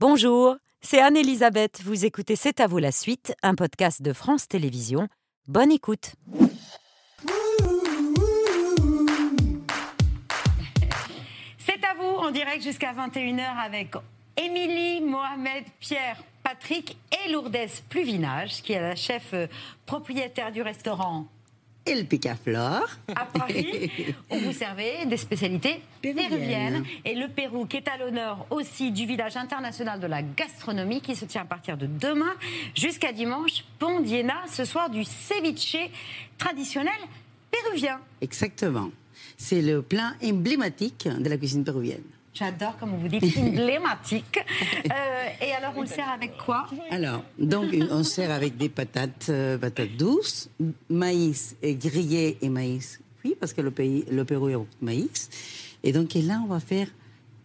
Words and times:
Bonjour, 0.00 0.54
c'est 0.80 1.00
Anne-Elisabeth. 1.00 1.82
Vous 1.82 2.04
écoutez 2.04 2.36
C'est 2.36 2.60
à 2.60 2.68
vous 2.68 2.78
la 2.78 2.92
suite, 2.92 3.34
un 3.42 3.56
podcast 3.56 4.00
de 4.00 4.12
France 4.12 4.46
Télévisions. 4.46 5.08
Bonne 5.48 5.72
écoute. 5.72 6.12
C'est 11.58 11.84
à 11.84 11.94
vous 11.98 12.06
en 12.06 12.30
direct 12.30 12.62
jusqu'à 12.62 12.92
21h 12.92 13.56
avec 13.56 13.94
Émilie, 14.36 15.00
Mohamed, 15.00 15.64
Pierre, 15.80 16.22
Patrick 16.44 16.96
et 17.10 17.32
Lourdes 17.32 17.56
Pluvinage, 17.88 18.62
qui 18.62 18.74
est 18.74 18.80
la 18.80 18.94
chef 18.94 19.34
euh, 19.34 19.48
propriétaire 19.84 20.52
du 20.52 20.62
restaurant 20.62 21.26
El 21.90 22.06
Picaflor. 22.06 22.86
à 23.14 23.24
Paris, 23.24 23.90
où 24.30 24.36
vous 24.38 24.52
servez 24.52 25.06
des 25.06 25.16
spécialités 25.16 25.80
Péruviennes. 26.02 26.28
péruviennes. 26.28 26.84
Et 27.04 27.14
le 27.14 27.28
Pérou, 27.28 27.66
qui 27.66 27.78
est 27.78 27.88
à 27.88 27.96
l'honneur 27.96 28.46
aussi 28.50 28.90
du 28.90 29.06
village 29.06 29.36
international 29.36 29.98
de 29.98 30.06
la 30.06 30.22
gastronomie, 30.22 31.00
qui 31.00 31.16
se 31.16 31.24
tient 31.24 31.42
à 31.42 31.46
partir 31.46 31.76
de 31.76 31.86
demain 31.86 32.34
jusqu'à 32.74 33.12
dimanche, 33.12 33.64
Pondiena, 33.78 34.42
ce 34.52 34.64
soir 34.64 34.90
du 34.90 35.04
ceviche 35.04 35.76
traditionnel 36.36 36.92
péruvien. 37.50 38.00
Exactement. 38.20 38.90
C'est 39.36 39.62
le 39.62 39.82
plat 39.82 40.12
emblématique 40.22 41.08
de 41.08 41.28
la 41.28 41.36
cuisine 41.36 41.64
péruvienne. 41.64 42.02
J'adore 42.38 42.76
comme 42.78 42.96
vous 42.96 43.08
dites, 43.08 43.36
emblématique. 43.36 44.38
Euh, 44.90 45.44
et 45.46 45.52
alors, 45.52 45.72
on 45.76 45.80
le 45.82 45.86
sert 45.86 46.08
avec 46.08 46.36
quoi? 46.38 46.66
Alors, 46.90 47.22
donc, 47.38 47.66
on 47.90 48.02
sert 48.04 48.30
avec 48.30 48.56
des 48.56 48.68
patates, 48.68 49.26
euh, 49.28 49.58
patates 49.58 49.96
douces, 49.98 50.48
maïs 50.88 51.56
grillé 51.62 52.38
et 52.40 52.48
maïs 52.48 53.00
cuit, 53.20 53.34
parce 53.38 53.52
que 53.52 53.60
le, 53.60 53.70
pays, 53.70 54.04
le 54.10 54.24
Pérou 54.24 54.48
est 54.48 54.54
au 54.54 54.66
maïs. 54.80 55.28
Et 55.82 55.92
donc, 55.92 56.16
et 56.16 56.22
là, 56.22 56.40
on 56.44 56.48
va 56.48 56.60
faire 56.60 56.88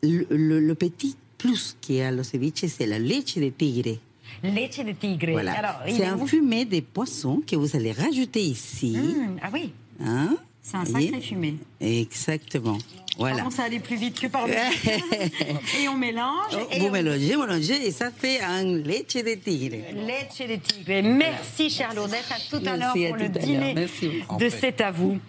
le, 0.03 0.25
le- 0.29 0.59
le 0.59 0.75
petit 0.75 1.15
plus 1.37 1.75
qu'il 1.81 1.95
y 1.95 2.01
a 2.01 2.13
au 2.13 2.23
ceviche, 2.23 2.65
c'est 2.67 2.85
la 2.85 2.99
leche 2.99 3.35
de 3.35 3.49
tigre. 3.49 3.97
Leche 4.43 4.79
de 4.79 4.91
tigre. 4.93 5.31
Voilà. 5.31 5.81
C'est 5.87 6.03
est 6.03 6.05
un 6.05 6.25
fumé 6.25 6.63
des 6.65 6.81
poissons 6.81 7.41
que 7.45 7.55
vous 7.55 7.75
allez 7.75 7.91
rajouter 7.91 8.41
ici. 8.41 8.95
Mmh, 8.97 9.39
Ah 9.41 9.49
oui, 9.53 9.73
Hein? 9.99 10.35
C'est 10.63 10.77
un 10.77 10.85
sacré 10.85 11.19
fumé. 11.21 11.55
Exactement. 11.81 12.77
Voilà. 13.17 13.47
Ça 13.51 13.63
allait 13.65 13.79
plus 13.79 13.95
vite 13.97 14.19
que 14.19 14.25
par 14.25 14.47
le 14.47 14.53
Et 15.79 15.87
on 15.87 15.95
mélange. 15.95 16.53
et 16.71 16.79
Vous 16.79 16.87
on- 16.87 16.91
mélangez, 16.91 17.35
mélangez, 17.37 17.85
et 17.87 17.91
ça 17.91 18.09
fait 18.09 18.41
un 18.41 18.63
leche 18.63 19.13
de 19.13 19.35
tigre. 19.35 19.75
Leche 19.93 20.47
de 20.47 20.55
tigre. 20.55 21.07
Merci, 21.07 21.69
chère 21.69 21.93
Lourdes. 21.93 22.11
À 22.13 22.39
tout 22.49 22.65
à 22.65 22.75
l'heure 22.77 22.93
pour 22.93 23.15
le 23.17 23.29
dîner 23.29 23.75
de 23.75 24.49
C'est 24.49 24.81
à 24.81 24.89
vous. 24.89 25.19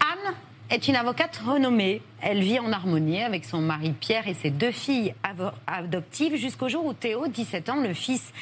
Anne 0.00 0.34
est 0.70 0.88
une 0.88 0.96
avocate 0.96 1.36
renommée. 1.46 2.02
Elle 2.20 2.42
vit 2.42 2.58
en 2.58 2.72
harmonie 2.72 3.22
avec 3.22 3.44
son 3.44 3.60
mari 3.60 3.92
Pierre 4.00 4.26
et 4.26 4.34
ses 4.34 4.50
deux 4.50 4.72
filles 4.72 5.14
adoptives 5.68 6.34
jusqu'au 6.34 6.68
jour 6.68 6.84
où 6.86 6.92
Théo, 6.92 7.28
17 7.28 7.68
ans, 7.68 7.80
le 7.80 7.94
fils 7.94 8.32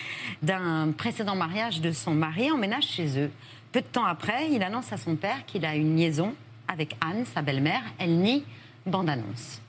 d'un 0.43 0.93
précédent 0.97 1.37
mariage 1.37 1.83
de 1.83 1.93
son 1.93 2.13
mari, 2.15 2.51
emménage 2.51 2.85
chez 2.87 3.19
eux. 3.21 3.31
Peu 3.77 3.83
de 3.83 3.89
temps 3.89 4.07
après, 4.07 4.51
il 4.53 4.63
annonce 4.63 4.91
à 4.95 4.97
son 4.97 5.17
père 5.17 5.45
qu'il 5.45 5.67
a 5.67 5.75
une 5.75 5.99
liaison 5.99 6.33
avec 6.67 6.97
Anne, 7.03 7.27
sa 7.35 7.43
belle-mère. 7.43 7.83
Elle 7.99 8.17
nie 8.21 8.43
bande-annonce. 8.87 9.61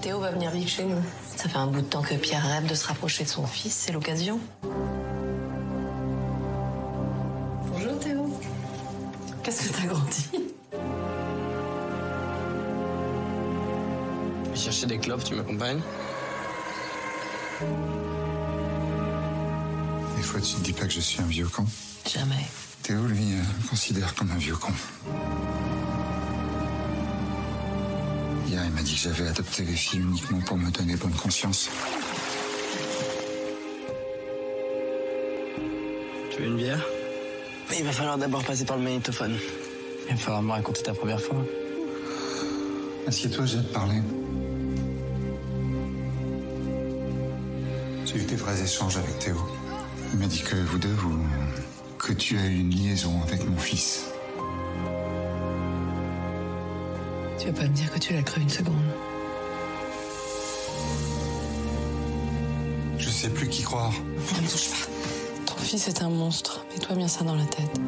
Théo 0.00 0.20
va 0.20 0.30
venir 0.30 0.52
vivre 0.52 0.68
chez 0.68 0.84
nous. 0.84 1.02
Ça 1.34 1.48
fait 1.48 1.56
un 1.56 1.66
bout 1.66 1.80
de 1.80 1.86
temps 1.86 2.02
que 2.02 2.14
Pierre 2.14 2.44
rêve 2.44 2.68
de 2.68 2.74
se 2.76 2.86
rapprocher 2.86 3.24
de 3.24 3.28
son 3.28 3.48
fils, 3.48 3.74
c'est 3.74 3.90
l'occasion. 3.90 4.38
Bonjour 7.72 7.98
Théo. 7.98 8.30
Qu'est-ce 9.42 9.68
que 9.68 9.76
t'as 9.76 9.88
grandi? 9.88 10.30
Je 14.44 14.50
vais 14.50 14.56
chercher 14.56 14.86
des 14.86 14.98
clopes, 14.98 15.24
tu 15.24 15.34
m'accompagnes? 15.34 15.80
Fois, 20.24 20.40
tu 20.40 20.54
te 20.54 20.60
dis 20.60 20.72
pas 20.72 20.86
que 20.86 20.92
je 20.92 21.00
suis 21.00 21.20
un 21.20 21.26
vieux 21.26 21.46
con. 21.48 21.64
Jamais. 22.12 22.44
Théo, 22.82 23.06
lui, 23.06 23.32
euh, 23.32 23.62
me 23.62 23.68
considère 23.68 24.14
comme 24.14 24.30
un 24.30 24.36
vieux 24.36 24.56
con. 24.56 24.72
Hier, 28.46 28.62
il 28.64 28.72
m'a 28.72 28.82
dit 28.82 28.94
que 28.94 29.00
j'avais 29.00 29.28
adopté 29.28 29.64
les 29.64 29.74
filles 29.74 30.00
uniquement 30.00 30.40
pour 30.40 30.56
me 30.56 30.70
donner 30.70 30.96
bonne 30.96 31.14
conscience. 31.14 31.70
Tu 36.30 36.40
veux 36.40 36.46
une 36.46 36.56
bière? 36.56 36.84
Mais 37.70 37.78
il 37.78 37.84
va 37.84 37.92
falloir 37.92 38.18
d'abord 38.18 38.44
passer 38.44 38.64
par 38.64 38.76
le 38.76 38.82
magnétophone. 38.82 39.36
Il 40.08 40.14
va 40.14 40.20
falloir 40.20 40.42
me 40.42 40.52
raconter 40.52 40.82
ta 40.82 40.92
première 40.92 41.20
fois. 41.20 41.42
Assieds-toi, 43.06 43.46
j'ai 43.46 43.58
à 43.58 43.62
te 43.62 43.72
parler? 43.72 44.02
J'ai 48.04 48.16
eu 48.16 48.24
des 48.24 48.36
vrais 48.36 48.62
échanges 48.62 48.96
avec 48.96 49.18
Théo. 49.18 49.36
Il 50.14 50.20
m'a 50.20 50.26
dit 50.26 50.44
que 50.44 50.54
vous 50.54 50.78
deux, 50.78 50.92
vous... 50.92 51.18
que 51.98 52.12
tu 52.12 52.38
as 52.38 52.46
eu 52.46 52.60
une 52.60 52.70
liaison 52.70 53.20
avec 53.24 53.44
mon 53.50 53.56
fils. 53.56 54.04
Tu 57.36 57.46
veux 57.48 57.52
pas 57.52 57.64
me 57.64 57.74
dire 57.74 57.92
que 57.92 57.98
tu 57.98 58.12
l'as 58.12 58.22
cru 58.22 58.40
une 58.40 58.48
seconde? 58.48 58.76
Je 62.96 63.08
sais 63.10 63.28
plus 63.28 63.48
qui 63.48 63.64
croire. 63.64 63.90
Ne 63.90 64.42
me 64.42 64.48
touche 64.48 64.70
pas. 64.70 64.86
Ton 65.46 65.56
fils 65.56 65.88
est 65.88 66.00
un 66.00 66.10
monstre. 66.10 66.64
Mets-toi 66.70 66.94
bien 66.94 67.08
ça 67.08 67.24
dans 67.24 67.34
la 67.34 67.46
tête. 67.46 67.80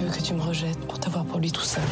Il 0.00 0.06
veut 0.06 0.10
que 0.10 0.22
tu 0.22 0.32
me 0.32 0.40
rejettes 0.40 0.80
pour 0.86 0.98
t'avoir 0.98 1.26
pour 1.26 1.38
lui 1.38 1.52
tout 1.52 1.60
seul. 1.60 1.84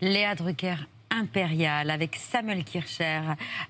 Léa 0.00 0.34
Drucker 0.34 0.76
impériale 1.10 1.90
avec 1.90 2.16
Samuel 2.16 2.64
Kircher 2.64 3.20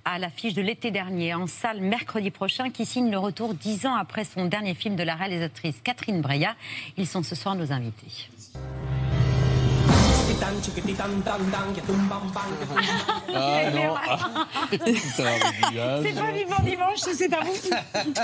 à 0.04 0.18
l'affiche 0.18 0.54
de 0.54 0.62
l'été 0.62 0.90
dernier 0.90 1.34
en 1.34 1.46
salle 1.46 1.80
mercredi 1.80 2.30
prochain 2.30 2.70
qui 2.70 2.86
signe 2.86 3.10
le 3.10 3.18
retour 3.18 3.54
dix 3.54 3.86
ans 3.86 3.94
après 3.94 4.24
son 4.24 4.46
dernier 4.46 4.74
film 4.74 4.96
de 4.96 5.02
la 5.02 5.14
réalisatrice 5.14 5.80
Catherine 5.82 6.20
Breillat. 6.20 6.56
Ils 6.96 7.06
sont 7.06 7.22
ce 7.22 7.34
soir 7.34 7.54
nos 7.54 7.72
invités. 7.72 8.28
Ah 13.34 13.70
non 13.70 13.94
bien. 15.72 16.02
C'est 16.02 16.12
pas 16.14 16.32
vivant 16.32 16.62
dimanche, 16.64 16.98
c'est 16.98 17.32
à 17.32 17.40
vous. 17.40 17.52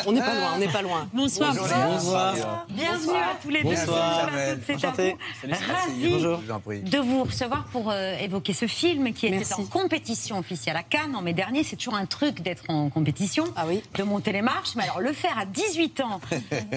On 0.06 0.12
n'est 0.12 0.20
pas 0.20 0.34
loin, 0.34 0.52
on 0.54 0.58
n'est 0.58 0.68
pas 0.68 0.82
loin. 0.82 1.08
Bonsoir. 1.12 1.54
Bonsoir. 1.54 2.66
Bienvenue 2.70 3.16
à 3.16 3.36
tous 3.42 3.50
les 3.50 3.62
deux. 3.62 3.70
Bonsoir. 3.70 4.30
vous. 4.30 5.50
Ravi 5.50 6.10
Bonjour. 6.10 6.38
de 6.82 6.98
vous 6.98 7.24
recevoir 7.24 7.64
pour 7.72 7.90
euh, 7.90 8.16
évoquer 8.18 8.52
ce 8.52 8.66
film 8.66 9.12
qui 9.12 9.26
était 9.26 9.36
Merci. 9.38 9.54
en 9.60 9.64
compétition 9.64 10.38
officielle 10.38 10.76
à 10.76 10.82
Cannes 10.82 11.14
en 11.16 11.22
mai 11.22 11.32
dernier. 11.32 11.64
C'est 11.64 11.76
toujours 11.76 11.94
un 11.96 12.06
truc 12.06 12.40
d'être 12.42 12.64
en 12.68 12.88
compétition, 12.90 13.44
Ah 13.56 13.64
oui. 13.66 13.82
de 13.96 14.02
monter 14.02 14.32
les 14.32 14.42
marches. 14.42 14.74
Mais 14.76 14.84
alors 14.84 15.00
le 15.00 15.12
faire 15.12 15.38
à 15.38 15.44
18 15.46 16.00
ans 16.00 16.20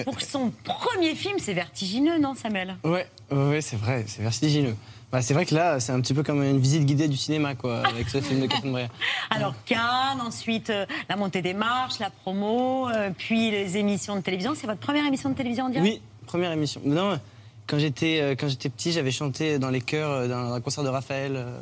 pour 0.04 0.20
son 0.20 0.52
premier 0.64 1.14
film, 1.14 1.36
c'est 1.40 1.54
vertigineux, 1.54 2.18
non 2.18 2.34
Samuel? 2.34 2.76
Ouais, 2.84 3.06
ouais, 3.30 3.60
c'est 3.60 3.76
vrai, 3.78 4.04
c'est 4.06 4.22
vertigineux. 4.22 4.76
Bah, 5.12 5.22
c'est 5.22 5.34
vrai 5.34 5.44
que 5.44 5.54
là, 5.56 5.80
c'est 5.80 5.90
un 5.90 6.00
petit 6.00 6.14
peu 6.14 6.22
comme 6.22 6.40
une 6.42 6.60
visite 6.60 6.84
guidée 6.84 7.08
du 7.08 7.16
cinéma, 7.16 7.56
quoi, 7.56 7.80
avec 7.84 8.08
ce 8.08 8.20
film 8.20 8.40
de 8.40 8.46
Catherine 8.46 8.70
Breillat. 8.70 8.88
Alors 9.30 9.54
Cannes, 9.66 10.20
ensuite 10.24 10.70
euh, 10.70 10.86
la 11.08 11.16
montée 11.16 11.42
des 11.42 11.52
marches, 11.54 11.98
la 11.98 12.10
promo, 12.10 12.88
euh, 12.88 13.10
puis 13.18 13.50
les 13.50 13.76
émissions 13.76 14.14
de 14.14 14.20
télévision. 14.20 14.54
C'est 14.54 14.68
votre 14.68 14.78
première 14.80 15.04
émission 15.04 15.28
de 15.30 15.34
télévision 15.34 15.64
en 15.64 15.68
direct 15.70 15.84
Oui, 15.88 16.00
première 16.26 16.52
émission. 16.52 16.80
Non, 16.84 17.18
quand 17.66 17.78
j'étais 17.80 18.20
euh, 18.22 18.34
quand 18.38 18.48
j'étais 18.48 18.68
petit, 18.68 18.92
j'avais 18.92 19.10
chanté 19.10 19.58
dans 19.58 19.70
les 19.70 19.80
chœurs 19.80 20.10
euh, 20.12 20.28
dans 20.28 20.52
un 20.54 20.60
concert 20.60 20.84
de 20.84 20.88
Raphaël 20.90 21.32
euh, 21.34 21.58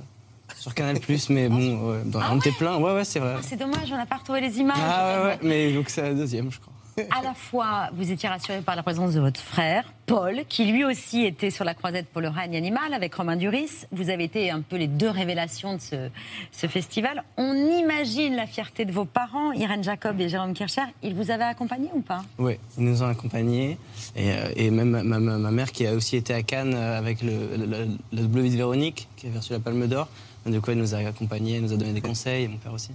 sur 0.59 0.75
Canal+, 0.75 0.99
mais 1.31 1.49
bon, 1.49 2.03
dans- 2.05 2.21
Ah 2.21 2.31
on 2.35 2.39
était 2.41 2.53
plein. 2.53 2.77
Ouais, 2.77 2.93
ouais, 2.93 3.05
c'est 3.07 3.19
vrai. 3.19 3.35
Ah, 3.39 3.43
C'est 3.43 3.57
dommage, 3.57 3.91
on 3.91 3.97
n'a 3.97 4.05
pas 4.07 4.17
retrouvé 4.17 4.43
les 4.43 4.59
images. 4.59 4.77
Ah 4.79 5.21
ouais, 5.23 5.27
ouais, 5.29 5.39
mais 5.43 5.73
donc 5.73 5.89
c'est 5.89 6.03
la 6.03 6.13
deuxième, 6.13 6.51
je 6.53 6.59
crois. 6.61 6.73
À 7.11 7.23
la 7.23 7.35
fois, 7.35 7.91
vous 7.93 8.11
étiez 8.11 8.29
rassuré 8.29 8.61
par 8.61 8.77
la 8.77 8.83
présence 8.83 9.15
de 9.15 9.21
votre 9.21 9.41
frère, 9.41 9.85
Paul, 10.07 10.43
qui 10.49 10.65
lui 10.65 10.85
aussi 10.85 11.25
était 11.25 11.51
sur 11.51 11.65
la 11.65 11.75
croisette 11.75 12.07
pour 12.09 12.21
le 12.21 12.29
règne 12.29 12.57
animal 12.57 12.95
avec 12.95 13.15
Romain 13.15 13.37
Duris. 13.37 13.85
Vous 13.93 14.11
avez 14.11 14.25
été 14.25 14.51
un 14.51 14.61
peu 14.63 14.77
les 14.77 14.87
deux 14.87 15.11
révélations 15.11 15.75
de 15.77 15.81
ce, 15.81 16.09
ce 16.53 16.67
festival. 16.67 17.23
On 17.37 17.55
imagine 17.55 18.35
la 18.37 18.47
fierté 18.47 18.85
de 18.85 18.93
vos 18.93 19.05
parents, 19.05 19.53
Irène 19.53 19.85
Jacob 19.85 20.21
et 20.21 20.29
Jérôme 20.29 20.55
Kircher. 20.55 20.83
Ils 21.03 21.15
vous 21.15 21.31
avaient 21.31 21.45
accompagné 21.45 21.89
ou 21.95 22.01
pas? 22.01 22.23
Ouais, 22.39 22.59
ils 22.79 22.85
nous 22.85 23.03
ont 23.03 23.09
accompagnés. 23.09 23.79
Et, 24.17 24.33
euh, 24.33 24.51
et 24.57 24.71
même 24.71 24.91
ma, 24.91 25.03
ma- 25.03 25.39
ma 25.39 25.51
mère 25.51 25.73
qui 25.73 25.87
a 25.87 25.95
aussi 25.95 26.17
été 26.17 26.35
à 26.35 26.43
Cannes 26.43 26.75
euh, 26.75 26.99
avec 26.99 27.23
le, 27.23 27.57
le, 27.57 27.67
le- 28.13 28.27
de 28.27 28.57
Véronique, 28.57 29.09
qui 29.17 29.27
avait 29.27 29.39
reçu 29.39 29.53
la 29.53 29.61
Palme 29.61 29.87
d'Or. 29.87 30.09
Du 30.47 30.61
coup, 30.61 30.71
elle 30.71 30.79
nous 30.79 30.95
a 30.95 30.99
accompagnés, 30.99 31.57
elle 31.57 31.63
nous 31.63 31.73
a 31.73 31.77
donné 31.77 31.93
des 31.93 32.01
conseils, 32.01 32.45
et 32.45 32.49
mon 32.49 32.57
père 32.57 32.73
aussi. 32.73 32.91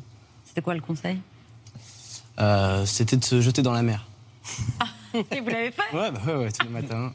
C'était 0.46 0.62
quoi 0.62 0.74
le 0.74 0.82
conseil? 0.82 1.18
Euh, 2.40 2.86
C'était 2.86 3.18
de 3.18 3.24
se 3.24 3.42
jeter 3.42 3.62
dans 3.62 3.74
la 3.74 3.84
mer. 3.84 4.06
Et 5.32 5.40
vous 5.42 5.50
l'avez 5.50 5.72
fait 5.72 5.82
Ouais, 5.94 6.12
bah 6.12 6.20
ouais, 6.26 6.36
ouais, 6.36 6.52
tous 6.52 6.66
les 6.66 6.72
matins. 6.74 7.14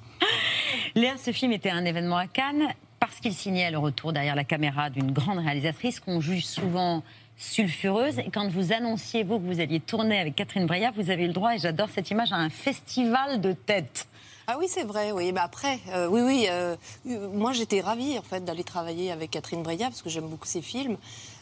Léa, 0.95 1.17
ce 1.23 1.33
film 1.33 1.53
était 1.53 1.71
un 1.71 1.85
événement 1.85 2.17
à 2.17 2.27
Cannes 2.27 2.69
parce 3.01 3.17
qu'il 3.21 3.35
signait 3.35 3.71
le 3.71 3.79
retour 3.79 4.13
derrière 4.13 4.35
la 4.35 4.45
caméra 4.45 4.91
d'une 4.91 5.13
grande 5.13 5.39
réalisatrice 5.39 6.01
qu'on 6.01 6.21
juge 6.21 6.45
souvent 6.47 7.03
sulfureuse. 7.37 8.19
Et 8.19 8.31
quand 8.33 8.49
vous 8.49 8.73
annonciez, 8.73 9.23
vous, 9.25 9.39
que 9.39 9.45
vous 9.47 9.61
alliez 9.61 9.81
tourner 9.81 10.19
avec 10.19 10.35
Catherine 10.37 10.67
Breillat, 10.67 10.91
vous 10.97 11.11
avez 11.11 11.25
eu 11.25 11.29
le 11.29 11.33
droit, 11.33 11.55
et 11.55 11.59
j'adore 11.59 11.89
cette 11.95 12.11
image, 12.11 12.33
à 12.33 12.37
un 12.37 12.51
festival 12.51 13.41
de 13.41 13.53
tête. 13.53 14.09
Ah 14.49 14.57
oui, 14.59 14.67
c'est 14.69 14.83
vrai. 14.85 15.13
Oui, 15.13 15.31
bah 15.31 15.43
après, 15.45 15.79
euh, 15.93 16.09
oui, 16.09 16.23
oui. 16.23 16.47
euh, 16.51 16.75
euh, 17.09 17.29
moi, 17.33 17.53
j'étais 17.53 17.81
ravie 17.81 18.19
en 18.19 18.23
fait 18.23 18.45
d'aller 18.45 18.65
travailler 18.65 19.13
avec 19.13 19.31
Catherine 19.31 19.63
Breillat 19.63 19.87
parce 19.89 20.01
que 20.03 20.09
j'aime 20.09 20.27
beaucoup 20.27 20.47
ses 20.47 20.63
films. 20.63 20.97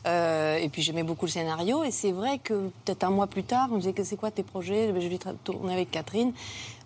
Euh, 0.06 0.56
et 0.58 0.68
puis 0.68 0.82
j'aimais 0.82 1.02
beaucoup 1.02 1.26
le 1.26 1.30
scénario. 1.30 1.82
Et 1.84 1.90
c'est 1.90 2.12
vrai 2.12 2.38
que 2.38 2.70
peut-être 2.84 3.04
un 3.04 3.10
mois 3.10 3.26
plus 3.26 3.42
tard, 3.42 3.68
on 3.70 3.74
me 3.74 3.80
disait 3.80 3.92
que 3.92 4.04
c'est 4.04 4.16
quoi 4.16 4.30
tes 4.30 4.42
projets? 4.44 4.88
Je 4.98 5.08
vais 5.08 5.18
tourner 5.44 5.72
avec 5.72 5.90
Catherine. 5.90 6.32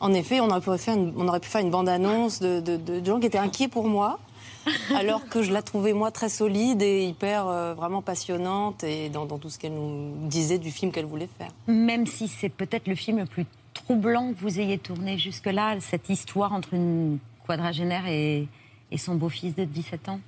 En 0.00 0.12
effet, 0.14 0.40
on 0.40 0.48
aurait 0.48 0.60
pu 0.60 0.70
faire 0.78 0.94
une, 0.96 1.12
on 1.16 1.28
aurait 1.28 1.40
pu 1.40 1.48
faire 1.48 1.60
une 1.60 1.70
bande-annonce 1.70 2.40
de, 2.40 2.60
de- 2.60 2.76
de 2.78 3.04
gens 3.04 3.20
qui 3.20 3.26
étaient 3.26 3.38
inquiets 3.38 3.68
pour 3.68 3.86
moi. 3.86 4.18
Alors 4.94 5.26
que 5.28 5.42
je 5.42 5.52
la 5.52 5.62
trouvais 5.62 5.92
moi 5.94 6.10
très 6.10 6.28
solide 6.28 6.82
et 6.82 7.04
hyper 7.06 7.46
euh, 7.48 7.72
vraiment 7.74 8.02
passionnante 8.02 8.84
et 8.84 9.08
dans, 9.08 9.24
dans 9.26 9.38
tout 9.38 9.48
ce 9.50 9.58
qu'elle 9.58 9.72
nous 9.74 10.12
disait 10.28 10.58
du 10.58 10.70
film 10.70 10.92
qu'elle 10.92 11.06
voulait 11.06 11.28
faire. 11.38 11.48
Même 11.66 12.06
si 12.06 12.28
c'est 12.28 12.50
peut-être 12.50 12.86
le 12.86 12.94
film 12.94 13.18
le 13.18 13.26
plus 13.26 13.46
troublant 13.72 14.32
que 14.32 14.38
vous 14.40 14.60
ayez 14.60 14.76
tourné 14.78 15.16
jusque-là, 15.18 15.76
cette 15.80 16.08
histoire 16.10 16.52
entre 16.52 16.74
une 16.74 17.18
quadragénaire 17.46 18.06
et, 18.06 18.48
et 18.90 18.98
son 18.98 19.14
beau-fils 19.14 19.54
de 19.56 19.64
17 19.64 20.08
ans? 20.10 20.20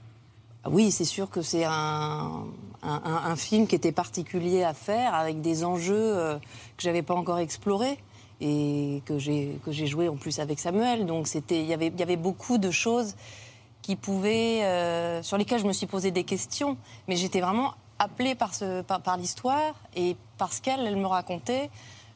Oui, 0.66 0.92
c'est 0.92 1.04
sûr 1.04 1.28
que 1.28 1.42
c'est 1.42 1.64
un, 1.64 2.44
un- 2.82 3.36
film 3.36 3.66
qui 3.66 3.74
était 3.74 3.90
particulier 3.92 4.62
à 4.62 4.74
faire, 4.74 5.14
avec 5.14 5.40
des 5.40 5.64
enjeux 5.64 5.94
euh, 5.96 6.36
que 6.76 6.82
j'avais 6.82 7.02
pas 7.02 7.14
encore 7.14 7.38
explorés 7.40 7.98
et 8.40 9.02
que 9.04 9.18
j'ai 9.18 9.58
que 9.64 9.72
j'ai 9.72 9.86
joué 9.86 10.08
en 10.08 10.16
plus 10.16 10.38
avec 10.38 10.60
Samuel. 10.60 11.06
Donc 11.06 11.26
c'était, 11.26 11.60
il 11.60 11.66
y 11.66 11.74
avait 11.74 11.92
y 11.96 12.02
avait 12.02 12.16
beaucoup 12.16 12.58
de 12.58 12.70
choses 12.70 13.16
qui 13.82 13.96
pouvaient, 13.96 14.62
euh, 14.62 15.22
sur 15.24 15.36
lesquelles 15.36 15.60
je 15.60 15.66
me 15.66 15.72
suis 15.72 15.86
posé 15.86 16.12
des 16.12 16.22
questions, 16.22 16.76
mais 17.08 17.16
j'étais 17.16 17.40
vraiment 17.40 17.74
appelée 17.98 18.36
par 18.36 18.54
ce 18.54 18.82
par, 18.82 19.00
par 19.00 19.16
l'histoire 19.16 19.74
et 19.96 20.16
parce 20.38 20.60
qu'elle 20.60 20.86
elle 20.86 20.96
me 20.96 21.06
racontait 21.06 21.70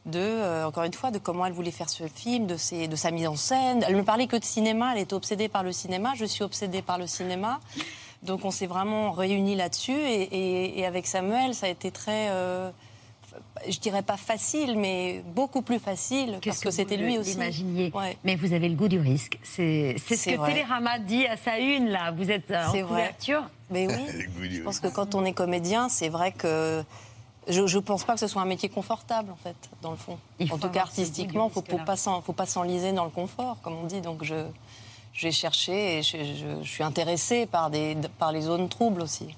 de, 0.05 0.19
euh, 0.19 0.65
encore 0.65 0.85
une 0.85 0.93
fois, 0.93 1.11
de 1.11 1.17
comment 1.19 1.45
elle 1.45 1.51
voulait 1.51 1.71
faire 1.71 1.89
ce 1.89 2.07
film, 2.07 2.47
de, 2.47 2.55
ses, 2.55 2.87
de 2.87 2.95
sa 2.95 3.11
mise 3.11 3.27
en 3.27 3.35
scène. 3.35 3.83
Elle 3.85 3.97
me 3.97 4.05
parlait 4.05 4.27
que 4.27 4.37
de 4.37 4.43
cinéma, 4.45 4.93
elle 4.95 5.01
était 5.01 5.13
obsédée 5.13 5.49
par 5.49 5.63
le 5.63 5.73
cinéma, 5.73 6.13
je 6.15 6.23
suis 6.23 6.45
obsédée 6.45 6.81
par 6.81 6.97
le 6.97 7.07
cinéma. 7.07 7.59
Donc 8.23 8.45
on 8.45 8.51
s'est 8.51 8.65
vraiment 8.67 9.11
réunis 9.11 9.55
là-dessus 9.55 9.91
et, 9.93 10.23
et- 10.23 10.79
et 10.79 10.85
avec 10.85 11.05
Samuel, 11.07 11.53
ça 11.53 11.67
a 11.67 11.69
été 11.69 11.91
très, 11.91 12.29
euh, 12.29 12.69
je 13.69 13.77
dirais 13.79 14.01
pas 14.01 14.17
facile, 14.17 14.77
mais 14.77 15.23
beaucoup 15.35 15.61
plus 15.61 15.79
facile 15.79 16.39
parce 16.43 16.59
que, 16.59 16.71
c'était 16.71 16.97
lui 16.97 17.17
aussi. 17.19 17.33
Imaginiez. 17.33 17.91
Ouais. 17.93 18.17
Mais 18.23 18.35
vous 18.35 18.53
avez 18.53 18.67
le 18.69 18.75
goût 18.75 18.87
du 18.87 18.99
risque. 18.99 19.37
C'est 19.43 19.95
ce 19.99 20.29
que 20.31 20.35
vrai. 20.35 20.53
Télérama 20.53 20.99
dit 20.99 21.25
à 21.27 21.37
sa 21.37 21.59
une, 21.59 21.89
là. 21.89 22.11
Vous 22.11 22.29
êtes 22.31 22.49
euh, 22.51 22.65
en 22.65 22.71
C'est 22.71 22.81
vrai. 22.81 22.89
couverture. 23.01 23.43
Mais 23.69 23.87
oui, 23.87 24.49
je 24.51 24.61
pense 24.61 24.79
que 24.79 24.87
quand 24.87 25.13
on 25.13 25.23
est 25.23 25.33
comédien, 25.33 25.87
c'est 25.89 26.09
vrai 26.09 26.31
que 26.31 26.83
je 27.47 27.61
ne 27.61 27.79
pense 27.81 28.03
pas 28.03 28.13
que 28.15 28.19
ce 28.19 28.27
soit 28.27 28.41
un 28.41 28.45
métier 28.45 28.67
confortable, 28.69 29.31
en 29.31 29.35
fait, 29.37 29.55
dans 29.81 29.91
le 29.91 29.97
fond. 29.97 30.17
Il 30.39 30.51
En 30.51 30.57
tout 30.57 30.69
cas, 30.69 30.81
artistiquement, 30.81 31.45
il 31.45 31.49
ne 31.49 31.53
faut 31.53 32.21
faut 32.25 32.33
pas 32.33 32.45
s'enliser 32.45 32.91
dans 32.93 33.05
le 33.05 33.09
confort, 33.11 33.57
comme 33.61 33.73
on 33.77 33.85
dit. 33.85 34.01
Donc, 34.01 34.23
je, 34.23 34.35
j'ai 35.17 35.31
cherché 35.31 35.97
et 35.97 36.03
je, 36.03 36.17
je- 36.17 36.63
je 36.63 36.69
suis 36.69 36.83
intéressée 36.83 37.47
par, 37.47 37.69
des, 37.71 37.97
par 38.19 38.31
les 38.31 38.41
zones 38.41 38.69
troubles 38.69 39.01
aussi. 39.01 39.35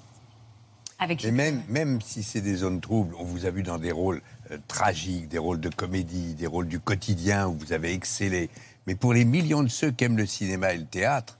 Avec 0.98 1.24
Mais 1.24 1.30
même, 1.32 1.62
même 1.68 2.00
si 2.02 2.22
c'est 2.22 2.42
des 2.42 2.56
zones 2.56 2.80
troubles, 2.82 3.14
on 3.18 3.24
vous 3.24 3.46
a 3.46 3.50
vu 3.50 3.62
dans 3.62 3.78
des 3.78 3.90
rôles 3.90 4.20
euh, 4.50 4.58
tragiques, 4.68 5.28
des 5.28 5.38
rôles 5.38 5.58
de 5.60 5.70
comédie, 5.70 6.34
des 6.34 6.46
rôles 6.46 6.68
du 6.68 6.78
quotidien 6.78 7.48
où 7.48 7.54
vous 7.54 7.72
avez 7.72 7.94
excellé. 7.94 8.50
Mais 8.86 8.94
pour 8.94 9.14
les 9.14 9.24
millions 9.24 9.62
de 9.62 9.68
ceux 9.68 9.90
qui 9.90 10.04
aiment 10.04 10.18
le 10.18 10.26
cinéma 10.26 10.74
et 10.74 10.78
le 10.78 10.84
théâtre, 10.84 11.38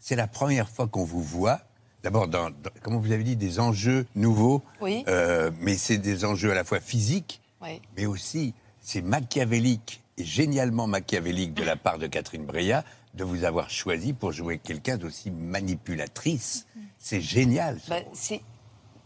c'est 0.00 0.16
la 0.16 0.26
première 0.26 0.68
fois 0.68 0.88
qu'on 0.88 1.04
vous 1.04 1.22
voit. 1.22 1.60
D'abord, 2.02 2.26
dans, 2.26 2.50
dans- 2.50 2.70
comme 2.82 2.96
vous 3.00 3.12
avez 3.12 3.22
dit, 3.22 3.36
des 3.36 3.60
enjeux 3.60 4.04
nouveaux, 4.16 4.60
Oui. 4.80 5.04
euh, 5.06 5.52
mais 5.60 5.76
c'est 5.76 5.98
des 5.98 6.24
enjeux 6.24 6.50
à 6.50 6.54
la 6.56 6.64
fois 6.64 6.80
physiques, 6.80 7.40
Oui. 7.62 7.80
mais 7.96 8.06
aussi 8.06 8.52
c'est 8.80 9.02
machiavélique 9.02 10.02
et 10.18 10.24
génialement 10.24 10.88
machiavélique 10.88 11.54
de 11.54 11.62
la 11.62 11.76
part 11.76 11.98
de 12.00 12.08
Catherine 12.08 12.44
Breillat 12.44 12.82
de 13.14 13.24
vous 13.24 13.44
avoir 13.44 13.68
choisi 13.70 14.12
pour 14.12 14.32
jouer 14.32 14.58
quelqu'un 14.58 14.96
d'aussi 14.96 15.30
manipulatrice. 15.30 16.66
C'est 16.98 17.20
génial. 17.20 17.78
ce 17.80 17.90
Bah, 17.90 17.96
c'est 18.14 18.40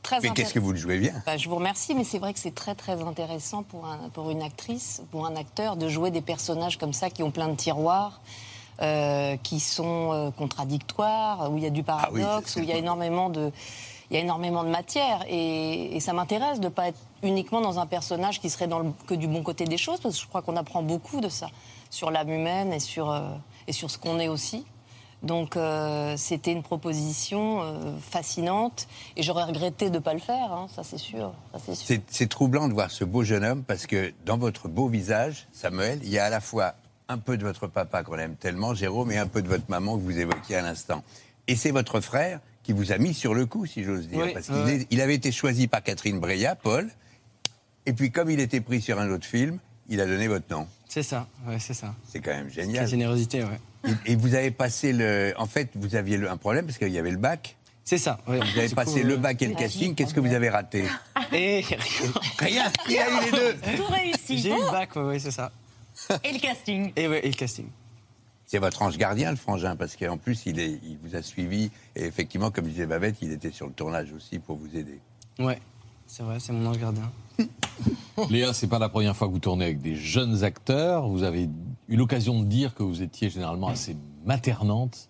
très 0.02 0.20
Mais 0.20 0.30
qu'est-ce 0.30 0.54
que 0.54 0.58
vous 0.60 0.72
le 0.72 0.78
jouez 0.78 0.98
bien 0.98 1.22
Bah, 1.26 1.36
je 1.36 1.48
vous 1.48 1.56
remercie, 1.56 1.94
mais 1.94 2.04
c'est 2.04 2.18
vrai 2.18 2.32
que 2.32 2.38
c'est 2.38 2.54
très 2.54 2.74
très 2.74 3.02
intéressant 3.02 3.62
pour, 3.64 3.86
un- 3.86 4.08
pour 4.10 4.30
une 4.30 4.42
actrice, 4.42 5.02
pour 5.10 5.26
un 5.26 5.34
acteur, 5.34 5.76
de 5.76 5.88
jouer 5.88 6.10
des 6.10 6.20
personnages 6.20 6.78
comme 6.78 6.92
ça 6.92 7.10
qui 7.10 7.22
ont 7.24 7.30
plein 7.32 7.48
de 7.48 7.56
tiroirs, 7.56 8.20
euh, 8.82 9.36
qui 9.42 9.58
sont 9.58 10.12
euh, 10.12 10.30
contradictoires, 10.30 11.50
où 11.50 11.56
il 11.56 11.64
y 11.64 11.66
a 11.66 11.70
du 11.70 11.82
Ah 11.88 12.08
oui, 12.12 12.20
paradoxe, 12.22 12.56
où 12.56 12.60
il 12.60 12.66
y 12.66 12.72
a 12.72 12.76
énormément 12.76 13.28
de, 13.30 13.50
il 14.10 14.14
y 14.14 14.16
a 14.18 14.20
énormément 14.22 14.62
de 14.62 14.68
matière. 14.68 15.24
Et, 15.28 15.96
et 15.96 16.00
ça 16.00 16.12
m'intéresse 16.12 16.60
de 16.60 16.66
ne 16.66 16.70
pas 16.70 16.88
être 16.88 16.98
uniquement 17.24 17.60
dans 17.60 17.80
un 17.80 17.86
personnage 17.86 18.40
qui 18.40 18.50
serait 18.50 18.68
dans 18.68 18.78
le- 18.80 18.92
que 19.08 19.14
du 19.14 19.26
bon 19.26 19.42
côté 19.42 19.64
des 19.64 19.78
choses, 19.78 19.98
parce 20.00 20.14
que 20.16 20.22
je 20.22 20.28
crois 20.28 20.42
qu'on 20.42 20.56
apprend 20.56 20.82
beaucoup 20.82 21.20
de 21.20 21.28
ça, 21.28 21.48
sur 21.90 22.12
l'âme 22.12 22.30
humaine 22.30 22.72
et 22.72 22.78
sur, 22.80 23.10
euh, 23.10 23.30
et 23.66 23.72
sur 23.72 23.90
ce 23.90 23.98
qu'on 23.98 24.18
est 24.18 24.28
aussi. 24.28 24.64
Donc 25.22 25.56
euh, 25.56 26.14
c'était 26.16 26.52
une 26.52 26.62
proposition 26.62 27.62
euh, 27.62 27.96
fascinante 28.00 28.86
et 29.16 29.22
j'aurais 29.22 29.44
regretté 29.44 29.88
de 29.88 29.94
ne 29.94 29.98
pas 29.98 30.12
le 30.12 30.20
faire, 30.20 30.52
hein, 30.52 30.66
ça 30.74 30.82
c'est 30.84 30.98
sûr. 30.98 31.32
c'est 32.08 32.28
troublant 32.28 32.68
de 32.68 32.74
voir 32.74 32.90
ce 32.90 33.02
beau 33.04 33.24
jeune 33.24 33.44
homme 33.44 33.64
parce 33.64 33.86
que 33.86 34.12
dans 34.26 34.36
votre 34.36 34.68
beau 34.68 34.88
visage, 34.88 35.48
Samuel, 35.52 36.00
il 36.02 36.10
y 36.10 36.18
a 36.18 36.26
à 36.26 36.30
la 36.30 36.40
fois 36.40 36.74
un 37.08 37.18
peu 37.18 37.36
de 37.36 37.44
votre 37.44 37.66
papa 37.66 38.02
qu'on 38.02 38.18
aime 38.18 38.36
tellement, 38.36 38.74
Jérôme, 38.74 39.10
et 39.12 39.18
un 39.18 39.26
peu 39.26 39.42
de 39.42 39.48
votre 39.48 39.68
maman 39.68 39.96
que 39.96 40.02
vous 40.02 40.18
évoquiez 40.18 40.56
à 40.56 40.62
l'instant. 40.62 41.02
Et 41.46 41.56
c'est 41.56 41.70
votre 41.70 42.00
frère 42.00 42.40
qui 42.62 42.72
vous 42.72 42.92
a 42.92 42.98
mis 42.98 43.14
sur 43.14 43.32
le 43.32 43.46
coup, 43.46 43.64
si 43.64 43.84
j'ose 43.84 44.08
dire. 44.08 44.24
Oui, 44.24 44.34
parce 44.34 44.48
ouais, 44.48 44.84
qu'il 44.86 45.00
avait 45.00 45.14
été 45.14 45.30
choisi 45.30 45.68
par 45.68 45.82
Catherine 45.82 46.18
Breillat, 46.18 46.56
Paul, 46.56 46.90
et 47.86 47.92
puis 47.92 48.10
comme 48.10 48.28
il 48.30 48.40
était 48.40 48.60
pris 48.60 48.80
sur 48.80 48.98
un 48.98 49.08
autre 49.10 49.26
film, 49.26 49.58
il 49.88 50.00
a 50.00 50.06
donné 50.06 50.26
votre 50.26 50.46
nom. 50.50 50.66
C'est 50.88 51.02
ça, 51.02 51.26
ouais, 51.46 51.58
c'est 51.58 51.74
ça. 51.74 51.94
C'est 52.08 52.20
quand 52.20 52.30
même 52.32 52.46
La 52.46 52.52
génial. 52.52 52.86
générosité, 52.88 53.42
ouais. 53.44 53.60
Et, 54.06 54.12
et 54.12 54.16
vous 54.16 54.34
avez 54.34 54.50
passé 54.50 54.92
le... 54.92 55.34
En 55.36 55.46
fait, 55.46 55.70
vous 55.74 55.94
aviez 55.94 56.16
le- 56.16 56.30
un 56.30 56.36
problème 56.36 56.64
parce 56.66 56.78
qu'il 56.78 56.88
y 56.88 56.98
avait 56.98 57.10
le 57.10 57.18
bac. 57.18 57.56
C'est 57.84 57.98
ça, 57.98 58.18
ouais. 58.26 58.38
Vous 58.40 58.58
avez 58.58 58.68
passé 58.70 59.02
coup, 59.02 59.06
le 59.06 59.16
bac 59.16 59.40
et 59.42 59.46
le 59.46 59.54
casting. 59.54 59.94
Qu'est-ce 59.94 60.14
que 60.14 60.20
vous 60.20 60.32
avez 60.32 60.48
raté 60.48 60.84
Et 61.32 61.64
Rien 62.38 62.72
Il 62.88 62.98
a 62.98 63.08
eu 63.10 63.24
les 63.26 63.30
deux 63.30 63.54
Tout 63.76 63.86
réussi. 63.92 64.38
j'ai 64.38 64.50
eu 64.50 64.54
le 64.54 64.70
bac, 64.72 64.94
ouais, 64.96 65.02
ouais, 65.02 65.18
c'est 65.18 65.30
ça. 65.30 65.52
Et 66.24 66.32
le 66.32 66.38
casting. 66.38 66.92
Et, 66.96 67.06
ouais, 67.08 67.24
et 67.24 67.28
le 67.28 67.34
casting. 67.36 67.66
C'est 68.46 68.58
votre 68.58 68.82
ange 68.82 68.96
gardien, 68.96 69.30
le 69.30 69.36
frangin, 69.36 69.76
parce 69.76 69.96
qu'en 69.96 70.18
plus, 70.18 70.46
il, 70.46 70.58
est, 70.60 70.78
il 70.84 70.98
vous 71.02 71.14
a 71.16 71.22
suivi. 71.22 71.70
Et 71.96 72.04
effectivement, 72.04 72.50
comme 72.50 72.66
disait 72.66 72.86
Babette, 72.86 73.16
il 73.22 73.32
était 73.32 73.50
sur 73.50 73.66
le 73.66 73.72
tournage 73.72 74.12
aussi 74.12 74.38
pour 74.38 74.56
vous 74.56 74.76
aider. 74.76 75.00
Ouais, 75.38 75.58
c'est 76.06 76.22
vrai, 76.22 76.38
c'est 76.40 76.52
mon 76.52 76.66
ange 76.68 76.78
gardien. 76.78 77.10
Léa, 78.30 78.52
c'est 78.52 78.66
pas 78.66 78.78
la 78.78 78.88
première 78.88 79.14
fois 79.14 79.28
que 79.28 79.32
vous 79.32 79.38
tournez 79.38 79.64
avec 79.66 79.80
des 79.80 79.94
jeunes 79.94 80.44
acteurs. 80.44 81.08
Vous 81.08 81.22
avez 81.22 81.48
eu 81.88 81.96
l'occasion 81.96 82.40
de 82.40 82.46
dire 82.46 82.74
que 82.74 82.82
vous 82.82 83.02
étiez 83.02 83.30
généralement 83.30 83.68
assez 83.68 83.96
maternante 84.24 85.08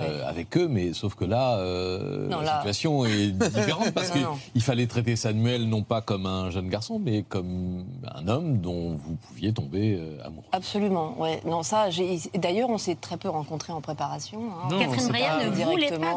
euh, 0.00 0.28
avec 0.28 0.56
eux, 0.56 0.68
mais 0.68 0.92
sauf 0.92 1.14
que 1.14 1.24
là, 1.24 1.56
euh, 1.58 2.28
Non, 2.28 2.38
la 2.38 2.44
là- 2.44 2.56
situation 2.58 3.04
est 3.04 3.30
différente 3.50 3.90
parce 3.92 4.10
qu'il 4.10 4.62
fallait 4.62 4.86
traiter 4.86 5.16
Samuel 5.16 5.68
non 5.68 5.82
pas 5.82 6.00
comme 6.00 6.26
un 6.26 6.50
jeune 6.50 6.68
garçon, 6.68 6.98
mais 7.02 7.22
comme 7.22 7.84
un 8.14 8.28
homme 8.28 8.58
dont 8.58 8.90
vous 8.96 9.16
pouviez 9.28 9.52
tomber 9.52 9.96
euh, 9.98 10.24
amoureux. 10.26 10.46
Absolument, 10.52 11.14
ouais. 11.20 11.40
Non, 11.44 11.62
ça, 11.62 11.86
d'ailleurs, 12.34 12.70
on 12.70 12.78
s'est 12.78 12.94
très 12.96 13.16
peu 13.16 13.28
rencontrés 13.28 13.72
en 13.72 13.80
préparation. 13.80 14.40
hein. 14.64 14.68
Non, 14.70 14.78
Catherine 14.78 15.08
pas 15.12 15.44
ne 15.44 15.50
voulait 15.50 15.90
pas 15.98 16.14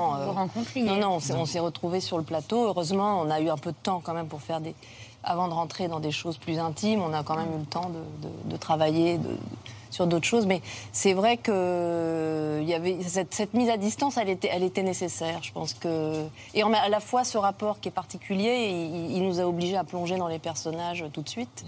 vous. 0.75 0.81
Non, 0.83 0.95
non, 0.97 1.09
on 1.15 1.19
s'est- 1.19 1.33
on 1.35 1.45
s'est 1.45 1.59
retrouvés 1.59 1.99
sur 2.01 2.17
le 2.17 2.23
plateau. 2.23 2.65
Heureusement, 2.67 3.21
on 3.21 3.29
a 3.29 3.39
eu 3.39 3.49
un 3.49 3.57
peu 3.57 3.71
de 3.71 3.77
temps 3.81 4.01
quand 4.03 4.13
même 4.13 4.27
pour 4.27 4.41
faire 4.41 4.61
des. 4.61 4.75
Avant 5.23 5.47
de 5.47 5.53
rentrer 5.53 5.87
dans 5.87 5.99
des 5.99 6.09
choses 6.11 6.37
plus 6.37 6.57
intimes, 6.57 6.99
on 7.01 7.13
a 7.13 7.21
quand 7.21 7.35
même 7.35 7.53
eu 7.55 7.59
le 7.59 7.65
temps 7.65 7.89
de, 7.91 8.27
de- 8.27 8.51
de 8.51 8.57
travailler 8.57 9.19
de- 9.19 9.37
sur 9.91 10.07
d'autres 10.07 10.25
choses. 10.25 10.45
Mais 10.47 10.61
c'est 10.91 11.13
vrai 11.13 11.37
que 11.37 12.59
il 12.61 12.67
y 12.67 12.73
avait 12.73 12.97
cette, 13.03 13.53
mise 13.53 13.69
à 13.69 13.77
distance, 13.77 14.17
elle 14.17 14.29
était, 14.29 14.83
nécessaire. 14.83 15.39
Je 15.43 15.51
pense 15.51 15.73
que 15.73 16.23
et 16.53 16.63
en- 16.63 16.73
à 16.73 16.89
la 16.89 16.99
fois 16.99 17.23
ce 17.23 17.37
rapport 17.37 17.79
qui 17.79 17.89
est 17.89 17.91
particulier, 17.91 18.69
il, 18.71 19.17
il 19.17 19.23
nous 19.27 19.39
a 19.39 19.43
obligés 19.45 19.77
à 19.77 19.83
plonger 19.83 20.17
dans 20.17 20.27
les 20.27 20.39
personnages 20.39 21.05
tout 21.13 21.21
de 21.21 21.29
suite. 21.29 21.63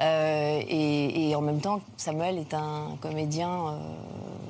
Euh, 0.00 0.60
et, 0.68 1.30
et 1.30 1.36
en 1.36 1.40
même 1.40 1.60
temps, 1.60 1.80
Samuel 1.96 2.38
est 2.38 2.52
un 2.52 2.96
comédien 3.00 3.78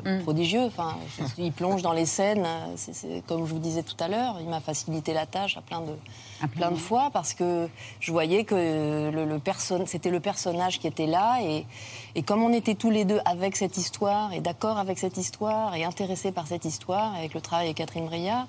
euh, 0.07 0.23
prodigieux. 0.23 0.65
Enfin, 0.65 0.97
il 1.37 1.53
plonge 1.53 1.83
dans 1.83 1.93
les 1.93 2.07
scènes. 2.07 2.47
euh, 2.47 3.21
comme 3.27 3.47
je 3.47 3.53
vous 3.53 3.59
disais 3.59 3.83
tout 3.83 3.97
à 4.01 4.09
l'heure, 4.09 4.37
il 4.41 4.49
m'a 4.49 4.61
facilité 4.61 5.13
la 5.13 5.27
tâche 5.27 5.57
à 5.59 5.61
plein 5.61 5.83
de, 5.83 6.49
plein 6.49 6.71
de 6.71 6.77
fois 6.77 7.11
parce 7.13 7.35
que 7.35 7.69
je 8.01 8.11
voyais 8.11 8.45
que 8.45 8.55
le, 8.55 9.41
c'était 9.87 10.11
le 10.11 10.21
personnage 10.21 10.79
qui 10.79 10.87
était 10.87 11.07
là. 11.07 11.39
Et, 11.43 11.67
et 12.15 12.23
comme 12.23 12.43
on 12.43 12.53
était 12.53 12.75
tous 12.75 12.91
les 12.91 13.05
deux 13.05 13.21
avec 13.27 13.57
cette 13.57 13.77
histoire 13.77 14.33
et 14.33 14.41
d'accord 14.41 14.79
avec 14.79 14.99
cette 14.99 15.19
histoire 15.19 15.75
et 15.75 15.85
intéressés 15.85 16.33
par 16.33 16.47
cette 16.47 16.65
histoire, 16.65 17.15
avec 17.15 17.35
le 17.35 17.43
travail 17.43 17.67
avec 17.67 17.77
Catherine 17.77 18.07
Breillat, 18.07 18.47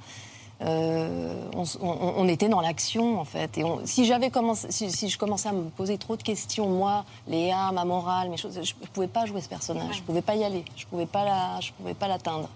on, 0.62 1.64
s- 1.64 1.78
on- 1.82 2.14
on 2.18 2.28
était 2.28 2.48
dans 2.50 2.62
l'action 2.62 3.20
en 3.20 3.26
fait. 3.26 3.58
Et 3.58 3.64
on- 3.64 3.82
si 3.86 4.06
j'avais 4.06 4.30
commencé, 4.30 4.68
si, 4.72 4.92
si 4.92 5.10
je 5.10 5.18
commençais 5.18 5.50
à 5.50 5.54
me 5.54 5.64
poser 5.70 5.98
trop 5.98 6.16
de 6.16 6.24
questions, 6.24 6.70
moi, 6.70 7.06
Léa, 7.28 7.72
ma 7.74 7.86
morale, 7.86 8.30
mes 8.30 8.38
choses, 8.38 8.54
je, 8.62 8.74
ne 8.82 8.88
pouvais 8.88 9.08
pas 9.08 9.26
jouer 9.26 9.42
ce 9.42 9.50
personnage. 9.50 9.98
Je 9.98 10.02
pouvais 10.02 10.22
pas 10.22 10.36
y 10.36 10.44
aller. 10.44 10.64
Je 10.76 10.86
pouvais 10.86 11.06
pas 11.06 11.26
la, 11.26 11.60
je 11.62 11.72
pouvais 11.74 11.94
pas 11.94 12.08
l'atteindre. 12.08 12.50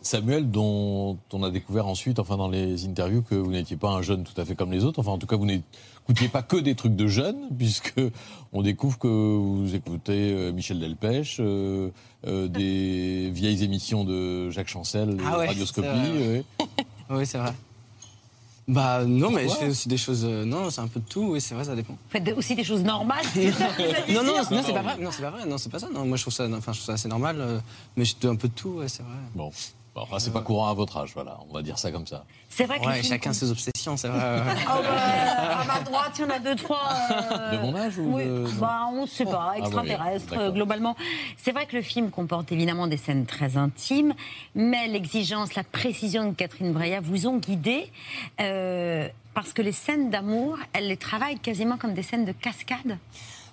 Samuel, 0.00 0.48
dont 0.48 1.18
on 1.32 1.42
a 1.42 1.50
découvert 1.50 1.86
ensuite, 1.88 2.20
enfin 2.20 2.36
dans 2.36 2.48
les 2.48 2.86
interviews, 2.86 3.22
que 3.22 3.34
vous 3.34 3.50
n'étiez 3.50 3.76
pas 3.76 3.90
un 3.90 4.00
jeune 4.00 4.22
tout 4.22 4.40
à 4.40 4.44
fait 4.44 4.54
comme 4.54 4.70
les 4.70 4.84
autres. 4.84 5.00
Enfin, 5.00 5.10
en 5.10 5.18
tout 5.18 5.26
cas, 5.26 5.34
vous 5.36 5.44
n'écoutiez 5.44 6.28
pas 6.28 6.40
que 6.42 6.56
des 6.56 6.76
trucs 6.76 6.94
de 6.94 7.08
jeunes, 7.08 7.48
puisque 7.58 7.94
on 8.52 8.62
découvre 8.62 8.96
que 8.98 9.08
vous 9.08 9.74
écoutez 9.74 10.32
euh, 10.32 10.52
Michel 10.52 10.78
Delpech, 10.78 11.38
euh, 11.40 11.90
euh, 12.28 12.46
des 12.46 13.28
vieilles 13.34 13.64
émissions 13.64 14.04
de 14.04 14.50
Jacques 14.50 14.68
Chancel, 14.68 15.16
Ah 15.26 15.38
ouais, 15.38 15.46
Radioscopie. 15.48 15.88
ouais. 15.88 16.44
Oui, 17.10 17.26
c'est 17.26 17.38
vrai. 17.38 17.52
Bah 18.66 19.02
non, 19.06 19.30
mais 19.30 19.48
je 19.48 19.54
fais 19.54 19.68
aussi 19.68 19.88
des 19.88 19.96
choses. 19.96 20.26
euh, 20.26 20.44
non, 20.44 20.68
c'est 20.70 20.82
un 20.82 20.88
peu 20.88 21.00
de 21.00 21.08
tout. 21.08 21.22
Oui, 21.30 21.40
c'est 21.40 21.54
vrai, 21.54 21.64
ça 21.64 21.74
dépend. 21.74 21.94
Vous 21.94 21.98
faites 22.10 22.36
aussi 22.36 22.54
des 22.54 22.64
choses 22.64 22.82
normales, 22.82 23.24
c'est 23.32 23.50
ça 23.52 23.68
que 23.68 23.82
vous 23.82 23.94
allez 23.94 24.12
Non, 24.12 24.22
non, 24.22 24.32
dire 24.34 24.52
non, 24.52 24.62
c'est 24.62 24.72
pas 24.74 24.82
vrai. 24.82 24.96
Non, 24.98 25.10
c'est 25.10 25.22
pas 25.22 25.30
vrai. 25.30 25.46
Non, 25.46 25.56
c'est 25.58 25.70
pas 25.70 25.78
ça. 25.78 25.88
Non, 25.88 26.04
moi, 26.04 26.18
je 26.18 26.22
trouve 26.22 26.34
ça, 26.34 26.44
enfin, 26.44 26.72
je 26.72 26.78
trouve 26.78 26.86
ça 26.86 26.92
assez 26.92 27.08
normal. 27.08 27.36
euh, 27.40 27.60
mais 27.96 28.04
je 28.04 28.14
fais 28.20 28.28
un 28.28 28.36
peu 28.36 28.48
de 28.48 28.52
tout. 28.52 28.68
Ouais, 28.70 28.88
c'est 28.88 29.02
vrai. 29.02 29.14
Bon. 29.34 29.50
Enfin, 30.02 30.18
c'est 30.18 30.32
pas 30.32 30.40
courant 30.40 30.68
à 30.68 30.74
votre 30.74 30.96
âge, 30.96 31.10
voilà. 31.14 31.38
On 31.48 31.54
va 31.54 31.62
dire 31.62 31.78
ça 31.78 31.90
comme 31.92 32.06
ça. 32.06 32.24
C'est 32.48 32.64
vrai 32.64 32.78
que 32.78 32.84
Ouais, 32.86 32.96
le 32.96 33.02
film 33.02 33.12
chacun 33.12 33.32
ses 33.32 33.50
obsessions, 33.50 33.96
c'est 33.96 34.08
vrai. 34.08 34.18
Ah 34.22 34.80
bah, 34.82 35.58
à 35.60 35.64
ma 35.64 35.80
droite, 35.80 36.12
il 36.18 36.22
y 36.22 36.24
en 36.24 36.30
a 36.30 36.38
deux, 36.38 36.56
trois. 36.56 36.88
euh, 37.10 37.52
De 37.52 37.58
mon 37.58 37.74
âge 37.76 37.98
ou 37.98 38.16
oui, 38.16 38.24
de- 38.24 38.46
bah, 38.58 38.80
On 38.92 39.02
ne 39.02 39.06
sait 39.06 39.24
pas, 39.24 39.54
Ah, 39.60 39.68
ouais, 39.68 39.98
euh, 40.32 40.50
globalement. 40.50 40.96
C'est 41.36 41.52
vrai 41.52 41.66
que 41.66 41.76
le 41.76 41.82
film 41.82 42.10
comporte 42.10 42.50
évidemment 42.52 42.86
des 42.86 42.96
scènes 42.96 43.26
très 43.26 43.56
intimes, 43.56 44.14
mais 44.54 44.88
l'exigence, 44.88 45.54
la 45.54 45.64
précision 45.64 46.28
de 46.30 46.34
Catherine 46.34 46.72
Breillat 46.72 47.00
vous 47.00 47.26
ont 47.26 47.36
guidé. 47.38 47.90
euh, 48.40 49.08
parce 49.34 49.52
que 49.52 49.62
les 49.62 49.70
scènes 49.72 50.10
d'amour, 50.10 50.58
elle 50.72 50.88
les 50.88 50.96
travaille 50.96 51.38
quasiment 51.38 51.76
comme 51.76 51.94
des 51.94 52.02
scènes 52.02 52.24
de 52.24 52.32
cascade. 52.32 52.98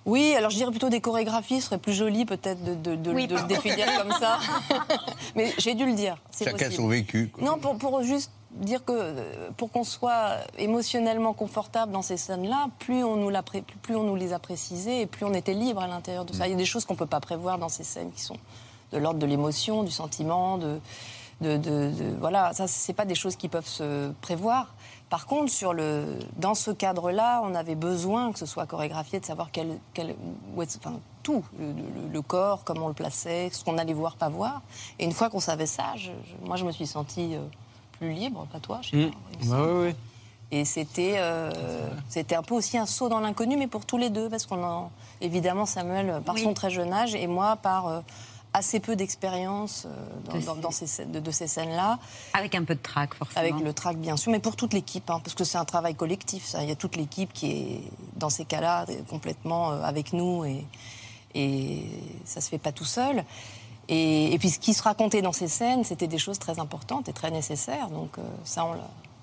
Oui, 0.06 0.34
alors 0.36 0.50
je 0.50 0.56
dirais 0.56 0.70
plutôt 0.70 0.88
des 0.88 1.00
chorégraphies, 1.00 1.60
ce 1.60 1.66
serait 1.66 1.78
plus 1.78 1.92
joli 1.92 2.24
peut-être 2.24 2.62
de, 2.64 2.74
de- 2.74 2.94
de- 2.96 3.10
Oui, 3.12 3.26
de 3.26 3.34
le 3.34 3.40
pardon. 3.40 3.54
définir 3.54 3.86
comme 3.98 4.12
ça. 4.12 4.38
Mais 5.34 5.52
j'ai 5.58 5.74
dû 5.74 5.84
le 5.84 5.94
dire. 5.94 6.16
c'est 6.30 6.44
Chacun 6.44 6.56
possible. 6.66 6.74
son 6.74 6.88
vécu. 6.88 7.28
quoi. 7.34 7.44
Non, 7.44 7.58
pour, 7.58 7.76
pour 7.76 8.02
juste 8.04 8.30
dire 8.52 8.84
que 8.84 8.92
euh, 8.92 9.50
pour 9.56 9.70
qu'on 9.72 9.82
soit 9.84 10.36
émotionnellement 10.58 11.32
confortable 11.34 11.90
dans 11.92 12.02
ces 12.02 12.16
scènes-là, 12.16 12.68
plus 12.78 13.02
on, 13.04 13.16
nous 13.16 13.30
l'a 13.30 13.42
pré- 13.42 13.64
plus 13.82 13.96
on 13.96 14.04
nous 14.04 14.14
les 14.16 14.32
a 14.32 14.38
précisées 14.38 15.02
et 15.02 15.06
plus 15.06 15.26
on 15.26 15.34
était 15.34 15.52
libre 15.54 15.82
à 15.82 15.88
l'intérieur 15.88 16.24
de 16.24 16.32
ça. 16.32 16.46
Il 16.46 16.52
y 16.52 16.54
a 16.54 16.56
des 16.56 16.64
choses 16.64 16.84
qu'on 16.84 16.94
ne 16.94 16.98
peut 16.98 17.04
pas 17.06 17.20
prévoir 17.20 17.58
dans 17.58 17.68
ces 17.68 17.84
scènes 17.84 18.12
qui 18.12 18.22
sont 18.22 18.36
de 18.92 18.98
l'ordre 18.98 19.18
de 19.18 19.26
l'émotion, 19.26 19.82
du 19.82 19.90
sentiment, 19.90 20.56
de, 20.56 20.78
de, 21.40 21.56
de- 21.56 21.90
de- 21.90 22.14
voilà, 22.20 22.52
ça 22.54 22.68
c'est 22.68 22.92
pas 22.94 23.04
des 23.04 23.16
choses 23.16 23.34
qui 23.34 23.48
peuvent 23.48 23.66
se 23.66 24.12
prévoir. 24.22 24.72
Par 25.08 25.26
contre, 25.26 25.52
sur 25.52 25.72
le, 25.72 26.18
dans 26.36 26.54
ce 26.54 26.72
cadre-là, 26.72 27.40
on 27.44 27.54
avait 27.54 27.76
besoin 27.76 28.32
que 28.32 28.38
ce 28.40 28.46
soit 28.46 28.66
chorégraphié, 28.66 29.20
de 29.20 29.24
savoir 29.24 29.50
quel, 29.52 29.78
quel, 29.94 30.16
où 30.56 30.62
est- 30.62 30.76
enfin, 30.78 30.98
tout, 31.22 31.44
le, 31.60 31.66
le- 31.68 32.08
le 32.12 32.22
corps, 32.22 32.64
comment 32.64 32.86
on 32.86 32.88
le 32.88 32.94
plaçait, 32.94 33.48
ce 33.52 33.64
qu'on 33.64 33.78
allait 33.78 33.92
voir, 33.94 34.16
pas 34.16 34.28
voir. 34.28 34.62
Et 34.98 35.04
une 35.04 35.12
fois 35.12 35.30
qu'on 35.30 35.38
savait 35.40 35.66
ça, 35.66 35.84
je- 35.94 36.10
je- 36.10 36.46
moi 36.46 36.56
je 36.56 36.64
me 36.64 36.72
suis 36.72 36.86
sentie 36.88 37.36
euh, 37.36 37.44
plus 38.00 38.12
libre, 38.14 38.46
pas 38.52 38.58
toi, 38.58 38.80
je 38.82 38.90
sais 38.90 38.96
Mm. 38.96 39.10
pas. 39.50 39.56
Bah. 39.56 39.92
Et 40.52 40.64
c'était 40.64 41.14
euh, 41.18 41.50
c'était 42.08 42.34
un 42.36 42.42
peu 42.42 42.54
aussi 42.54 42.76
un 42.78 42.86
saut 42.86 43.08
dans 43.08 43.18
l'inconnu, 43.20 43.56
mais 43.56 43.66
pour 43.68 43.84
tous 43.84 43.98
les 43.98 44.10
deux, 44.10 44.28
parce 44.28 44.46
qu'on 44.46 44.62
en 44.64 44.90
évidemment 45.20 45.66
Samuel 45.66 46.20
par 46.24 46.34
Oui. 46.36 46.42
son 46.42 46.52
très 46.54 46.70
jeune 46.70 46.92
âge 46.92 47.14
et 47.16 47.26
moi 47.28 47.56
par 47.56 47.86
euh, 47.88 48.00
assez 48.56 48.80
peu 48.80 48.96
d'expérience 48.96 49.86
euh, 49.86 49.90
dans, 50.24 50.32
De 50.38 50.40
dans- 50.44 50.54
ces- 50.54 50.60
dans 50.60 50.70
ces, 50.70 50.86
scènes- 50.86 51.12
de, 51.12 51.20
de 51.20 51.30
ces 51.30 51.46
scènes-là, 51.46 51.98
Avec 52.32 52.54
un 52.54 52.64
peu 52.64 52.74
de 52.74 52.80
trac, 52.82 53.14
forcément. 53.14 53.40
avec 53.40 53.54
le 53.64 53.72
track 53.72 53.96
bien 53.98 54.16
sûr, 54.16 54.32
mais 54.32 54.38
pour 54.40 54.56
toute 54.56 54.72
l'équipe, 54.72 55.08
hein, 55.10 55.20
parce 55.22 55.34
que 55.34 55.44
c'est 55.44 55.58
un 55.58 55.64
travail 55.64 55.94
collectif. 55.94 56.44
Ça, 56.46 56.62
il 56.62 56.68
y 56.68 56.72
a 56.72 56.76
toute 56.76 56.96
l'équipe 56.96 57.32
qui 57.32 57.50
est 57.50 57.80
dans 58.16 58.30
ces 58.30 58.44
cas-là 58.44 58.86
complètement 59.10 59.70
euh, 59.72 59.82
avec 59.82 60.12
nous 60.12 60.44
et, 60.44 60.64
et 61.34 61.84
ça 62.24 62.40
se 62.40 62.48
fait 62.48 62.58
pas 62.58 62.72
tout 62.72 62.84
seul. 62.84 63.24
Et, 63.88 64.32
et 64.32 64.38
puis 64.38 64.50
ce 64.50 64.58
qui 64.58 64.74
se 64.74 64.82
racontait 64.82 65.22
dans 65.22 65.32
ces 65.32 65.48
scènes, 65.48 65.84
c'était 65.84 66.08
des 66.08 66.18
choses 66.18 66.38
très 66.38 66.58
importantes 66.58 67.08
et 67.08 67.12
très 67.12 67.30
nécessaires. 67.30 67.88
Donc 67.90 68.18
euh, 68.18 68.22
ça, 68.44 68.64
on, 68.64 68.74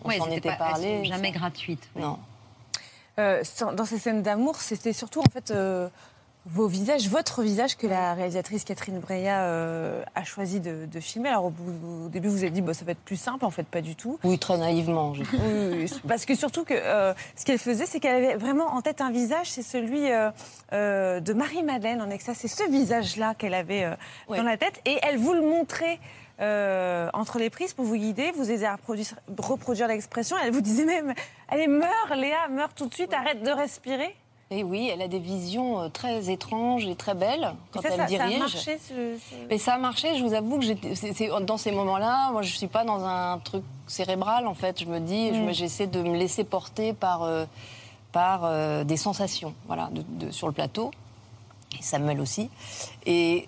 on 0.05 0.07
Ouais, 0.07 0.17
s'en 0.19 0.27
était 0.27 0.41
pas- 0.41 0.51
elles 0.53 0.57
parlé. 0.57 0.97
sont 0.99 1.03
jamais 1.05 1.33
oui. 1.67 1.77
Non. 1.97 2.17
Euh, 3.19 3.43
dans 3.75 3.85
ces 3.85 3.99
scènes 3.99 4.21
d'amour, 4.23 4.55
c'était 4.57 4.93
surtout 4.93 5.19
en 5.21 5.29
fait 5.31 5.51
euh, 5.51 5.87
vos 6.45 6.67
visages, 6.67 7.07
votre 7.07 7.41
visage 7.41 7.77
que 7.77 7.88
la 7.88 8.13
réalisatrice 8.13 8.65
Catherine 8.65 9.00
Breillat 9.00 9.43
euh, 9.45 10.03
a 10.13 10.23
choisi 10.25 10.59
de, 10.59 10.85
de 10.85 11.00
filmer. 11.00 11.29
Alors 11.29 11.45
au, 11.45 12.09
début, 12.09 12.27
vous 12.27 12.39
avez 12.43 12.50
dit 12.50 12.62
bah, 12.62 12.73
ça 12.73 12.83
va 12.83 12.91
être 12.91 13.00
plus 13.00 13.15
simple, 13.15 13.45
en 13.45 13.50
fait 13.50 13.65
pas 13.65 13.81
du 13.81 13.95
tout. 13.95 14.19
Oui, 14.25 14.38
très 14.38 14.57
naïvement. 14.57 15.13
j'ai- 15.13 15.23
Oui, 15.33 15.39
oui, 15.43 15.88
oui. 15.91 16.01
parce 16.07 16.25
que 16.25 16.35
surtout 16.35 16.65
que 16.65 16.73
euh, 16.73 17.13
ce 17.38 17.45
qu'elle 17.45 17.59
faisait, 17.59 17.85
c'est 17.85 18.00
qu'elle 18.01 18.15
avait 18.23 18.35
vraiment 18.35 18.67
en 18.73 18.81
tête 18.81 19.00
un 19.00 19.12
visage, 19.12 19.50
c'est 19.51 19.62
celui 19.63 20.12
euh, 20.12 20.31
euh, 20.73 21.19
de 21.21 21.31
Marie-Madeleine 21.33 22.01
en 22.01 22.09
extase. 22.09 22.35
C'est 22.39 22.47
ce 22.50 22.69
visage-là 22.69 23.35
qu'elle 23.35 23.53
avait 23.53 23.85
euh, 23.85 23.95
Ouais. 24.27 24.38
dans 24.38 24.43
la 24.43 24.57
tête 24.57 24.81
et 24.85 24.97
elle 25.03 25.17
vous 25.17 25.33
le 25.33 25.41
montrait. 25.41 26.00
euh, 26.41 27.09
entre 27.13 27.38
les 27.38 27.51
prises 27.51 27.73
pour 27.73 27.85
vous 27.85 27.95
guider, 27.95 28.31
vous 28.35 28.50
aider 28.50 28.65
à 28.65 28.73
reproduire, 28.75 29.05
reproduire 29.38 29.88
l'expression. 29.88 30.35
Elle 30.43 30.51
vous 30.51 30.62
disait 30.62 30.83
même, 30.83 31.13
allez, 31.47 31.67
meurs, 31.67 32.15
Léa, 32.17 32.47
meurs 32.50 32.73
tout 32.73 32.88
de 32.88 32.93
suite, 32.93 33.13
arrête 33.13 33.43
de 33.43 33.51
respirer. 33.51 34.15
Et 34.55 34.63
oui, 34.63 34.88
elle 34.93 35.01
a 35.01 35.07
des 35.07 35.17
visions 35.19 35.81
euh, 35.81 35.89
très 35.89 36.29
étranges 36.29 36.86
et 36.86 36.95
très 36.95 37.15
belles 37.15 37.53
quand 37.72 37.81
ça, 37.81 37.89
elle 37.89 37.95
ça, 37.95 38.01
ça 38.03 38.07
dirige. 38.07 38.36
a 38.36 38.39
marché, 38.39 38.77
ce- 38.88 38.93
ce- 39.17 39.36
Mais 39.50 39.57
ça 39.57 39.74
a 39.74 39.77
marché, 39.79 40.15
je 40.15 40.24
vous 40.24 40.33
avoue 40.36 40.60
que 40.60 40.65
c'est- 40.93 41.29
dans 41.41 41.57
ces 41.57 41.72
moments-là, 41.72 42.29
moi 42.31 42.43
je 42.43 42.55
suis 42.55 42.67
pas 42.67 42.83
dans 42.83 43.03
un 43.03 43.39
truc 43.39 43.63
cérébral 43.88 44.45
en 44.45 44.53
fait. 44.53 44.79
Je 44.79 44.86
me 44.86 45.00
dis, 45.00 45.31
Mm. 45.31 45.51
j'essaie 45.53 45.88
de 45.88 46.01
me 46.03 46.15
laisser 46.15 46.43
porter 46.43 46.93
par, 46.93 47.24
euh, 47.24 47.45
par 48.12 48.41
euh, 48.43 48.83
des 48.83 48.98
sensations 48.98 49.55
voilà, 49.65 49.89
de- 49.91 50.25
de- 50.27 50.31
sur 50.31 50.45
le 50.45 50.53
plateau. 50.53 50.91
Et 51.79 51.81
Samuel 51.81 52.22
aussi. 52.22 52.51
Et 53.07 53.48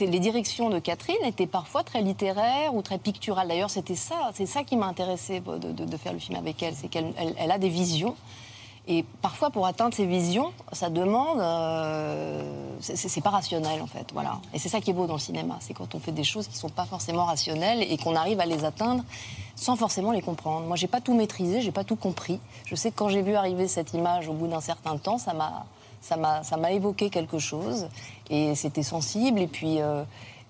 les 0.00 0.18
directions 0.20 0.70
de 0.70 0.78
Catherine 0.78 1.22
étaient 1.26 1.46
parfois 1.46 1.82
très 1.84 2.00
littéraires 2.00 2.74
ou 2.74 2.80
très 2.80 2.96
picturales. 2.96 3.48
D'ailleurs, 3.48 3.68
c'était 3.68 3.94
ça, 3.94 4.30
c'est 4.32 4.46
ça 4.46 4.64
qui 4.64 4.76
m'a 4.78 4.86
intéressé 4.86 5.40
de, 5.40 5.58
de- 5.58 5.84
de 5.84 5.96
faire 5.98 6.14
le 6.14 6.18
film 6.18 6.38
avec 6.38 6.62
elle, 6.62 6.74
c'est 6.74 6.88
qu'elle 6.88 7.12
elle- 7.18 7.34
elle 7.36 7.50
a 7.50 7.58
des 7.58 7.68
visions. 7.68 8.16
Et 8.88 9.04
parfois, 9.20 9.50
pour 9.50 9.66
atteindre 9.66 9.94
ces 9.94 10.06
visions, 10.06 10.52
ça 10.72 10.90
demande. 10.90 11.40
euh, 11.40 12.76
c'est- 12.80 13.20
pas 13.20 13.30
rationnel, 13.30 13.80
en 13.82 13.86
fait. 13.86 14.06
Voilà. 14.12 14.38
Et 14.54 14.58
c'est 14.58 14.68
ça 14.68 14.80
qui 14.80 14.90
est 14.90 14.92
beau 14.92 15.06
dans 15.06 15.14
le 15.14 15.18
cinéma. 15.20 15.56
C'est 15.60 15.74
quand 15.74 15.94
on 15.94 15.98
fait 15.98 16.12
des 16.12 16.22
choses 16.24 16.46
qui 16.46 16.56
sont 16.56 16.68
pas 16.68 16.84
forcément 16.84 17.24
rationnelles 17.24 17.82
et 17.82 17.96
qu'on 17.96 18.14
arrive 18.14 18.38
à 18.40 18.46
les 18.46 18.64
atteindre 18.64 19.02
sans 19.56 19.74
forcément 19.76 20.12
les 20.12 20.22
comprendre. 20.22 20.66
Moi, 20.66 20.76
j'ai 20.76 20.86
pas 20.86 21.00
tout 21.00 21.14
maîtrisé, 21.14 21.62
j'ai 21.62 21.72
pas 21.72 21.82
tout 21.84 21.96
compris. 21.96 22.38
Je 22.66 22.74
sais 22.76 22.90
que 22.90 22.96
quand 22.96 23.08
j'ai 23.08 23.22
vu 23.22 23.34
arriver 23.34 23.66
cette 23.66 23.92
image 23.94 24.28
au 24.28 24.34
bout 24.34 24.46
d'un 24.46 24.60
certain 24.60 24.96
temps, 24.98 25.18
ça 25.18 25.32
m'a. 25.34 25.64
Évoqué 26.70 27.10
quelque 27.10 27.38
chose 27.40 27.88
et 28.30 28.54
c'était 28.54 28.84
sensible 28.84 29.40
et 29.40 29.46
puis 29.48 29.80
euh, 29.80 30.04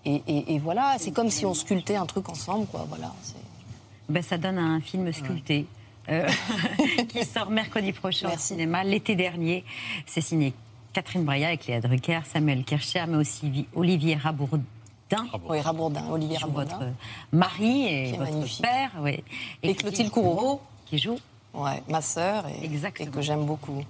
et, 0.04 0.22
et- 0.54 0.58
voilà 0.58 0.96
c'est 0.98 1.12
comme 1.12 1.30
si 1.30 1.46
on 1.46 1.54
sculptait 1.54 1.96
un 1.96 2.04
truc 2.04 2.28
ensemble 2.28 2.66
quoi 2.66 2.84
voilà 2.88 3.12
Ben, 4.10 4.22
ça 4.22 4.36
donne 4.36 4.58
un 4.58 4.80
film 4.80 5.10
sculpté. 5.12 5.66
Euh, 6.08 6.28
qui 7.08 7.24
sort 7.24 7.50
mercredi 7.50 7.92
prochain 7.92 8.30
au 8.34 8.38
cinéma, 8.38 8.84
l'été 8.84 9.14
dernier. 9.16 9.64
C'est 10.06 10.20
signé 10.20 10.52
Catherine 10.92 11.24
Breillat 11.24 11.48
avec 11.48 11.66
Léa 11.66 11.80
Drucker, 11.80 12.20
Samuel 12.24 12.64
Kircher, 12.64 13.04
mais 13.08 13.16
aussi 13.16 13.50
Vi- 13.50 13.66
Olivier 13.74 14.14
Rabourdin. 14.16 14.62
oui 15.48 15.60
Rabourdin 15.60 16.04
Olivier 16.10 16.38
Rabourdin 16.38 16.76
votre 16.78 16.90
mari 17.32 17.86
et 17.86 18.12
votre 18.12 18.22
magnifique. 18.32 18.62
père. 18.62 18.90
Oui. 19.00 19.22
Et 19.62 19.74
Clotilde 19.74 20.10
Courreau. 20.10 20.60
Qui 20.86 20.98
joue. 20.98 21.18
ouais 21.54 21.82
ma 21.88 22.00
sœur 22.00 22.44
et, 22.48 22.64
et 22.66 23.06
que 23.06 23.20
j'aime 23.20 23.44
beaucoup 23.44 23.84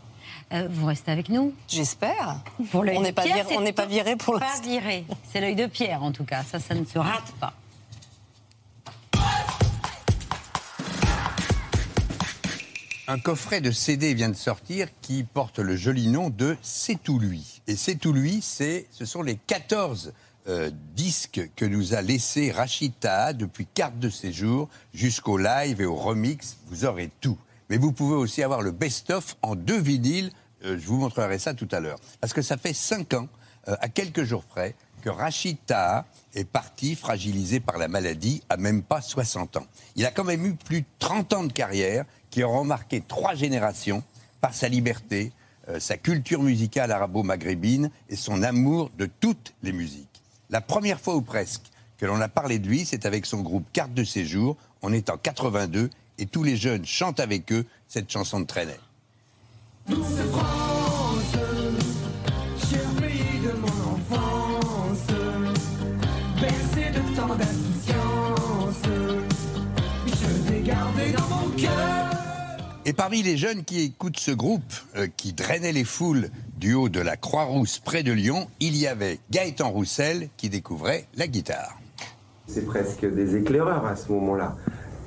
Euh, 0.53 0.67
vous 0.71 0.87
restez 0.87 1.11
avec 1.11 1.29
nous 1.29 1.53
j'espère 1.69 2.39
pour 2.71 2.81
on 2.83 3.01
n'est 3.03 3.13
pas 3.13 3.25
viré, 3.25 3.57
on 3.57 3.61
n'est 3.61 3.73
pas 3.73 3.87
viré 3.87 4.17
pour 4.17 4.35
Pas 4.39 4.47
l'instant 4.47 4.69
viré. 4.69 5.05
C'est 5.31 5.41
l'œil 5.41 5.55
de 5.57 5.67
Pierre, 5.67 6.03
en 6.03 6.13
tout 6.13 6.25
cas. 6.25 6.43
Ça, 6.45 6.59
ça 6.61 6.75
ne 6.75 6.85
se 6.85 6.99
rate 6.99 7.33
pas. 7.41 7.53
Un 13.09 13.21
coffret 13.21 13.61
de 13.61 13.71
CD 13.71 14.15
vient 14.15 14.31
de 14.31 14.35
sortir 14.35 14.89
qui 15.01 15.23
porte 15.23 15.61
le 15.61 15.77
joli 15.77 16.09
nom 16.09 16.29
de 16.29 16.57
C'est 16.61 17.01
tout 17.01 17.21
lui. 17.21 17.63
Et 17.69 17.77
C'est 17.77 17.95
tout 17.95 18.13
lui, 18.13 18.41
c'est, 18.43 18.89
ce 18.91 19.05
sont 19.05 19.23
les 19.23 19.37
14 19.37 20.13
euh, 20.49 20.73
disques 20.97 21.49
que 21.55 21.65
nous 21.65 21.95
a 21.95 22.03
laissé 22.03 22.51
Rachid 22.51 22.99
Taha 22.99 23.33
depuis 23.33 23.65
carte 23.65 24.01
de 24.01 24.11
séjour 24.11 24.69
jusqu'au 24.93 25.39
live 25.39 25.81
et 25.81 25.85
au 25.85 25.95
remix. 25.95 26.57
Vous 26.67 26.85
aurez 26.85 27.13
tout. 27.21 27.39
Mais 27.71 27.79
vous 27.79 27.93
pouvez 27.93 28.17
aussi 28.17 28.43
avoir 28.43 28.61
le 28.61 28.73
best-of 28.73 29.37
en 29.41 29.55
deux 29.55 29.81
vinyles. 29.81 30.33
Euh, 30.65 30.77
je 30.77 30.87
vous 30.89 30.97
montrerai 30.97 31.39
ça 31.39 31.55
tout 31.55 31.69
à 31.71 31.79
l'heure. 31.79 32.01
Parce 32.21 32.33
que 32.33 32.43
ça 32.43 32.57
fait 32.57 32.75
cinq 32.75 33.15
ans, 33.15 33.29
euh, 33.69 33.77
à 33.81 33.89
quelques 33.89 34.25
jours 34.25 34.43
près, 34.43 34.75
que 35.03 35.11
Rachid 35.11 35.59
Taha 35.65 36.07
est 36.35 36.45
parti 36.45 36.97
fragilisé 36.97 37.61
par 37.61 37.79
la 37.79 37.87
maladie 37.87 38.43
à 38.49 38.57
même 38.57 38.83
pas 38.83 39.01
60 39.01 39.59
ans. 39.59 39.67
Il 39.95 40.05
a 40.05 40.11
quand 40.11 40.25
même 40.25 40.45
eu 40.45 40.55
plus 40.55 40.81
de 40.81 40.87
30 40.99 41.33
ans 41.35 41.45
de 41.45 41.53
carrière 41.53 42.05
qui 42.31 42.43
auront 42.43 42.65
marqué 42.65 43.03
trois 43.07 43.35
générations 43.35 44.03
par 44.41 44.55
sa 44.55 44.69
liberté, 44.69 45.33
euh, 45.69 45.81
sa 45.81 45.97
culture 45.97 46.43
musicale 46.43 46.93
arabo-maghrébine 46.93 47.91
et 48.09 48.17
son 48.17 48.43
amour 48.43 48.91
de 48.99 49.09
toutes 49.21 49.55
les 49.63 49.73
musiques. 49.73 50.23
La 50.51 50.61
première 50.61 51.01
fois 51.01 51.17
ou 51.17 51.23
presque 51.23 51.65
que 51.99 52.07
l'on 52.07 52.21
a 52.21 52.29
parlé 52.29 52.59
de 52.59 52.69
lui, 52.69 52.85
c'est 52.85 53.07
avec 53.07 53.27
son 53.27 53.41
groupe 53.41 53.67
Carte 53.73 53.95
de 53.95 54.05
séjour. 54.05 54.57
On 54.83 54.93
est 54.93 55.11
en 55.11 55.17
82 55.17 55.91
et 56.19 56.27
tous 56.27 56.43
les 56.43 56.57
jeunes 56.57 56.85
chantent 56.85 57.21
avec 57.21 57.53
eux 57.53 57.65
cette 57.89 58.11
chanson 58.11 58.41
de 58.41 58.47
Trenet. 58.47 58.79
de 59.89 60.76
Et 72.89 72.93
parmi 72.93 73.21
les 73.25 73.37
jeunes 73.37 73.65
qui 73.65 73.81
écoutent 73.81 74.21
ce 74.21 74.31
groupe, 74.31 74.63
euh, 74.95 75.09
qui 75.17 75.33
drainait 75.33 75.73
les 75.73 75.83
foules 75.83 76.29
du 76.57 76.73
haut 76.73 76.89
de 76.89 77.01
la 77.01 77.17
Croix-Rousse 77.17 77.81
près 77.81 78.05
de 78.05 78.13
Lyon, 78.13 78.47
il 78.61 78.77
y 78.77 78.87
avait 78.87 79.19
Gaëtan 79.33 79.71
Roussel 79.71 80.29
qui 80.37 80.49
découvrait 80.51 81.09
la 81.17 81.27
guitare. 81.27 81.81
C'est 82.47 82.65
presque 82.65 83.05
des 83.05 83.35
éclaireurs 83.35 83.85
à 83.87 83.97
ce 83.97 84.13
moment-là. 84.13 84.55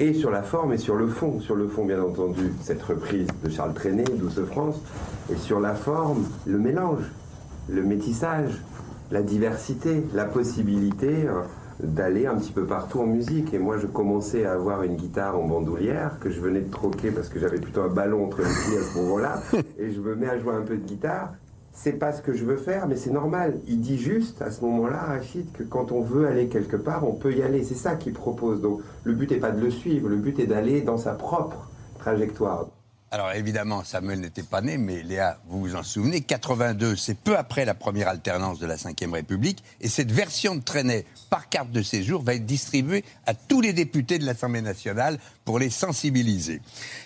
Et 0.01 0.13
sur 0.13 0.29
la 0.29 0.43
forme 0.43 0.73
et 0.73 0.77
sur 0.77 0.95
le 0.95 1.07
fond. 1.07 1.39
Sur 1.39 1.55
le 1.55 1.69
fond, 1.69 1.85
bien 1.85 2.03
entendu, 2.03 2.51
cette 2.61 2.83
reprise 2.83 3.29
de 3.45 3.49
Charles 3.49 3.73
Trenet, 3.73 4.03
Douce 4.03 4.43
France. 4.51 4.75
Et 5.31 5.37
sur 5.37 5.61
la 5.61 5.73
forme, 5.73 6.27
le 6.45 6.59
mélange, 6.59 7.05
le 7.69 7.83
métissage, 7.83 8.51
la 9.09 9.21
diversité, 9.21 10.03
la 10.13 10.25
possibilité 10.25 11.07
euh, 11.07 11.43
d'aller 11.81 12.25
un 12.25 12.35
petit 12.35 12.51
peu 12.51 12.65
partout 12.65 12.99
en 12.99 13.05
musique. 13.05 13.53
Et 13.53 13.59
moi, 13.59 13.77
je 13.77 13.87
commençais 13.87 14.45
à 14.45 14.53
avoir 14.53 14.83
une 14.83 14.95
guitare 14.95 15.39
en 15.39 15.45
bandoulière 15.45 16.19
que 16.19 16.29
je 16.29 16.39
venais 16.39 16.61
de 16.61 16.71
troquer 16.71 17.11
parce 17.11 17.29
que 17.29 17.39
j'avais 17.39 17.59
plutôt 17.59 17.81
un 17.81 17.89
ballon 17.89 18.25
entre 18.25 18.39
les 18.39 18.47
pieds 18.47 18.77
à 18.77 18.83
ce 18.83 18.97
moment-là. 18.99 19.41
Et 19.77 19.91
je 19.91 19.99
me 19.99 20.15
mets 20.15 20.29
à 20.29 20.37
jouer 20.39 20.53
un 20.53 20.61
peu 20.61 20.77
de 20.77 20.85
guitare. 20.85 21.33
C'est 21.71 21.93
pas 21.93 22.11
ce 22.11 22.21
que 22.21 22.33
je 22.33 22.43
veux 22.43 22.57
faire, 22.57 22.87
mais 22.87 22.97
c'est 22.97 23.11
normal. 23.11 23.59
Il 23.67 23.79
dit 23.79 23.97
juste 23.97 24.41
à 24.41 24.51
ce 24.51 24.61
moment-là, 24.65 24.97
Rachid, 24.97 25.51
que 25.53 25.63
quand 25.63 25.93
on 25.93 26.01
veut 26.01 26.27
aller 26.27 26.47
quelque 26.47 26.75
part, 26.75 27.07
on 27.07 27.13
peut 27.13 27.33
y 27.33 27.41
aller. 27.41 27.63
C'est 27.63 27.75
ça 27.75 27.95
qu'il 27.95 28.13
propose. 28.13 28.61
Donc 28.61 28.81
le 29.05 29.13
but 29.13 29.31
n'est 29.31 29.37
pas 29.37 29.51
de 29.51 29.61
le 29.61 29.71
suivre, 29.71 30.09
le 30.09 30.17
but 30.17 30.39
est 30.39 30.47
d'aller 30.47 30.81
dans 30.81 30.97
sa 30.97 31.13
propre 31.13 31.69
trajectoire. 31.99 32.67
Alors 33.11 33.31
évidemment, 33.31 33.83
Samuel 33.83 34.19
n'était 34.19 34.43
pas 34.43 34.61
né, 34.61 34.77
mais 34.77 35.01
Léa, 35.01 35.39
vous 35.47 35.59
vous 35.59 35.75
en 35.75 35.81
souvenez, 35.81 36.21
82, 36.21 36.95
c'est 36.95 37.17
peu 37.17 37.35
après 37.35 37.65
la 37.65 37.73
première 37.73 38.07
alternance 38.07 38.59
de 38.59 38.67
la 38.67 38.75
Ve 38.75 39.13
République, 39.13 39.63
et 39.81 39.87
cette 39.87 40.11
version 40.11 40.55
de 40.55 40.61
Trenet 40.61 41.05
par 41.31 41.49
carte 41.49 41.71
de 41.71 41.81
séjour 41.81 42.21
va 42.21 42.35
être 42.35 42.45
distribuée 42.45 43.03
à 43.25 43.33
tous 43.33 43.61
les 43.61 43.73
députés 43.73 44.19
de 44.19 44.25
l'Assemblée 44.27 44.61
nationale 44.61 45.17
pour 45.43 45.57
les 45.57 45.71
sensibiliser. 45.71 46.61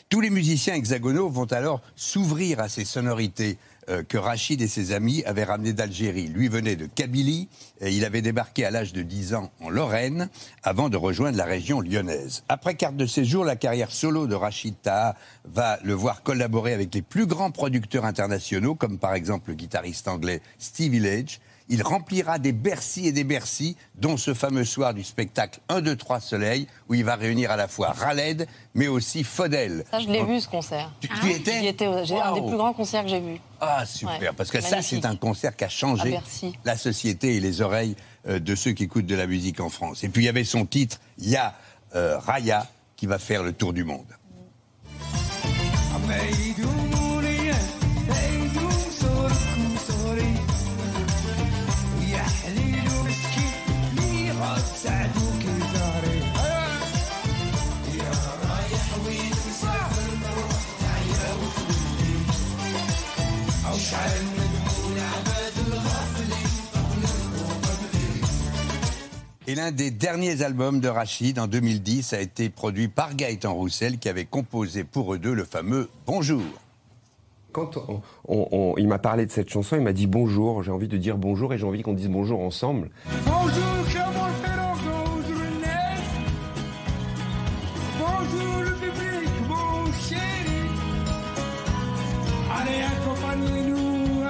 Tous 0.10 0.20
les 0.20 0.30
musiciens 0.30 0.76
hexagonaux 0.76 1.30
vont 1.30 1.46
alors 1.46 1.82
s'ouvrir 1.96 2.60
à 2.60 2.68
ces 2.68 2.84
sonorités 2.84 3.58
euh, 3.90 4.04
que 4.04 4.18
Rachid 4.18 4.62
et 4.62 4.68
ses 4.68 4.94
amis 4.94 5.24
avaient 5.26 5.44
ramenées 5.44 5.74
d'Algérie. 5.74 6.28
Lui 6.28 6.48
venait 6.48 6.76
de 6.76 6.86
Kabylie, 6.86 7.50
et 7.82 7.92
il 7.92 8.06
avait 8.06 8.22
débarqué 8.22 8.66
à 8.66 8.72
l'âge 8.72 8.94
de 8.94 9.02
10 9.02 9.34
ans 9.34 9.52
en 9.62 9.70
Lorraine 9.70 10.30
avant 10.64 10.90
de 10.90 10.98
rejoindre 10.98 11.38
la 11.38 11.46
région 11.46 11.82
lyonnaise. 11.82 12.44
Après 12.50 12.76
carte 12.76 12.96
de 12.96 13.06
séjour, 13.06 13.44
la 13.46 13.56
carrière 13.56 13.92
solo 13.92 14.28
de 14.28 14.36
Rachid 14.36 14.76
Taha 14.82 15.16
va 15.46 15.80
le 15.84 15.94
voir 15.94 16.24
collaborer 16.24 16.74
avec 16.74 16.94
les 16.94 17.02
plus 17.02 17.26
grands 17.26 17.52
producteurs 17.52 18.06
internationaux, 18.06 18.76
comme 18.76 19.00
par 19.00 19.16
exemple 19.16 19.50
le 19.50 19.56
guitariste 19.56 20.08
anglais 20.08 20.42
Stevie 20.60 20.94
Village. 20.94 21.40
Il 21.70 21.82
remplira 21.82 22.40
des 22.40 22.52
Bercy 22.52 23.08
et 23.08 23.12
des 23.12 23.24
Bercy, 23.24 23.78
dont 23.96 24.18
ce 24.18 24.34
fameux 24.34 24.66
soir 24.66 24.94
du 24.94 25.04
spectacle 25.04 25.60
1, 25.70 25.82
2, 25.82 25.96
3 25.96 26.20
Soleil, 26.20 26.68
où 26.90 26.94
il 26.94 27.04
va 27.04 27.16
réunir 27.16 27.52
à 27.52 27.56
la 27.56 27.68
fois 27.68 27.92
Raled, 27.92 28.48
mais 28.74 28.88
aussi 28.88 29.24
Faudel. 29.24 29.86
Ça, 29.90 30.00
je 30.00 30.08
l'ai 30.08 30.24
vu 30.24 30.40
ce 30.42 30.48
concert. 30.48 30.92
Tu, 31.00 31.08
tu 31.08 31.28
y 31.28 31.32
étais 31.68 32.06
J'y 32.06 32.16
un 32.16 32.34
des 32.34 32.42
plus 32.42 32.58
grands 32.58 32.74
concerts 32.74 33.04
que 33.04 33.10
j'ai 33.10 33.22
vus. 33.22 33.40
Ah, 33.62 33.86
super. 33.86 34.20
Ouais, 34.20 34.30
Parce 34.36 34.52
que 34.52 34.62
ça, 34.62 34.82
c'est 34.82 35.06
un 35.06 35.16
concert 35.16 35.56
qui 35.56 35.64
a 35.64 35.70
changé 35.70 36.20
la 36.66 36.78
société 36.78 37.36
et 37.38 37.40
les 37.40 37.62
oreilles 37.62 37.96
euh, 38.28 38.40
de 38.40 38.56
ceux 38.56 38.72
qui 38.72 38.84
écoutent 38.84 39.06
de 39.06 39.16
la 39.16 39.28
musique 39.28 39.60
en 39.60 39.70
France. 39.70 40.04
Et 40.04 40.10
puis, 40.10 40.24
il 40.24 40.26
y 40.26 40.30
avait 40.30 40.44
son 40.44 40.66
titre, 40.66 41.00
Ya 41.18 41.56
euh, 41.96 42.18
Raya, 42.20 42.68
qui 42.96 43.08
va 43.08 43.20
faire 43.20 43.44
le 43.44 43.54
tour 43.54 43.74
du 43.74 43.84
monde. 43.84 44.06
Et 69.54 69.56
l'un 69.56 69.70
des 69.72 69.92
derniers 69.92 70.42
albums 70.42 70.80
de 70.80 70.88
Rachid, 70.88 71.38
en 71.38 71.46
2010, 71.46 72.14
a 72.14 72.22
été 72.22 72.50
produit 72.50 72.88
par 72.88 73.14
Gaëtan 73.14 73.54
Roussel, 73.54 74.00
qui 74.00 74.10
avait 74.10 74.26
composé 74.26 74.84
pour 74.84 75.14
eux 75.14 75.20
deux 75.20 75.36
le 75.36 75.44
fameux 75.44 75.90
Bonjour. 76.08 76.42
Quand 77.52 77.78
on- 77.78 78.02
on- 78.28 78.48
on- 78.52 78.74
il 78.80 78.88
m'a 78.88 78.98
parlé 78.98 79.28
de 79.28 79.32
cette 79.32 79.52
chanson, 79.52 79.76
il 79.76 79.84
m'a 79.84 79.94
dit 79.94 80.08
bonjour, 80.08 80.64
j'ai 80.64 80.72
envie 80.72 80.88
de 80.88 80.98
dire 80.98 81.18
bonjour 81.20 81.54
et 81.54 81.60
j'ai 81.60 81.68
envie 81.68 81.84
qu'on 81.84 81.94
dise 81.94 82.10
bonjour 82.10 82.40
ensemble. 82.40 82.90
Bonjour, 83.26 83.64
comment 83.94 84.74
bonjour 84.86 85.44
Inès. 85.44 86.02
Bonjour 88.00 88.62
le 88.64 88.72
public, 88.72 89.30
mon 89.48 89.86
chéri. 89.92 90.66
Allez, 92.60 92.82
accompagnez-nous 92.82 94.24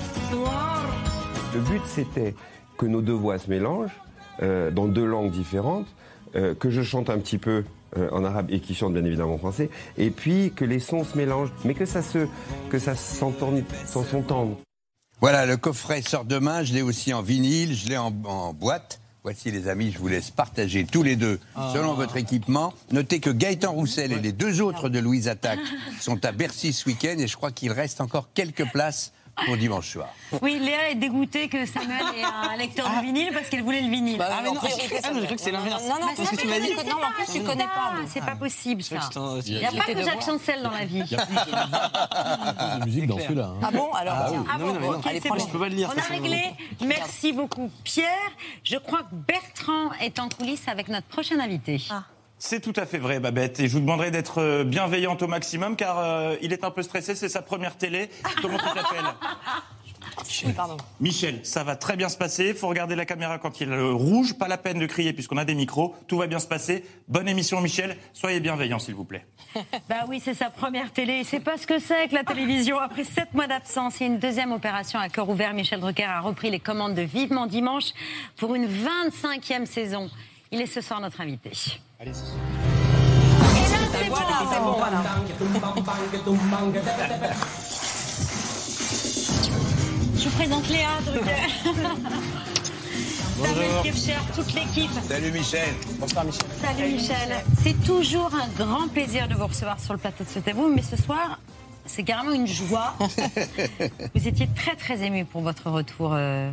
ce 0.00 0.34
soir. 0.34 0.86
Le 1.52 1.60
but 1.60 1.82
c'était 1.94 2.34
que 2.78 2.86
nos 2.86 3.02
deux 3.02 3.12
voix 3.12 3.36
se 3.38 3.50
mélangent 3.50 4.00
euh, 4.40 4.70
dans 4.70 4.86
deux 4.86 5.04
langues 5.04 5.30
différentes, 5.30 5.86
euh, 6.36 6.54
que 6.54 6.70
je 6.70 6.82
chante 6.82 7.10
un 7.10 7.18
petit 7.18 7.38
peu 7.38 7.64
euh, 7.96 8.08
en 8.12 8.24
arabe 8.24 8.46
et 8.50 8.60
qui 8.60 8.74
chante 8.74 8.94
bien 8.94 9.04
évidemment 9.04 9.34
en 9.34 9.38
français, 9.38 9.68
et 9.98 10.10
puis 10.10 10.52
que 10.54 10.64
les 10.64 10.78
sons 10.78 11.04
se 11.04 11.16
mélangent, 11.18 11.52
mais 11.64 11.74
que 11.74 11.84
ça 11.84 12.02
se 12.02 12.26
que 12.70 12.78
ça 12.78 12.94
s'entende. 12.96 13.64
Voilà, 15.20 15.46
le 15.46 15.56
coffret 15.56 16.02
sort 16.02 16.24
demain. 16.24 16.64
Je 16.64 16.72
l'ai 16.72 16.82
aussi 16.82 17.12
en 17.12 17.22
vinyle, 17.22 17.74
je 17.74 17.88
l'ai 17.88 17.98
en, 17.98 18.12
en 18.24 18.52
boîte. 18.52 19.00
Voici 19.24 19.52
les 19.52 19.68
amis, 19.68 19.92
je 19.92 19.98
vous 19.98 20.08
laisse 20.08 20.32
partager 20.32 20.84
tous 20.84 21.04
les 21.04 21.14
deux 21.14 21.38
selon 21.72 21.94
votre 21.94 22.16
équipement. 22.16 22.74
Notez 22.90 23.20
que 23.20 23.30
Gaëtan 23.30 23.70
Roussel 23.70 24.10
et 24.10 24.18
les 24.18 24.32
deux 24.32 24.60
autres 24.60 24.88
de 24.88 24.98
Louise 24.98 25.28
Attaque 25.28 25.60
sont 26.00 26.24
à 26.24 26.32
Bercy 26.32 26.72
ce 26.72 26.88
week-end 26.88 27.14
et 27.18 27.28
je 27.28 27.36
crois 27.36 27.52
qu'il 27.52 27.70
reste 27.70 28.00
encore 28.00 28.30
quelques 28.34 28.68
places 28.72 29.12
pour 29.46 29.56
dimanche 29.56 29.88
soir. 29.88 30.08
Oui, 30.42 30.58
Léa 30.58 30.90
est 30.90 30.94
dégoûtée 30.94 31.48
que 31.48 31.64
Samuel 31.66 32.02
ait 32.16 32.22
un 32.22 32.56
lecteur 32.58 32.88
de 32.90 33.02
vinyle 33.02 33.30
parce 33.32 33.48
qu'elle 33.48 33.62
voulait 33.62 33.80
le 33.80 33.88
vinyle. 33.90 34.18
Bah, 34.18 34.28
Ah, 34.30 34.40
mais 34.42 34.48
non, 34.48 34.54
priorité, 34.56 34.96
ah, 35.02 35.08
mais 35.12 35.20
je 35.20 35.24
crois 35.24 35.36
que 35.36 35.42
c'est 35.42 35.50
l'inverse. 35.52 35.82
Non, 35.88 35.94
non, 36.00 36.06
C'est 36.14 36.24
ce 36.26 36.30
que 36.32 36.36
tu 36.36 36.46
m'as 36.48 36.58
dit. 36.60 36.74
Non, 36.74 36.82
mais 36.98 37.04
en 37.06 37.12
plus, 37.24 37.32
tu 37.32 37.42
connais 37.42 37.64
pas. 37.64 37.92
C'est 38.08 38.24
pas 38.24 38.36
possible 38.36 38.82
ça. 38.82 38.96
Il 39.46 39.58
n'y 39.58 39.64
a 39.64 39.70
pas 39.72 39.92
que 39.92 40.02
Jacques 40.02 40.24
Chancel 40.24 40.62
dans 40.62 40.70
la 40.70 40.84
vie. 40.84 41.02
Il 41.04 41.10
y 41.12 41.14
a 41.16 41.26
plus 41.26 41.34
de, 41.34 42.78
de 42.80 42.84
musique 42.84 43.06
dans 43.06 43.18
celui-là. 43.18 43.46
hein. 43.54 43.60
Ah 43.66 43.70
bon 43.70 43.92
Alors, 43.92 44.14
Ah. 44.16 44.30
Ah 44.54 44.58
bon, 44.58 44.92
ok, 44.94 45.02
c'est 45.22 45.28
bon. 45.28 45.34
les- 45.34 45.44
peux 45.46 45.58
pas 45.58 45.68
le 45.68 45.74
lire, 45.76 45.90
On 45.94 45.98
a 45.98 46.02
réglé. 46.04 46.42
Merci 46.84 47.32
beaucoup, 47.32 47.70
Pierre. 47.84 48.08
Je 48.64 48.76
crois 48.76 49.00
que 49.00 49.14
Bertrand 49.14 49.92
est 50.00 50.18
en 50.18 50.28
coulisses 50.28 50.68
avec 50.68 50.88
notre 50.88 51.06
prochain 51.06 51.38
invité. 51.40 51.82
C'est 52.44 52.58
tout 52.58 52.72
à 52.74 52.86
fait 52.86 52.98
vrai, 52.98 53.20
Babette. 53.20 53.60
Et 53.60 53.68
je 53.68 53.74
vous 53.74 53.78
demanderai 53.78 54.10
d'être 54.10 54.38
euh, 54.38 54.64
bienveillante 54.64 55.22
au 55.22 55.28
maximum, 55.28 55.76
car 55.76 56.00
euh, 56.00 56.34
il 56.42 56.52
est 56.52 56.64
un 56.64 56.72
peu 56.72 56.82
stressé. 56.82 57.14
C'est 57.14 57.28
sa 57.28 57.40
première 57.40 57.76
télé. 57.76 58.10
Comment 58.42 58.58
tu 58.58 58.64
t'appelles? 58.64 59.04
Oui, 60.44 60.52
pardon. 60.52 60.76
Michel, 60.98 61.38
ça 61.44 61.62
va 61.62 61.76
très 61.76 61.96
bien 61.96 62.08
se 62.08 62.18
passer. 62.18 62.48
Il 62.48 62.54
faut 62.54 62.66
regarder 62.66 62.96
la 62.96 63.04
caméra 63.04 63.38
quand 63.38 63.60
il 63.60 63.70
est 63.70 63.76
euh, 63.76 63.92
rouge. 63.92 64.34
Pas 64.34 64.48
la 64.48 64.58
peine 64.58 64.80
de 64.80 64.86
crier 64.86 65.12
puisqu'on 65.12 65.36
a 65.36 65.44
des 65.44 65.54
micros. 65.54 65.94
Tout 66.08 66.18
va 66.18 66.26
bien 66.26 66.40
se 66.40 66.48
passer. 66.48 66.84
Bonne 67.06 67.28
émission, 67.28 67.60
Michel. 67.60 67.96
Soyez 68.12 68.40
bienveillant, 68.40 68.80
s'il 68.80 68.96
vous 68.96 69.04
plaît. 69.04 69.24
Bah 69.88 70.04
oui, 70.08 70.20
c'est 70.22 70.34
sa 70.34 70.50
première 70.50 70.92
télé. 70.92 71.22
C'est 71.22 71.40
pas 71.40 71.56
ce 71.56 71.66
que 71.68 71.78
c'est 71.78 72.08
que 72.08 72.14
la 72.14 72.24
télévision. 72.24 72.76
Après 72.76 73.04
sept 73.04 73.32
mois 73.34 73.46
d'absence 73.46 74.00
et 74.00 74.06
une 74.06 74.18
deuxième 74.18 74.50
opération 74.50 74.98
à 74.98 75.08
cœur 75.08 75.28
ouvert, 75.28 75.54
Michel 75.54 75.78
Drucker 75.78 76.02
a 76.02 76.20
repris 76.20 76.50
les 76.50 76.60
commandes 76.60 76.96
de 76.96 77.02
Vivement 77.02 77.46
Dimanche 77.46 77.92
pour 78.36 78.56
une 78.56 78.66
25e 78.66 79.64
saison. 79.64 80.10
Il 80.50 80.60
est 80.60 80.66
ce 80.66 80.80
soir 80.80 81.00
notre 81.00 81.20
invité. 81.20 81.52
Et 82.02 82.04
là, 82.04 82.12
c'est 82.14 84.08
bon. 84.08 84.16
c'est 84.50 84.60
bon, 84.60 84.72
voilà. 84.72 85.04
Je 90.16 90.24
vous 90.24 90.36
présente 90.36 90.68
Léa 90.68 91.00
Drucker. 91.06 91.48
Samuel 93.42 93.70
Kefcher, 93.84 94.18
toute 94.34 94.52
l'équipe. 94.52 94.90
Salut 95.08 95.30
Michel. 95.30 95.74
Bonsoir 96.00 96.24
Michel. 96.24 96.46
Salut 96.60 96.92
Michel. 96.92 97.44
C'est 97.62 97.84
toujours 97.84 98.30
un 98.34 98.48
grand 98.58 98.88
plaisir 98.88 99.28
de 99.28 99.34
vous 99.34 99.46
recevoir 99.46 99.78
sur 99.78 99.92
le 99.92 100.00
plateau 100.00 100.24
de 100.24 100.28
ce 100.28 100.40
vous, 100.50 100.68
mais 100.74 100.82
ce 100.82 100.96
soir, 100.96 101.38
c'est 101.86 102.02
carrément 102.02 102.32
une 102.32 102.48
joie. 102.48 102.94
vous 104.14 104.26
étiez 104.26 104.48
très 104.56 104.74
très 104.74 105.02
ému 105.02 105.24
pour 105.24 105.42
votre 105.42 105.70
retour 105.70 106.14
euh, 106.14 106.50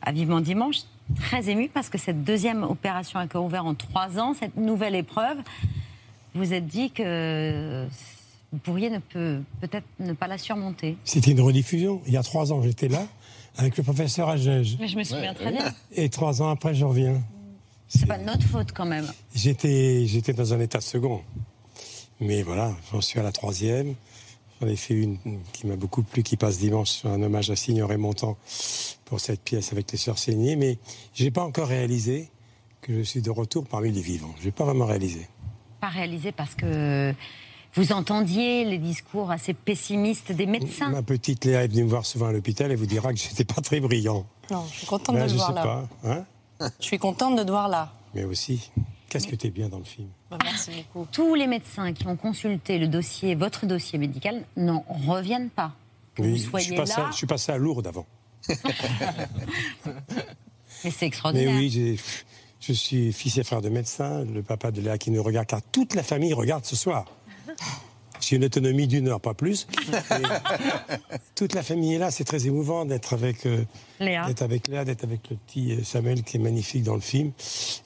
à 0.00 0.12
Vivement 0.12 0.40
Dimanche. 0.40 0.78
Très 1.14 1.48
ému 1.48 1.68
parce 1.68 1.88
que 1.88 1.98
cette 1.98 2.24
deuxième 2.24 2.64
opération 2.64 3.18
à 3.20 3.26
cœur 3.28 3.44
ouvert 3.44 3.64
en 3.64 3.74
trois 3.74 4.18
ans, 4.18 4.34
cette 4.34 4.56
nouvelle 4.56 4.94
épreuve, 4.96 5.36
vous 6.34 6.44
vous 6.44 6.52
êtes 6.52 6.66
dit 6.66 6.90
que 6.90 7.86
vous 8.52 8.58
pourriez 8.58 8.90
ne 8.90 8.98
peut- 8.98 9.40
peut-être 9.60 9.86
ne 10.00 10.12
pas 10.12 10.26
la 10.26 10.36
surmonter. 10.38 10.96
C'était 11.04 11.30
une 11.30 11.40
rediffusion. 11.40 12.02
Il 12.06 12.12
y 12.12 12.16
a 12.16 12.22
trois 12.22 12.52
ans, 12.52 12.60
j'étais 12.62 12.88
là 12.88 13.06
avec 13.56 13.76
le 13.76 13.82
professeur 13.84 14.28
Agege. 14.28 14.76
Mais 14.80 14.88
je 14.88 14.96
me 14.98 15.04
souviens 15.04 15.32
très 15.32 15.50
bien. 15.52 15.72
Et 15.92 16.08
trois 16.10 16.42
ans 16.42 16.48
après, 16.50 16.74
je 16.74 16.84
reviens. 16.84 17.22
C'est 17.88 18.06
pas 18.06 18.18
de 18.18 18.24
notre 18.24 18.42
faute 18.42 18.72
quand 18.72 18.84
même. 18.84 19.06
J'étais, 19.34 20.06
j'étais 20.06 20.32
dans 20.32 20.52
un 20.52 20.60
état 20.60 20.80
second. 20.80 21.22
Mais 22.20 22.42
voilà, 22.42 22.72
j'en 22.92 23.00
suis 23.00 23.20
à 23.20 23.22
la 23.22 23.32
troisième. 23.32 23.94
J'en 24.60 24.66
ai 24.68 24.76
fait 24.76 24.94
une 24.94 25.18
qui 25.52 25.66
m'a 25.66 25.76
beaucoup 25.76 26.02
plu, 26.02 26.22
qui 26.22 26.36
passe 26.36 26.58
dimanche 26.58 26.88
sur 26.90 27.10
un 27.10 27.22
hommage 27.22 27.50
à 27.50 27.56
Signoret 27.56 27.96
Montant 27.98 28.36
pour 29.06 29.20
cette 29.20 29.40
pièce 29.40 29.72
avec 29.72 29.90
les 29.90 29.96
sœurs 29.98 30.18
Seigné. 30.18 30.56
Mais 30.56 30.78
j'ai 31.14 31.30
pas 31.30 31.42
encore 31.42 31.68
réalisé 31.68 32.30
que 32.82 32.92
je 32.98 33.02
suis 33.02 33.22
de 33.22 33.30
retour 33.30 33.64
parmi 33.66 33.90
les 33.90 34.02
vivants. 34.02 34.34
Je 34.40 34.44
n'ai 34.46 34.52
pas 34.52 34.64
vraiment 34.64 34.84
réalisé. 34.84 35.26
pas 35.80 35.88
réalisé 35.88 36.30
parce 36.32 36.54
que 36.54 37.14
vous 37.74 37.92
entendiez 37.92 38.64
les 38.64 38.78
discours 38.78 39.30
assez 39.30 39.54
pessimistes 39.54 40.32
des 40.32 40.46
médecins. 40.46 40.90
Ma 40.90 41.02
petite 41.02 41.44
Léa 41.44 41.64
est 41.64 41.68
venue 41.68 41.84
me 41.84 41.88
voir 41.90 42.04
souvent 42.06 42.26
à 42.26 42.32
l'hôpital 42.32 42.70
et 42.72 42.76
vous 42.76 42.86
dira 42.86 43.12
que 43.12 43.18
j'étais 43.18 43.44
pas 43.44 43.60
très 43.62 43.80
brillant. 43.80 44.26
Non, 44.50 44.64
je 44.70 44.78
suis 44.78 44.86
contente 44.86 45.16
Ben, 45.16 45.24
de 45.24 45.28
je 45.28 45.32
le 45.34 45.38
voir 45.38 45.48
sais 45.48 45.54
là. 45.54 45.62
pas. 45.62 45.88
Hein? 46.60 46.70
Je 46.80 46.84
suis 46.86 46.98
contente 46.98 47.36
de 47.38 47.42
te 47.42 47.50
voir 47.50 47.68
là. 47.68 47.92
Mais 48.14 48.24
aussi, 48.24 48.70
qu'est-ce 49.10 49.26
que 49.26 49.36
t'es 49.36 49.50
bien 49.50 49.68
dans 49.68 49.78
le 49.78 49.84
film? 49.84 50.08
Bah, 50.30 50.38
merci 50.42 50.70
beaucoup. 50.94 51.06
Tous 51.12 51.34
les 51.34 51.46
médecins 51.46 51.92
qui 51.92 52.06
ont 52.06 52.16
consulté 52.16 52.78
le 52.78 52.88
dossier, 52.88 53.34
votre 53.34 53.66
dossier 53.66 53.98
médical, 53.98 54.44
n'en 54.56 54.84
reviennent 54.88 55.50
pas. 55.50 55.72
Que 56.14 56.22
Oui, 56.22 56.28
vous 56.30 56.36
je, 56.36 56.40
suis 56.42 56.50
soyez 56.50 56.76
passé, 56.76 57.00
là, 57.00 57.08
je 57.10 57.16
suis 57.16 57.26
passé 57.26 57.52
à 57.52 57.58
Lourdes 57.58 57.86
avant. 57.86 58.06
mais 60.84 60.90
c'est 60.90 61.02
Mais 61.02 61.06
extraordinaire. 61.08 61.56
oui, 61.56 61.70
j'ai- 61.70 61.98
je 62.60 62.72
suis 62.72 63.12
fils 63.12 63.38
et 63.38 63.44
frère 63.44 63.62
de 63.62 63.68
médecin, 63.68 64.24
le 64.24 64.42
papa 64.42 64.70
de 64.70 64.80
Léa 64.80 64.98
qui 64.98 65.10
nous 65.10 65.22
regarde, 65.22 65.46
car 65.46 65.60
toute 65.72 65.94
la 65.94 66.02
famille 66.02 66.32
regarde 66.32 66.64
ce 66.64 66.74
soir. 66.76 67.04
J'ai 68.20 68.36
une 68.36 68.44
autonomie 68.46 68.86
d'une 68.88 69.08
heure, 69.08 69.20
pas 69.20 69.34
plus. 69.34 69.66
Mais 70.10 70.22
toute 71.34 71.54
la 71.54 71.62
famille 71.62 71.94
est 71.94 71.98
là, 71.98 72.10
c'est 72.10 72.24
très 72.24 72.46
émouvant 72.46 72.84
d'être 72.84 73.12
avec, 73.12 73.44
euh, 73.46 73.62
Léa. 74.00 74.26
d'être 74.26 74.42
avec 74.42 74.66
Léa, 74.68 74.84
d'être 74.84 75.04
avec 75.04 75.30
le 75.30 75.36
petit 75.36 75.72
euh, 75.74 75.84
Samuel 75.84 76.22
qui 76.24 76.38
est 76.38 76.40
magnifique 76.40 76.82
dans 76.82 76.94
le 76.94 77.00
film. 77.02 77.30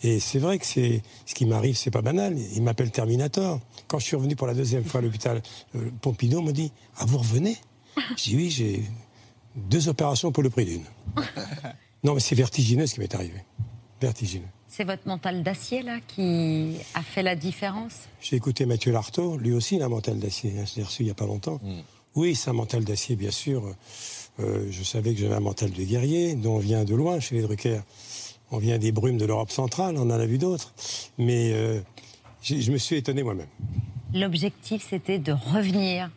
Et 0.03 0.19
c'est 0.21 0.39
vrai 0.39 0.59
que 0.59 0.65
c'est 0.65 1.03
ce 1.27 1.35
qui 1.35 1.45
m'arrive, 1.47 1.77
c'est 1.77 1.91
pas 1.91 2.01
banal. 2.01 2.39
Il 2.55 2.63
m'appelle 2.63 2.91
Terminator. 2.93 3.61
Quand 3.89 3.99
je 3.99 4.05
suis 4.05 4.17
revenu 4.17 4.37
pour 4.37 4.47
la 4.47 4.55
deuxième 4.55 4.85
fois 4.85 5.01
à 5.01 5.03
l'hôpital, 5.03 5.43
euh, 5.75 5.91
Pompidou 6.01 6.41
me 6.43 6.53
dit 6.53 6.73
Ah, 6.97 7.05
vous 7.07 7.19
revenez? 7.19 7.57
J'ai 8.17 8.31
dit 8.31 8.37
Oui, 8.37 8.51
j'ai 8.51 8.83
deux 9.57 9.89
opérations 9.89 10.33
pour 10.33 10.43
le 10.43 10.51
prix 10.51 10.65
d'une. 10.65 10.85
Non, 12.03 12.15
mais 12.15 12.21
c'est 12.21 12.35
vertigineux 12.35 12.87
ce 12.87 12.95
qui 12.95 13.01
m'est 13.01 13.15
arrivé. 13.15 13.45
Vertigineux. 14.01 14.49
C'est 14.69 14.85
votre 14.85 15.07
mental 15.07 15.43
d'acier, 15.43 15.83
là, 15.83 15.99
qui 16.09 16.77
a 16.95 17.03
fait 17.03 17.23
la 17.23 17.37
différence? 17.37 17.93
J'ai 18.23 18.37
écouté 18.37 18.65
Mathieu 18.65 18.91
Lartaud, 18.91 19.37
lui 19.37 19.53
aussi 19.53 19.77
il 19.77 19.83
a 19.83 19.85
un 19.85 19.91
mental 19.91 20.19
d'acier, 20.19 20.55
hein, 20.59 20.65
je 20.65 20.77
l'ai 20.77 20.83
reçu 20.83 21.03
il 21.03 21.07
n'y 21.07 21.11
a 21.11 21.15
pas 21.15 21.27
longtemps. 21.27 21.61
Oui, 22.15 22.35
c'est 22.35 22.49
un 22.49 22.55
mental 22.55 22.85
d'acier, 22.85 23.17
bien 23.17 23.31
sûr. 23.31 23.75
Euh, 24.41 24.67
je 24.71 24.83
savais 24.83 25.13
que 25.13 25.21
j'avais 25.21 25.35
un 25.35 25.41
mental 25.41 25.71
de 25.71 25.83
guerrier, 25.83 26.35
dont 26.35 26.55
on 26.57 26.59
vient 26.59 26.85
de 26.85 26.95
loin 26.95 27.21
chez 27.21 27.35
les 27.35 27.43
Drucker. 27.43 27.81
On 28.51 28.59
vient 28.59 28.79
des 28.79 28.93
brumes 28.93 29.19
de 29.19 29.27
l'Europe 29.27 29.51
centrale, 29.51 29.97
on 29.99 30.03
en 30.03 30.11
a 30.11 30.27
vu 30.27 30.39
d'autres. 30.39 30.73
Mais 31.19 31.53
euh, 31.53 31.81
je 32.43 32.73
me 32.73 32.79
suis 32.79 32.97
étonné 32.97 33.23
moi-même. 33.23 33.49
L'objectif, 34.15 34.87
c'était 34.89 35.19
de 35.19 35.33
revenir 35.33 36.11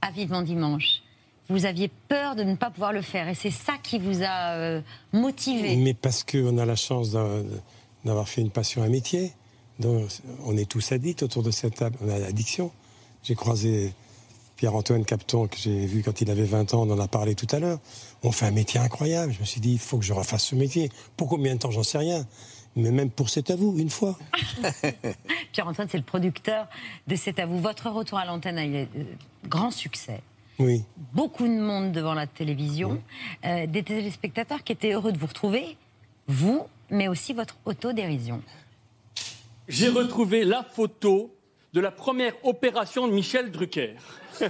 à 0.00 0.10
Vivement 0.10 0.42
Dimanche. 0.42 1.02
Vous 1.48 1.64
aviez 1.64 1.88
peur 2.08 2.34
de 2.34 2.42
ne 2.42 2.56
pas 2.56 2.70
pouvoir 2.70 2.92
le 2.92 3.02
faire, 3.02 3.28
et 3.28 3.34
c'est 3.34 3.50
ça 3.52 3.74
qui 3.82 3.98
vous 3.98 4.22
a 4.22 4.54
euh, 4.54 4.80
motivé. 5.12 5.76
Mais 5.76 5.94
parce 5.94 6.24
qu'on 6.24 6.58
a 6.58 6.64
la 6.66 6.74
chance 6.76 7.10
d'a- 7.12 7.28
d'avoir 8.04 8.28
fait 8.28 8.40
une 8.40 8.50
passion, 8.50 8.82
un 8.82 8.88
métier. 8.88 9.32
Donc, 9.78 10.08
on 10.44 10.56
est 10.56 10.68
tous 10.68 10.90
addicts 10.92 11.22
autour 11.22 11.42
de 11.42 11.50
cette 11.50 11.74
table. 11.76 11.96
On 12.04 12.08
a 12.08 12.18
l'addiction. 12.18 12.72
J'ai 13.22 13.34
croisé 13.34 13.92
Pierre-Antoine 14.56 15.04
Capton, 15.04 15.46
que 15.48 15.56
j'ai 15.58 15.84
vu 15.86 16.02
quand 16.02 16.20
il 16.22 16.30
avait 16.30 16.44
20 16.44 16.72
ans, 16.74 16.82
on 16.88 16.90
en 16.90 16.98
a 16.98 17.08
parlé 17.08 17.34
tout 17.34 17.46
à 17.50 17.58
l'heure. 17.60 17.78
On 18.22 18.32
fait 18.32 18.46
un 18.46 18.50
métier 18.52 18.80
incroyable. 18.80 19.32
Je 19.34 19.40
me 19.40 19.44
suis 19.44 19.60
dit, 19.60 19.72
il 19.72 19.78
faut 19.78 19.98
que 19.98 20.04
je 20.04 20.14
refasse 20.14 20.44
ce 20.46 20.54
métier. 20.54 20.90
Pour 21.16 21.28
combien 21.28 21.54
de 21.54 21.58
temps, 21.60 21.70
j'en 21.70 21.82
sais 21.82 21.98
rien. 21.98 22.26
Mais 22.74 22.90
même 22.90 23.10
pour 23.10 23.28
C'est 23.30 23.50
à 23.50 23.56
vous, 23.56 23.78
une 23.78 23.90
fois. 23.90 24.18
Pierre-Antoine, 25.52 25.88
c'est 25.90 25.98
le 25.98 26.04
producteur 26.04 26.68
de 27.06 27.16
C'est 27.16 27.38
à 27.38 27.46
vous. 27.46 27.58
Votre 27.60 27.90
retour 27.90 28.18
à 28.18 28.24
l'antenne 28.24 28.58
a 28.58 28.64
eu 28.66 28.74
euh, 28.76 28.86
grand 29.46 29.70
succès. 29.70 30.20
Oui. 30.58 30.84
Beaucoup 31.12 31.46
de 31.46 31.60
monde 31.60 31.92
devant 31.92 32.14
la 32.14 32.26
télévision, 32.26 33.02
euh, 33.44 33.66
des 33.66 33.82
téléspectateurs 33.82 34.64
qui 34.64 34.72
étaient 34.72 34.92
heureux 34.92 35.12
de 35.12 35.18
vous 35.18 35.26
retrouver, 35.26 35.76
vous, 36.26 36.66
mais 36.90 37.08
aussi 37.08 37.32
votre 37.32 37.56
autodérision. 37.64 38.42
J'ai 39.68 39.88
retrouvé 39.88 40.44
la 40.44 40.62
photo 40.62 41.34
de 41.72 41.80
la 41.80 41.90
première 41.90 42.34
opération 42.44 43.06
de 43.06 43.12
Michel 43.12 43.50
Drucker. 43.50 43.96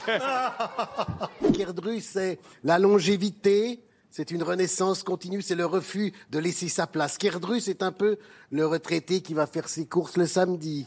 Kerdru, 1.54 2.00
c'est 2.00 2.38
la 2.62 2.78
longévité, 2.78 3.80
c'est 4.10 4.30
une 4.30 4.42
renaissance 4.42 5.02
continue, 5.02 5.42
c'est 5.42 5.54
le 5.54 5.66
refus 5.66 6.12
de 6.30 6.38
laisser 6.38 6.68
sa 6.68 6.86
place. 6.86 7.18
Kerdru, 7.18 7.60
c'est 7.60 7.82
un 7.82 7.92
peu 7.92 8.18
le 8.50 8.66
retraité 8.66 9.22
qui 9.22 9.34
va 9.34 9.46
faire 9.46 9.68
ses 9.68 9.86
courses 9.86 10.16
le 10.16 10.26
samedi. 10.26 10.86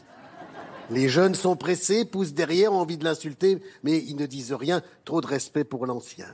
Les 0.90 1.08
jeunes 1.08 1.36
sont 1.36 1.54
pressés, 1.56 2.04
poussent 2.04 2.32
derrière, 2.32 2.72
ont 2.72 2.80
envie 2.80 2.98
de 2.98 3.04
l'insulter, 3.04 3.62
mais 3.84 3.98
ils 3.98 4.16
ne 4.16 4.26
disent 4.26 4.52
rien. 4.52 4.82
Trop 5.04 5.20
de 5.20 5.26
respect 5.26 5.64
pour 5.64 5.86
l'ancien. 5.86 6.26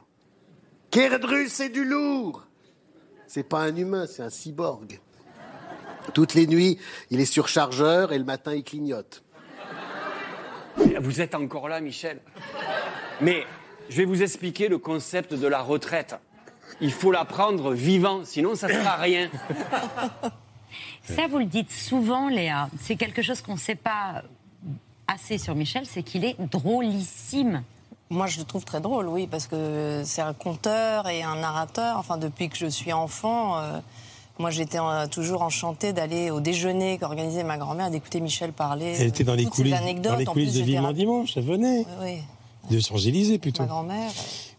Kerdru, 0.91 1.49
c'est 1.49 1.69
du 1.69 1.85
lourd. 1.85 2.47
C'est 3.27 3.43
pas 3.43 3.61
un 3.61 3.77
humain, 3.77 4.07
c'est 4.07 4.23
un 4.23 4.31
cyborg. 4.31 5.01
Toutes 6.15 6.35
les 6.35 6.47
nuits, 6.47 6.79
il 7.11 7.21
est 7.21 7.27
sur 7.27 7.49
chargeur 7.49 8.13
et 8.13 8.19
le 8.19 8.25
matin, 8.25 8.55
il 8.55 8.65
clignote. 8.65 9.25
Vous 11.01 11.21
êtes 11.21 11.35
encore 11.35 11.69
là, 11.69 11.81
Michel. 11.81 12.21
Mais 13.21 13.45
je 13.91 13.97
vais 13.97 14.05
vous 14.05 14.23
expliquer 14.23 14.69
le 14.69 14.79
concept 14.79 15.35
de 15.35 15.47
la 15.47 15.61
retraite. 15.61 16.17
Il 16.81 16.93
faut 16.93 17.13
la 17.13 17.25
prendre 17.25 17.73
vivant, 17.73 18.25
sinon 18.25 18.55
ça 18.55 18.69
ne 18.69 18.73
sert 18.73 18.89
à 18.89 18.97
rien. 18.97 19.31
Ça, 21.03 21.27
vous 21.29 21.39
le 21.39 21.45
dites 21.45 21.71
souvent, 21.71 22.29
Léa. 22.29 22.69
C'est 22.81 22.97
quelque 22.97 23.23
chose 23.23 23.41
qu'on 23.41 23.55
ne 23.55 23.59
sait 23.59 23.77
pas 23.77 24.23
assez 25.09 25.39
sur 25.39 25.55
Michel, 25.55 25.85
c'est 25.87 26.03
qu'il 26.03 26.25
est 26.25 26.37
drôlissime. 26.51 27.63
Moi, 28.11 28.27
je 28.27 28.39
le 28.39 28.45
trouve 28.45 28.65
très 28.65 28.81
drôle, 28.81 29.09
oui, 29.09 29.27
parce 29.27 29.47
que 29.47 30.03
c'est 30.05 30.23
un 30.23 30.33
conteur 30.33 31.09
et 31.09 31.23
un 31.23 31.37
narrateur. 31.37 31.99
Enfin, 31.99 32.19
depuis 32.19 32.49
que 32.49 32.57
je 32.57 32.67
suis 32.67 32.93
enfant, 32.93 33.59
euh, 33.59 33.81
moi, 34.39 34.51
j'étais 34.51 34.79
euh, 34.79 35.07
toujours 35.09 35.43
enchantée 35.43 35.93
d'aller 35.93 36.31
au 36.31 36.41
déjeuner 36.41 36.99
qu'organisait 36.99 37.43
ma 37.43 37.59
grand-mère, 37.59 37.91
d'écouter 37.91 38.21
Michel 38.21 38.53
parler. 38.53 38.95
Elle 38.99 39.09
était 39.09 39.25
dans 39.25 39.35
les 39.35 39.45
toutes 39.45 39.55
ces 39.55 39.63
coulisses, 39.63 39.75
anecdotes. 39.75 40.13
dans 40.13 40.19
les 40.19 40.25
coulisses 40.25 40.53
plus, 40.53 40.61
de 40.61 40.65
Vivement 40.65 40.93
Dimanche, 40.93 41.37
elle 41.37 41.45
venait. 41.45 41.85
Oui, 42.01 42.19
De 42.71 42.79
Champs-Élysées 42.79 43.39
plutôt. 43.39 43.63
ma 43.63 43.69
grand-mère. 43.69 44.11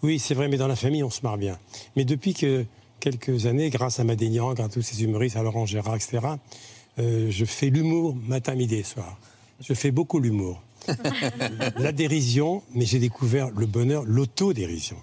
Oui, 0.04 0.20
c'est 0.20 0.34
vrai, 0.34 0.50
mais 0.50 0.58
dans 0.58 0.68
la 0.68 0.76
famille, 0.76 1.04
on 1.04 1.10
se 1.10 1.22
marre 1.22 1.38
bien. 1.38 1.58
Mais 1.96 2.04
depuis 2.04 2.34
que 2.34 2.66
quelques 3.00 3.46
années, 3.46 3.70
grâce 3.70 4.00
à 4.00 4.04
Madénian, 4.04 4.54
grâce 4.54 4.68
à 4.68 4.70
tous 4.70 4.82
ces 4.82 5.04
humoristes, 5.04 5.38
à 5.38 5.44
Laurent 5.44 5.66
Gérard, 5.66 5.96
etc., 5.96 6.20
euh, 7.00 7.28
je 7.30 7.46
fais 7.46 7.70
l'humour 7.70 8.16
matin, 8.28 8.56
midi 8.56 8.76
et 8.76 8.84
soir. 8.84 9.18
Je 9.60 9.74
fais 9.74 9.92
beaucoup 9.92 10.20
l'humour. 10.20 10.62
la 11.78 11.92
dérision, 11.92 12.64
mais 12.74 12.86
j'ai 12.86 13.00
découvert 13.00 13.50
le 13.52 13.66
bonheur, 13.66 14.04
l'autodérision. 14.06 14.98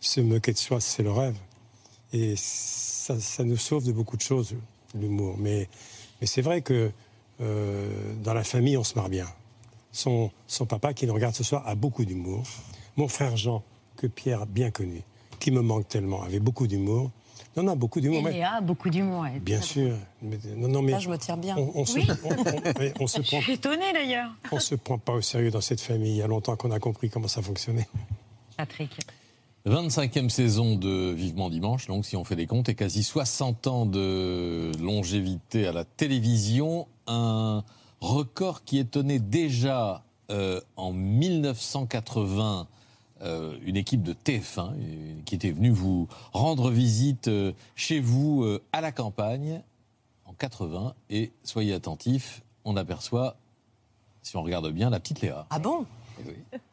Se 0.00 0.20
moquer 0.20 0.52
de 0.52 0.58
soi, 0.58 0.80
c'est 0.80 1.02
le 1.02 1.10
rêve. 1.10 1.36
Et 2.12 2.34
ça, 2.36 3.18
ça 3.20 3.44
nous 3.44 3.56
sauve 3.56 3.84
de 3.84 3.92
beaucoup 3.92 4.16
de 4.16 4.22
choses, 4.22 4.54
l'humour. 4.94 5.36
Mais, 5.38 5.68
mais 6.20 6.26
c'est 6.26 6.42
vrai 6.42 6.62
que 6.62 6.90
euh, 7.40 7.90
dans 8.22 8.34
la 8.34 8.44
famille, 8.44 8.76
on 8.76 8.84
se 8.84 8.94
marre 8.94 9.08
bien. 9.08 9.26
Son, 9.92 10.30
son 10.46 10.66
papa, 10.66 10.94
qui 10.94 11.06
nous 11.06 11.14
regarde 11.14 11.34
ce 11.34 11.44
soir, 11.44 11.66
a 11.66 11.74
beaucoup 11.74 12.04
d'humour. 12.04 12.44
Mon 12.96 13.08
frère 13.08 13.36
Jean, 13.36 13.62
que 13.96 14.06
Pierre 14.06 14.42
a 14.42 14.46
bien 14.46 14.70
connu, 14.70 15.02
qui 15.40 15.50
me 15.50 15.60
manque 15.60 15.88
tellement, 15.88 16.22
avait 16.22 16.40
beaucoup 16.40 16.66
d'humour. 16.66 17.10
Non, 17.58 17.64
non, 17.64 17.76
beaucoup 17.76 18.00
d'humour. 18.00 18.22
Mais- 18.22 18.32
Léa 18.32 18.54
a 18.54 18.60
beaucoup 18.60 18.88
d'humour. 18.88 19.26
elle. 19.26 19.40
Bien 19.40 19.60
sûr. 19.60 19.96
Mais- 20.22 20.38
non, 20.56 20.68
non, 20.68 20.80
mais 20.82 20.92
Là, 20.92 20.98
je 21.00 21.08
me 21.10 21.16
tire 21.18 21.36
bien. 21.36 21.56
on, 21.58 21.72
on 21.74 21.84
se, 21.84 21.94
Oui. 21.94 22.06
on- 22.24 22.28
on- 22.30 22.72
mais 22.78 22.94
on 23.00 23.06
se 23.08 23.20
Je 23.20 23.26
prend, 23.26 23.40
suis 23.40 23.52
étonnée 23.54 23.92
d'ailleurs. 23.92 24.30
on 24.52 24.60
se 24.60 24.76
prend 24.76 24.98
pas 24.98 25.14
au 25.14 25.20
sérieux 25.22 25.50
dans 25.50 25.60
cette 25.60 25.80
famille. 25.80 26.12
Il 26.12 26.16
y 26.18 26.22
a 26.22 26.28
longtemps 26.28 26.54
qu'on 26.56 26.70
a 26.70 26.78
compris 26.78 27.10
comment 27.10 27.26
ça 27.28 27.42
fonctionnait. 27.42 27.88
Patrick. 28.56 28.96
25e 29.66 30.30
saison 30.30 30.76
de 30.76 31.10
Vivement 31.10 31.50
Dimanche, 31.50 31.88
donc 31.88 32.06
si 32.06 32.16
on 32.16 32.24
fait 32.24 32.36
des 32.36 32.46
comptes, 32.46 32.68
et 32.68 32.74
quasi 32.74 33.02
60 33.02 33.66
ans 33.66 33.86
de 33.86 34.70
longévité 34.80 35.66
à 35.66 35.72
la 35.72 35.84
télévision. 35.84 36.86
Un 37.08 37.64
record 38.00 38.62
qui 38.64 38.78
étonnait 38.78 39.18
déjà 39.18 40.04
euh, 40.30 40.60
en 40.76 40.92
1980 40.92 42.66
euh, 43.22 43.56
une 43.64 43.76
équipe 43.76 44.02
de 44.02 44.12
TF1 44.12 44.72
euh, 44.72 45.14
qui 45.24 45.34
était 45.34 45.50
venue 45.50 45.70
vous 45.70 46.08
rendre 46.32 46.70
visite 46.70 47.28
euh, 47.28 47.52
chez 47.74 48.00
vous 48.00 48.44
euh, 48.44 48.62
à 48.72 48.80
la 48.80 48.92
campagne 48.92 49.62
en 50.24 50.32
80. 50.32 50.94
Et 51.10 51.32
soyez 51.44 51.74
attentifs, 51.74 52.42
on 52.64 52.76
aperçoit, 52.76 53.36
si 54.22 54.36
on 54.36 54.42
regarde 54.42 54.70
bien, 54.70 54.90
la 54.90 55.00
petite 55.00 55.20
Léa. 55.20 55.46
Ah 55.50 55.58
bon? 55.58 55.86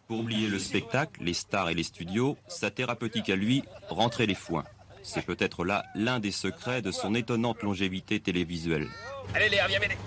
Pour 0.08 0.20
oublier 0.20 0.48
le 0.48 0.60
spectacle, 0.60 1.24
les 1.24 1.34
stars 1.34 1.70
et 1.70 1.74
les 1.74 1.84
studios, 1.84 2.38
sa 2.48 2.72
thérapeutique 2.72 3.30
à 3.30 3.36
lui, 3.36 3.64
rentrer 3.90 4.26
les 4.26 4.36
foins. 4.36 4.66
C'est 5.04 5.24
peut-être 5.24 5.66
là 5.66 5.86
l'un 5.94 6.20
des 6.20 6.32
secrets 6.32 6.82
de 6.82 6.92
son 6.92 7.14
étonnante 7.14 7.62
longévité 7.62 8.20
télévisuelle. 8.20 8.88
Allez 9.36 9.50
Léa, 9.50 9.68
viens 9.68 9.80
m'aider. 9.80 9.98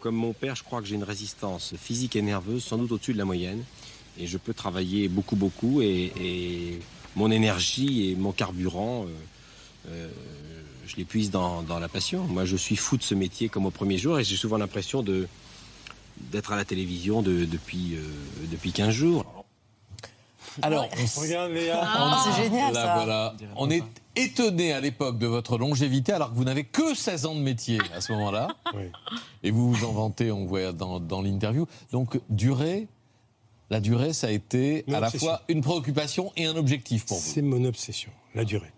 Comme 0.00 0.16
mon 0.16 0.32
père, 0.32 0.54
je 0.54 0.64
crois 0.64 0.80
que 0.80 0.86
j'ai 0.86 0.96
une 0.96 1.04
résistance 1.04 1.74
physique 1.76 2.16
et 2.16 2.22
nerveuse 2.22 2.64
sans 2.64 2.76
doute 2.76 2.92
au-dessus 2.92 3.12
de 3.12 3.18
la 3.18 3.24
moyenne. 3.24 3.64
Et 4.18 4.26
je 4.26 4.38
peux 4.38 4.54
travailler 4.54 5.08
beaucoup, 5.08 5.36
beaucoup. 5.36 5.80
Et, 5.82 6.12
et 6.20 6.78
mon 7.16 7.30
énergie 7.30 8.10
et 8.10 8.16
mon 8.16 8.32
carburant, 8.32 9.04
euh, 9.04 9.88
euh, 9.88 10.08
je 10.86 10.96
les 10.96 11.04
puise 11.04 11.30
dans, 11.30 11.62
dans 11.62 11.78
la 11.78 11.88
passion. 11.88 12.24
Moi, 12.24 12.44
je 12.44 12.56
suis 12.56 12.76
fou 12.76 12.96
de 12.96 13.02
ce 13.02 13.14
métier 13.14 13.48
comme 13.48 13.66
au 13.66 13.70
premier 13.70 13.98
jour. 13.98 14.18
Et 14.18 14.24
j'ai 14.24 14.36
souvent 14.36 14.58
l'impression 14.58 15.02
de 15.02 15.26
d'être 16.30 16.52
à 16.52 16.56
la 16.56 16.64
télévision 16.64 17.22
de- 17.22 17.46
depuis, 17.46 17.94
euh, 17.94 18.02
depuis 18.50 18.70
15 18.70 18.90
jours. 18.94 19.24
Alors, 20.60 20.86
on 21.16 21.20
Regarde 21.20 21.50
Léa. 21.52 21.80
Ah, 21.82 22.22
c'est 22.36 22.42
génial, 22.44 22.74
Là, 22.74 22.82
ça. 22.84 22.94
voilà. 22.96 23.34
On 23.56 23.70
est 23.70 23.82
étonné 24.14 24.72
à 24.74 24.80
l'époque 24.80 25.18
de 25.18 25.26
votre 25.26 25.56
longévité, 25.56 26.12
alors 26.12 26.30
que 26.30 26.36
vous 26.36 26.44
n'avez 26.44 26.64
que 26.64 26.94
16 26.94 27.24
ans 27.24 27.34
de 27.34 27.40
métier 27.40 27.78
à 27.94 28.02
ce 28.02 28.12
moment-là. 28.12 28.48
Et 29.42 29.50
vous 29.50 29.72
vous 29.72 29.84
en 29.86 29.92
vantez, 29.92 30.30
on 30.30 30.44
voit 30.44 30.72
dans, 30.72 31.00
dans 31.00 31.22
l'interview. 31.22 31.66
Donc, 31.90 32.20
durée, 32.28 32.86
la 33.72 33.80
durée, 33.80 34.12
ça 34.12 34.26
a 34.26 34.30
été 34.30 34.84
à 34.92 35.00
la 35.00 35.10
fois 35.10 35.40
une 35.48 35.62
préoccupation 35.62 36.30
et 36.36 36.44
un 36.44 36.56
objectif 36.56 37.06
pour 37.06 37.16
vous. 37.16 37.24
C'est 37.24 37.40
mon 37.40 37.64
obsession, 37.64 38.12
la 38.34 38.44
durée. 38.44 38.70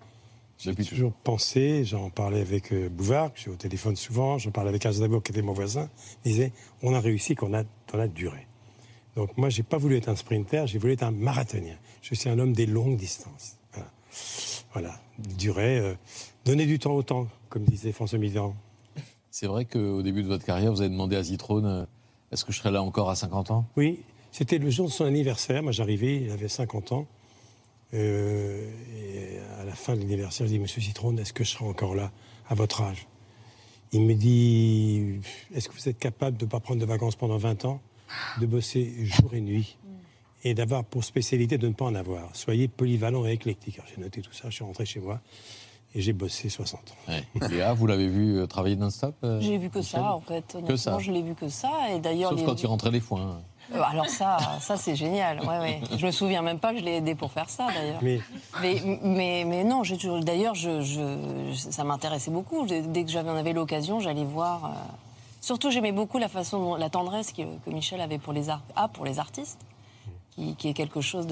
J'ai 0.59 0.73
toujours 0.73 1.13
pensé, 1.13 1.85
j'en 1.85 2.11
parlais 2.11 2.41
avec 2.41 2.73
euh, 2.73 2.89
Bouvard, 2.89 3.35
que 3.35 3.41
j'ai 3.41 3.51
au 3.51 3.57
téléphone 3.57 3.97
souvent, 3.97 4.39
j'en 4.39 4.53
parlais 4.53 4.69
avec 4.71 4.87
Aznavour, 4.87 5.21
qui 5.21 5.33
était 5.33 5.43
mon 5.43 5.53
voisin, 5.53 5.91
il 6.25 6.31
disait, 6.31 6.53
on 6.85 6.95
a 6.95 7.01
réussi 7.01 7.35
qu'on 7.35 7.53
a 7.55 7.65
dans 7.65 7.99
la 7.99 8.07
durée. 8.07 8.47
Donc 9.17 9.37
moi, 9.37 9.49
j'ai 9.49 9.65
pas 9.65 9.79
voulu 9.79 9.97
être 9.97 10.09
un 10.09 10.15
sprinter, 10.15 10.69
j'ai 10.69 10.79
voulu 10.79 10.93
être 10.93 11.03
un 11.03 11.11
marathonien. 11.11 11.77
Je 12.01 12.15
suis 12.15 12.29
un 12.29 12.39
homme 12.39 12.53
des 12.53 12.67
longues 12.67 12.97
distances. 12.97 13.57
Voilà, 13.73 13.91
voilà. 14.73 15.01
durée, 15.37 15.79
euh, 15.81 15.95
donner 16.45 16.67
du 16.67 16.79
temps 16.79 16.95
au 16.95 17.03
temps, 17.03 17.27
comme 17.49 17.65
disait 17.65 17.91
François 17.91 18.21
Mitterrand. 18.21 18.55
C'est 19.33 19.49
vrai 19.49 19.65
qu'au 19.65 20.03
début 20.03 20.23
de 20.23 20.29
votre 20.29 20.45
carrière, 20.45 20.71
vous 20.71 20.83
avez 20.83 20.91
demandé 20.91 21.17
à 21.17 21.23
Zitrone 21.25 21.67
euh, 21.67 21.85
est-ce 22.35 22.45
que 22.45 22.53
je 22.53 22.59
serai 22.59 22.73
là 22.73 22.83
encore 22.83 23.11
à 23.11 23.15
50 23.15 23.53
ans? 23.53 23.65
Oui, 23.77 24.01
c'était 24.37 24.59
le 24.59 24.69
jour 24.69 24.87
de 24.89 24.93
son 24.93 25.05
anniversaire. 25.05 25.63
Moi, 25.63 25.71
j'arrivais, 25.73 26.17
il 26.23 26.31
avait 26.33 26.49
50 26.49 26.91
ans. 26.93 27.07
Euh, 27.95 28.69
et 28.99 29.39
à 29.61 29.65
la 29.65 29.73
fin 29.75 29.95
de 29.95 30.01
l'anniversaire, 30.01 30.47
je 30.49 30.53
dis 30.53 30.59
Monsieur 30.59 30.81
Citrone, 30.81 31.19
est-ce 31.21 31.33
que 31.33 31.45
je 31.45 31.51
serai 31.51 31.65
encore 31.65 31.95
là 31.95 32.11
à 32.49 32.55
votre 32.57 32.83
âge? 32.83 33.07
Il 33.93 34.03
me 34.03 34.15
dit 34.15 35.21
Est-ce 35.55 35.69
que 35.69 35.75
vous 35.75 35.89
êtes 35.89 35.99
capable 36.01 36.37
de 36.37 36.45
ne 36.47 36.51
pas 36.51 36.59
prendre 36.59 36.81
de 36.81 36.87
vacances 36.87 37.15
pendant 37.15 37.37
20 37.39 37.65
ans, 37.67 37.81
de 38.41 38.47
bosser 38.47 38.93
jour 39.05 39.33
et 39.35 39.41
nuit 39.41 39.79
et 40.43 40.53
d'avoir 40.55 40.85
pour 40.85 41.05
spécialité 41.05 41.57
de 41.57 41.69
ne 41.69 41.73
pas 41.73 41.85
en 41.85 41.95
avoir? 41.95 42.35
Soyez 42.35 42.67
polyvalent 42.67 43.25
et 43.27 43.33
éclectique. 43.33 43.79
Alors, 43.79 43.89
J'ai 43.95 44.03
noté 44.03 44.21
tout 44.23 44.33
ça, 44.33 44.51
je 44.51 44.55
suis 44.57 44.65
rentré 44.65 44.85
chez 44.85 44.99
moi 44.99 45.21
et 45.95 46.01
j'ai 46.01 46.13
bossé 46.13 46.49
60 46.49 46.81
ans. 46.81 47.13
Ouais. 47.13 47.49
Léa, 47.49 47.73
vous 47.75 47.87
l'avez 47.87 48.09
vu 48.09 48.39
euh, 48.39 48.47
travailler 48.49 48.75
non-stop 48.75 49.15
euh, 49.23 49.41
J'ai 49.41 49.57
vu 49.59 49.71
que 49.71 49.79
Michel 49.79 50.01
ça, 50.01 50.15
en 50.17 50.21
fait. 50.21 50.57
Que 50.67 50.75
ça? 50.75 50.99
je 50.99 51.13
l'ai 51.13 51.23
vu 51.23 51.37
que 51.37 51.49
ça. 51.49 51.71
Et 51.95 52.01
d'ailleurs, 52.01 52.31
Sauf 52.31 52.41
les- 52.41 52.47
quand 52.47 52.61
il 52.61 52.67
rentrait 52.67 52.91
les 52.91 52.99
foins. 52.99 53.41
Euh, 53.73 53.81
Alors 53.83 54.09
ça, 54.09 54.37
ça 54.61 54.77
c'est 54.77 54.97
génial. 54.97 55.41
Ouais, 55.41 55.59
ouais. 55.59 55.81
Je 55.97 56.05
me 56.05 56.11
souviens 56.11 56.43
même 56.43 56.59
pas 56.59 56.73
que 56.73 56.81
je 56.81 56.85
l'ai 56.85 56.97
aidé 56.97 57.15
pour 57.15 57.31
faire 57.33 57.49
ça 57.49 57.69
d'ailleurs. 57.75 58.01
Mais- 58.03 58.21
Mais, 58.61 58.99
mais, 59.03 59.45
mais 59.47 59.65
non, 59.65 59.85
j'ai 59.85 59.97
toujours. 59.97 60.21
D'ailleurs, 60.21 60.55
je, 60.55 60.81
je- 60.83 61.55
ça 61.55 61.85
m'intéressait 61.85 62.31
beaucoup. 62.31 62.67
Dès 62.67 63.05
que 63.05 63.11
j'avais 63.11 63.31
en 63.31 63.37
avais 63.37 63.53
l'occasion, 63.53 64.01
j'allais 64.01 64.25
voir. 64.25 64.65
euh, 64.67 64.69
Surtout, 65.41 65.71
j'aimais 65.71 65.93
beaucoup 65.93 66.19
la 66.19 66.29
façon, 66.29 66.59
dont- 66.59 66.75
la 66.77 66.89
tendresse 66.91 67.33
que, 67.33 67.43
que 67.43 67.71
Michel 67.71 68.01
avait 68.01 68.19
pour 68.19 68.33
les 68.33 68.49
a 68.51 68.61
pour 68.93 69.05
les 69.05 69.19
artistes, 69.19 69.59
qui, 70.35 70.55
qui 70.57 70.69
est 70.69 70.73
quelque 70.75 71.01
chose 71.01 71.27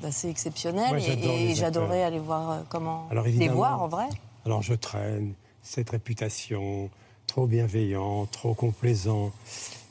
d'assez 0.00 0.28
exceptionnel. 0.28 0.88
Moi, 0.90 0.98
et 1.00 1.54
j'adorais 1.54 2.02
aller 2.02 2.18
voir 2.18 2.50
euh, 2.50 2.58
comment 2.68 3.06
Alors, 3.10 3.24
les 3.24 3.48
voir 3.48 3.82
en 3.82 3.88
vrai. 3.88 4.06
Alors 4.44 4.62
je 4.62 4.74
traîne 4.74 5.32
cette 5.62 5.90
réputation, 5.90 6.90
trop 7.26 7.46
bienveillant, 7.46 8.26
trop 8.26 8.54
complaisant. 8.54 9.32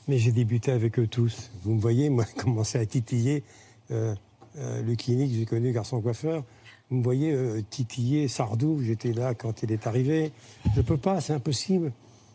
Mais 0.07 0.17
j'ai 0.19 0.31
débuté 0.31 0.71
avec 0.71 0.99
eux 0.99 1.07
tous. 1.07 1.49
Vous 1.63 1.73
me 1.73 1.79
voyez, 1.79 2.09
moi, 2.09 2.25
commencer 2.37 2.77
à 2.79 2.85
titiller 2.85 3.43
euh, 3.91 4.13
euh, 4.57 4.81
le 4.83 4.95
clinique, 4.95 5.31
j'ai 5.33 5.45
connu 5.45 5.71
garçon 5.71 6.01
coiffeur. 6.01 6.43
Vous 6.91 6.97
me 6.97 7.03
voyez 7.03 7.31
euh, 7.31 7.61
titiller 7.69 8.27
Sardou, 8.27 8.79
j'étais 8.83 9.11
là 9.13 9.33
quand 9.33 9.63
il 9.63 9.71
est 9.71 9.87
arrivé. 9.87 10.31
Je 10.75 10.81
peux 10.81 10.97
pas, 10.97 11.19
c'est 11.21 11.33
impossible. 11.33 11.91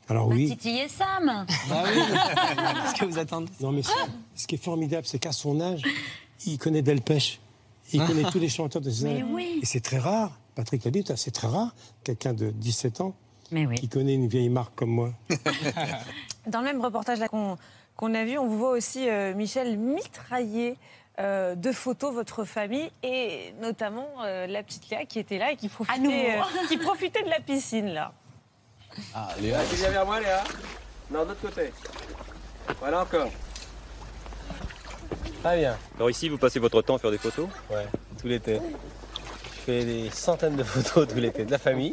Alors 0.08 0.28
Bah, 0.28 0.34
oui. 0.34 0.48
titiller 0.48 0.88
Sam. 0.88 1.46
Qu'est-ce 1.68 2.94
que 3.00 3.04
vous 3.04 3.18
attendez? 3.18 3.52
Non, 3.60 3.70
mais 3.70 3.82
ce- 3.82 3.90
ce 4.34 4.46
qui 4.48 4.56
est 4.56 4.62
formidable, 4.62 5.06
c'est 5.06 5.20
qu'à 5.20 5.30
son 5.30 5.60
âge, 5.60 5.82
il 6.46 6.58
connaît 6.58 6.82
Delpech. 6.82 7.40
Il 7.92 8.04
connaît 8.04 8.28
tous 8.30 8.40
les 8.40 8.48
chanteurs 8.48 8.82
de 8.82 8.90
ses 8.90 9.04
Mais 9.04 9.10
années. 9.20 9.24
oui. 9.30 9.60
Et 9.62 9.66
c'est 9.66 9.80
très 9.80 9.98
rare. 9.98 10.36
Patrick 10.56 10.84
l'a 10.84 10.90
dit, 10.90 11.04
c'est 11.14 11.30
très 11.30 11.46
rare, 11.46 11.72
quelqu'un 12.02 12.34
de 12.34 12.50
17 12.50 13.00
ans 13.00 13.14
Mais 13.52 13.66
oui. 13.66 13.76
qui 13.76 13.88
connaît 13.88 14.14
une 14.14 14.26
vieille 14.26 14.48
marque 14.48 14.74
comme 14.74 14.90
moi. 14.90 15.12
Dans 16.46 16.60
le 16.60 16.64
même 16.64 16.80
reportage 16.80 17.18
là 17.18 17.28
qu'on 17.28 18.14
a 18.14 18.24
vu, 18.24 18.38
on 18.38 18.46
vous 18.46 18.58
voit 18.58 18.70
aussi, 18.70 19.08
euh, 19.08 19.34
Michel, 19.34 19.76
mitrailler 19.78 20.76
euh, 21.18 21.54
de 21.54 21.70
photos 21.70 22.14
votre 22.14 22.44
famille 22.44 22.90
et 23.02 23.52
notamment 23.60 24.08
euh, 24.24 24.46
la 24.46 24.62
petite 24.62 24.88
Léa 24.88 25.04
qui 25.04 25.18
était 25.18 25.36
là 25.36 25.52
et 25.52 25.56
qui 25.56 25.68
profitait, 25.68 26.38
euh, 26.38 26.66
qui 26.68 26.78
profitait 26.78 27.22
de 27.22 27.28
la 27.28 27.40
piscine 27.40 27.88
là. 27.88 28.12
Ah, 29.14 29.28
Léa. 29.38 29.58
Tu 29.68 29.76
viens 29.76 29.90
vers 29.90 30.06
moi, 30.06 30.18
Léa? 30.18 30.42
Non, 31.10 31.24
de 31.24 31.28
l'autre 31.30 31.40
côté. 31.42 31.72
Voilà 32.78 33.02
encore. 33.02 33.28
Très 35.42 35.58
bien. 35.58 35.76
Alors 35.96 36.08
ici, 36.08 36.30
vous 36.30 36.38
passez 36.38 36.58
votre 36.58 36.80
temps 36.80 36.96
à 36.96 36.98
faire 36.98 37.10
des 37.10 37.18
photos? 37.18 37.48
Ouais, 37.68 37.86
tout 38.18 38.26
l'été. 38.26 38.58
Je 39.56 39.60
fais 39.60 39.84
des 39.84 40.10
centaines 40.10 40.56
de 40.56 40.64
photos 40.64 41.06
tout 41.12 41.16
l'été 41.16 41.44
de 41.44 41.50
la 41.50 41.58
famille. 41.58 41.92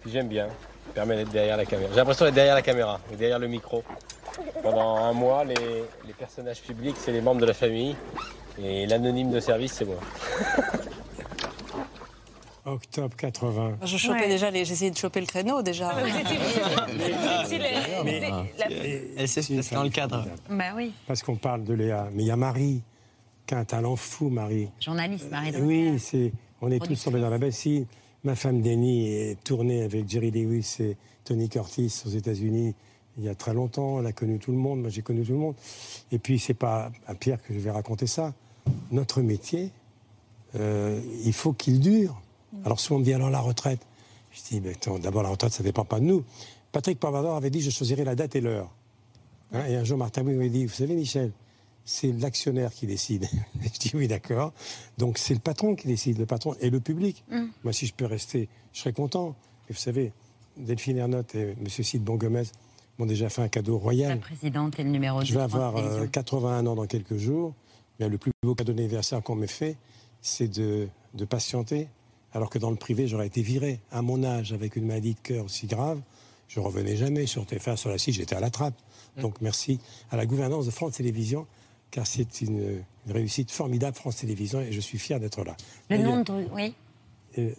Puis 0.00 0.10
j'aime 0.10 0.28
bien. 0.28 0.48
Ça 0.94 1.00
permet 1.00 1.16
d'être 1.16 1.32
derrière 1.32 1.56
la 1.56 1.64
caméra. 1.66 1.90
J'ai 1.90 1.96
l'impression 1.96 2.24
d'être 2.26 2.34
derrière 2.36 2.54
la 2.54 2.62
caméra, 2.62 3.00
et 3.12 3.16
derrière 3.16 3.40
le 3.40 3.48
micro. 3.48 3.82
Pendant 4.62 4.94
un 4.96 5.12
mois, 5.12 5.44
les, 5.44 5.54
les 6.06 6.12
personnages 6.16 6.60
publics, 6.62 6.94
c'est 6.98 7.10
les 7.10 7.20
membres 7.20 7.40
de 7.40 7.46
la 7.46 7.54
famille. 7.54 7.96
Et 8.62 8.86
l'anonyme 8.86 9.32
de 9.32 9.40
service, 9.40 9.72
c'est 9.72 9.84
moi. 9.84 9.96
Octobre 12.66 13.14
80. 13.16 13.78
Je 13.84 13.96
chopais 13.96 14.20
Ouais. 14.20 14.28
déjà, 14.28 14.50
les- 14.50 14.64
j'essayais 14.64 14.90
de 14.92 14.96
choper 14.96 15.20
le 15.20 15.26
créneau 15.26 15.62
déjà. 15.62 15.90
Ah, 15.92 16.00
la- 18.58 18.66
Elle 19.18 19.28
sait 19.28 19.42
se 19.42 19.52
placer 19.52 19.74
dans 19.74 19.82
le 19.82 19.90
cadre. 19.90 20.24
Bah 20.48 20.64
oui. 20.76 20.92
Parce 21.08 21.22
qu'on 21.22 21.36
parle 21.36 21.64
de 21.64 21.74
Léa. 21.74 22.08
Mais 22.12 22.22
il 22.22 22.26
y 22.26 22.30
a 22.30 22.36
Marie, 22.36 22.82
qui 23.46 23.54
a 23.54 23.58
un 23.58 23.64
talent 23.64 23.96
fou, 23.96 24.28
Marie. 24.30 24.70
Journaliste, 24.80 25.28
Marie 25.30 25.50
Eh 25.54 25.60
Oui, 25.60 25.98
c'est, 25.98 26.32
on 26.62 26.70
est 26.70 26.78
tous 26.78 27.02
tombés 27.02 27.20
dans 27.20 27.28
la 27.30 27.38
bassine. 27.38 27.86
Ma 28.24 28.34
femme 28.34 28.62
Denny 28.62 29.08
est 29.08 29.44
tournée 29.44 29.82
avec 29.82 30.08
Jerry 30.08 30.30
Lewis 30.30 30.76
et 30.80 30.96
Tony 31.24 31.48
Curtis 31.50 32.02
aux 32.06 32.10
États-Unis 32.10 32.74
il 33.18 33.24
y 33.24 33.28
a 33.28 33.34
très 33.34 33.54
longtemps. 33.54 34.00
Elle 34.00 34.06
a 34.06 34.12
connu 34.12 34.38
tout 34.38 34.50
le 34.50 34.58
monde. 34.58 34.80
Moi, 34.80 34.90
j'ai 34.90 35.02
connu 35.02 35.24
tout 35.24 35.32
le 35.32 35.38
monde. 35.38 35.54
Et 36.10 36.18
puis, 36.18 36.38
c'est 36.38 36.54
pas 36.54 36.90
à 37.06 37.14
Pierre 37.14 37.42
que 37.42 37.54
je 37.54 37.58
vais 37.58 37.70
raconter 37.70 38.06
ça. 38.06 38.34
Notre 38.90 39.22
métier, 39.22 39.70
euh, 40.56 41.00
il 41.24 41.32
faut 41.32 41.52
qu'il 41.52 41.80
dure. 41.80 42.20
Alors, 42.64 42.80
souvent, 42.80 42.96
on 42.96 43.00
me 43.00 43.04
dit 43.04 43.12
alors 43.12 43.30
la 43.30 43.40
retraite. 43.40 43.80
Je 44.32 44.40
dis, 44.42 44.60
mais 44.60 44.70
attends, 44.70 44.98
d'abord, 44.98 45.22
la 45.22 45.28
retraite, 45.28 45.52
ça 45.52 45.62
ne 45.62 45.68
dépend 45.68 45.84
pas 45.84 46.00
de 46.00 46.04
nous. 46.04 46.24
Patrick 46.72 46.98
Pavador 46.98 47.36
avait 47.36 47.50
dit, 47.50 47.60
je 47.60 47.70
choisirai 47.70 48.04
la 48.04 48.14
date 48.14 48.34
et 48.34 48.40
l'heure. 48.40 48.70
Hein, 49.52 49.64
et 49.68 49.76
un 49.76 49.84
jour, 49.84 49.96
Martin 49.96 50.24
Bouygues 50.24 50.38
m'a 50.38 50.48
dit, 50.48 50.66
vous 50.66 50.74
savez, 50.74 50.94
Michel, 50.96 51.30
c'est 51.84 52.12
l'actionnaire 52.12 52.72
qui 52.72 52.86
décide. 52.86 53.28
je 53.62 53.78
dis, 53.78 53.92
oui, 53.94 54.08
d'accord. 54.08 54.52
Donc, 54.98 55.18
c'est 55.18 55.34
le 55.34 55.40
patron 55.40 55.74
qui 55.74 55.86
décide, 55.86 56.18
le 56.18 56.26
patron 56.26 56.54
et 56.60 56.70
le 56.70 56.80
public. 56.80 57.24
Mm. 57.30 57.44
Moi, 57.62 57.72
si 57.72 57.86
je 57.86 57.94
peux 57.94 58.06
rester, 58.06 58.48
je 58.72 58.80
serais 58.80 58.92
content. 58.92 59.34
Mais 59.68 59.74
vous 59.74 59.80
savez, 59.80 60.12
Delphine 60.56 60.98
Ernotte 60.98 61.34
et 61.34 61.50
M. 61.50 61.68
Cid 61.68 62.02
Bongomez 62.02 62.44
m'ont 62.98 63.06
déjà 63.06 63.28
fait 63.28 63.42
un 63.42 63.48
cadeau 63.48 63.78
royal. 63.78 64.10
La 64.10 64.16
présidente 64.16 64.78
et 64.78 64.84
le 64.84 64.90
numéro 64.90 65.20
2 65.20 65.26
Je 65.26 65.34
vais 65.34 65.40
avoir 65.40 65.76
euh, 65.76 66.06
81 66.06 66.66
ans 66.66 66.74
dans 66.74 66.86
quelques 66.86 67.16
jours. 67.16 67.54
Mais 68.00 68.08
le 68.08 68.18
plus 68.18 68.32
beau 68.42 68.54
cadeau 68.54 68.72
d'anniversaire 68.72 69.22
qu'on 69.22 69.36
m'ait 69.36 69.46
fait, 69.46 69.76
c'est 70.20 70.48
de, 70.48 70.88
de 71.14 71.24
patienter. 71.24 71.88
Alors 72.32 72.50
que 72.50 72.58
dans 72.58 72.70
le 72.70 72.76
privé, 72.76 73.06
j'aurais 73.06 73.28
été 73.28 73.42
viré. 73.42 73.80
À 73.92 74.02
mon 74.02 74.24
âge, 74.24 74.52
avec 74.52 74.74
une 74.74 74.86
maladie 74.86 75.14
de 75.14 75.20
cœur 75.20 75.44
aussi 75.44 75.66
grave, 75.66 76.00
je 76.48 76.60
revenais 76.60 76.96
jamais 76.96 77.26
sur 77.26 77.44
TF1, 77.44 77.76
sur 77.76 77.90
la 77.90 77.98
site, 77.98 78.14
j'étais 78.14 78.34
à 78.34 78.40
la 78.40 78.50
trappe. 78.50 78.74
Donc 79.20 79.40
merci 79.40 79.78
à 80.10 80.16
la 80.16 80.26
gouvernance 80.26 80.66
de 80.66 80.70
France 80.70 80.94
Télévisions, 80.94 81.46
car 81.94 82.08
c'est 82.08 82.40
une, 82.40 82.82
une 83.06 83.12
réussite 83.12 83.52
formidable, 83.52 83.96
France 83.96 84.16
Télévisions, 84.16 84.60
et 84.60 84.72
je 84.72 84.80
suis 84.80 84.98
fier 84.98 85.20
d'être 85.20 85.44
là. 85.44 85.56
Le 85.88 85.96
D'ailleurs, 85.98 86.16
nom 86.16 86.22
de. 86.22 86.46
Oui. 86.52 86.74
euh, 87.38 87.52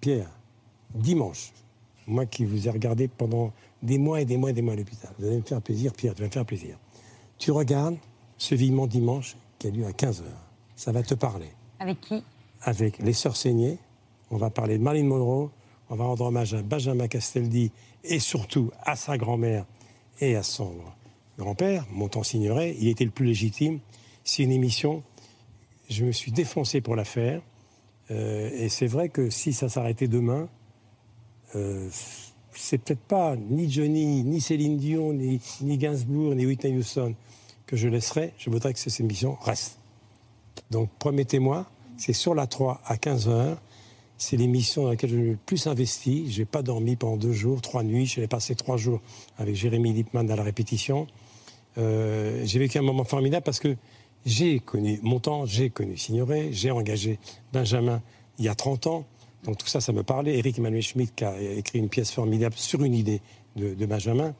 Pierre, 0.00 0.30
dimanche, 0.94 1.52
moi 2.06 2.24
qui 2.24 2.46
vous 2.46 2.66
ai 2.66 2.70
regardé 2.70 3.06
pendant 3.06 3.52
des 3.82 3.98
mois 3.98 4.22
et 4.22 4.24
des 4.24 4.38
mois 4.38 4.48
et 4.48 4.54
des 4.54 4.62
mois 4.62 4.72
à 4.72 4.76
l'hôpital, 4.76 5.10
vous 5.18 5.26
allez 5.26 5.36
me 5.36 5.42
faire 5.42 5.60
plaisir, 5.60 5.92
Pierre, 5.92 6.14
tu 6.14 6.22
vas 6.22 6.28
me 6.28 6.32
faire 6.32 6.46
plaisir. 6.46 6.78
Tu 7.36 7.50
regardes 7.50 7.98
ce 8.38 8.54
vivement 8.54 8.86
dimanche 8.86 9.36
qui 9.58 9.66
a 9.66 9.70
lieu 9.70 9.84
à 9.84 9.90
15h. 9.90 10.22
Ça 10.74 10.90
va 10.90 11.02
te 11.02 11.12
parler. 11.14 11.50
Avec 11.78 12.00
qui? 12.00 12.24
Avec 12.62 12.98
les 12.98 13.12
Sœurs 13.12 13.36
Saignées, 13.36 13.76
on 14.30 14.38
va 14.38 14.48
parler 14.48 14.78
de 14.78 14.82
Marilyn 14.82 15.08
Monroe, 15.08 15.50
on 15.90 15.96
va 15.96 16.04
rendre 16.06 16.24
hommage 16.24 16.54
à 16.54 16.62
Benjamin 16.62 17.08
Castaldi 17.08 17.70
et 18.04 18.20
surtout 18.20 18.70
à 18.84 18.96
sa 18.96 19.18
grand-mère 19.18 19.66
et 20.18 20.34
à 20.34 20.42
son 20.42 20.72
grand-père, 21.42 21.86
Montant 21.90 22.22
Signoret. 22.22 22.76
Il 22.80 22.88
était 22.88 23.04
le 23.04 23.10
plus 23.10 23.26
légitime. 23.26 23.80
C'est 24.24 24.42
une 24.42 24.52
émission, 24.52 25.02
je 25.90 26.04
me 26.04 26.12
suis 26.12 26.32
défoncé 26.32 26.80
pour 26.80 26.96
la 26.96 27.04
faire. 27.04 27.42
Euh, 28.10 28.50
et 28.52 28.68
c'est 28.68 28.86
vrai 28.86 29.08
que 29.08 29.30
si 29.30 29.52
ça 29.52 29.68
s'arrêtait 29.68 30.08
demain, 30.08 30.48
euh, 31.54 31.88
c'est 32.54 32.78
peut-être 32.78 33.00
pas 33.00 33.36
ni 33.36 33.70
Johnny, 33.70 34.22
ni 34.22 34.40
Céline 34.40 34.76
Dion, 34.76 35.12
ni, 35.12 35.40
ni 35.60 35.78
Gainsbourg, 35.78 36.34
ni 36.34 36.46
Whitney 36.46 36.76
Houston 36.76 37.14
que 37.66 37.76
je 37.76 37.88
laisserai. 37.88 38.32
Je 38.38 38.50
voudrais 38.50 38.72
que 38.72 38.78
cette 38.78 38.98
émission 39.00 39.36
reste. 39.42 39.78
Donc 40.70 40.90
promettez-moi, 40.98 41.66
c'est 41.96 42.12
sur 42.12 42.34
la 42.34 42.46
3 42.46 42.80
à 42.84 42.96
15h. 42.96 43.56
C'est 44.18 44.36
l'émission 44.36 44.84
dans 44.84 44.90
laquelle 44.90 45.10
je 45.10 45.16
me 45.16 45.30
le 45.30 45.36
plus 45.36 45.66
investi. 45.66 46.30
Je 46.30 46.40
n'ai 46.40 46.44
pas 46.44 46.62
dormi 46.62 46.96
pendant 46.96 47.16
deux 47.16 47.32
jours, 47.32 47.60
trois 47.60 47.82
nuits. 47.82 48.06
Je 48.06 48.20
l'ai 48.20 48.28
passé 48.28 48.54
trois 48.54 48.76
jours 48.76 49.00
avec 49.36 49.56
Jérémy 49.56 49.92
Lippmann 49.92 50.30
à 50.30 50.36
la 50.36 50.42
répétition. 50.42 51.06
Euh, 51.78 52.42
j'ai 52.44 52.58
vécu 52.58 52.78
un 52.78 52.82
moment 52.82 53.04
formidable 53.04 53.44
parce 53.44 53.60
que 53.60 53.76
J'ai 54.24 54.60
connu 54.60 55.00
Montand, 55.02 55.46
j'ai 55.46 55.70
connu 55.70 55.96
Signoret, 55.96 56.52
j'ai 56.52 56.70
engagé 56.70 57.18
Benjamin 57.52 58.00
il 58.38 58.44
y 58.44 58.48
a 58.48 58.54
30 58.54 58.86
ans. 58.86 59.04
Donc 59.44 59.58
tout 59.58 59.66
ça, 59.66 59.80
ça 59.80 59.92
me 59.92 60.04
parlait. 60.04 60.38
Eric 60.38 60.58
Emmanuel 60.58 60.82
Schmitt 60.82 61.12
qui 61.16 61.24
a 61.24 61.40
écrit 61.40 61.80
une 61.80 61.88
pièce 61.88 62.12
formidable 62.12 62.54
sur 62.56 62.84
une 62.84 62.94
idée 62.94 63.20
de, 63.56 63.86
Benjamin. 63.86 64.32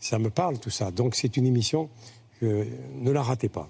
Ça 0.00 0.18
me 0.18 0.28
parle 0.28 0.58
tout 0.58 0.70
ça. 0.70 0.90
Donc 0.90 1.14
c'est 1.14 1.36
une 1.38 1.46
émission 1.46 1.88
ne 2.42 3.10
la 3.10 3.22
ratez 3.22 3.48
pas. 3.48 3.68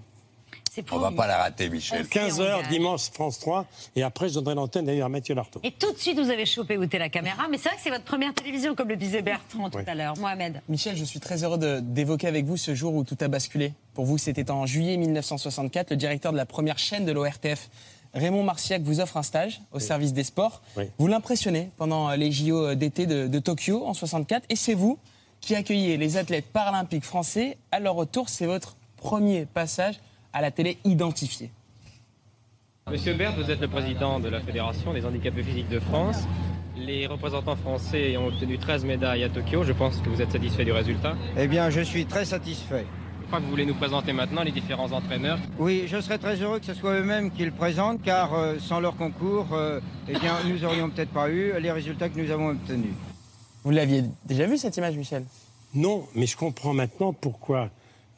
On 0.90 0.98
va 0.98 1.10
pas 1.12 1.26
la 1.26 1.38
rater, 1.38 1.68
Michel. 1.68 2.04
15h 2.06 2.68
dimanche 2.68 3.10
France 3.10 3.38
3 3.40 3.66
et 3.96 4.02
après 4.02 4.28
je 4.28 4.34
donnerai 4.34 4.54
l'antenne 4.54 4.86
d'ailleurs 4.86 5.06
à 5.06 5.08
Mathieu 5.08 5.34
Lartaud. 5.34 5.60
Et 5.62 5.72
tout 5.72 5.92
de 5.92 5.98
suite, 5.98 6.18
vous 6.18 6.30
avez 6.30 6.46
chopé 6.46 6.76
où 6.78 6.82
était 6.82 6.98
la 6.98 7.08
caméra. 7.08 7.46
Mais 7.50 7.58
c'est 7.58 7.68
vrai 7.68 7.76
que 7.76 7.82
c'est 7.82 7.90
votre 7.90 8.04
première 8.04 8.32
télévision, 8.32 8.74
comme 8.74 8.88
le 8.88 8.96
disait 8.96 9.22
Bertrand 9.22 9.68
tout 9.70 9.78
à 9.86 9.94
l'heure. 9.94 10.16
Mohamed. 10.18 10.62
Michel, 10.68 10.96
je 10.96 11.04
suis 11.04 11.20
très 11.20 11.44
heureux 11.44 11.58
de- 11.58 11.80
d'évoquer 11.80 12.26
avec 12.28 12.44
vous 12.46 12.56
ce 12.56 12.74
jour 12.74 12.94
où 12.94 13.04
tout 13.04 13.18
a 13.20 13.28
basculé. 13.28 13.72
Pour 13.94 14.04
vous, 14.06 14.16
c'était 14.18 14.50
en 14.50 14.64
juillet 14.66 14.96
1964. 14.96 15.90
Le 15.90 15.96
directeur 15.96 16.32
de 16.32 16.36
la 16.38 16.46
première 16.46 16.78
chaîne 16.78 17.04
de 17.04 17.12
l'ORTF, 17.12 17.68
Raymond 18.14 18.42
Marciac, 18.42 18.82
vous 18.82 19.00
offre 19.00 19.16
un 19.16 19.22
stage 19.22 19.60
au 19.72 19.78
service 19.78 20.12
des 20.12 20.24
sports. 20.24 20.62
Oui. 20.76 20.84
Vous 20.98 21.06
l'impressionnez 21.06 21.70
pendant 21.76 22.10
les 22.12 22.32
JO 22.32 22.74
d'été 22.74 23.06
de, 23.06 23.26
de 23.26 23.38
Tokyo 23.38 23.84
en 23.86 23.94
64. 23.94 24.44
Et 24.48 24.56
c'est 24.56 24.74
vous 24.74 24.98
qui 25.40 25.54
accueillez 25.54 25.96
les 25.96 26.16
athlètes 26.16 26.46
paralympiques 26.46 27.04
français. 27.04 27.58
À 27.72 27.80
leur 27.80 27.94
retour, 27.94 28.28
c'est 28.28 28.46
votre 28.46 28.76
premier 28.96 29.44
passage 29.46 29.96
à 30.32 30.40
la 30.40 30.50
télé 30.50 30.78
identifiée. 30.84 31.50
Monsieur 32.90 33.14
Berthe, 33.14 33.36
vous 33.36 33.50
êtes 33.50 33.60
le 33.60 33.68
président 33.68 34.18
de 34.18 34.28
la 34.28 34.40
Fédération 34.40 34.92
des 34.92 35.04
handicapés 35.06 35.42
physiques 35.42 35.68
de 35.68 35.78
France. 35.78 36.24
Les 36.76 37.06
représentants 37.06 37.56
français 37.56 38.16
ont 38.16 38.26
obtenu 38.26 38.58
13 38.58 38.84
médailles 38.84 39.24
à 39.24 39.28
Tokyo. 39.28 39.62
Je 39.62 39.72
pense 39.72 39.98
que 39.98 40.08
vous 40.08 40.20
êtes 40.20 40.32
satisfait 40.32 40.64
du 40.64 40.72
résultat. 40.72 41.14
Eh 41.36 41.46
bien, 41.46 41.70
je 41.70 41.80
suis 41.80 42.06
très 42.06 42.24
satisfait. 42.24 42.86
Je 43.20 43.26
crois 43.26 43.38
que 43.38 43.44
vous 43.44 43.50
voulez 43.50 43.66
nous 43.66 43.74
présenter 43.74 44.12
maintenant 44.12 44.42
les 44.42 44.50
différents 44.50 44.90
entraîneurs. 44.90 45.38
Oui, 45.58 45.84
je 45.86 46.00
serais 46.00 46.18
très 46.18 46.36
heureux 46.36 46.58
que 46.58 46.66
ce 46.66 46.74
soit 46.74 46.94
eux-mêmes 46.98 47.30
qui 47.30 47.44
le 47.44 47.50
présentent, 47.50 48.02
car 48.02 48.34
euh, 48.34 48.58
sans 48.58 48.80
leur 48.80 48.96
concours, 48.96 49.46
euh, 49.52 49.80
eh 50.08 50.18
bien, 50.18 50.34
nous 50.44 50.64
aurions 50.64 50.90
peut-être 50.90 51.12
pas 51.12 51.30
eu 51.30 51.58
les 51.60 51.70
résultats 51.70 52.08
que 52.08 52.20
nous 52.20 52.30
avons 52.30 52.48
obtenus. 52.48 52.92
Vous 53.64 53.70
l'aviez 53.70 54.02
déjà 54.26 54.46
vu 54.46 54.58
cette 54.58 54.76
image, 54.76 54.96
Michel? 54.96 55.24
Non, 55.74 56.06
mais 56.14 56.26
je 56.26 56.36
comprends 56.36 56.74
maintenant 56.74 57.12
pourquoi 57.12 57.70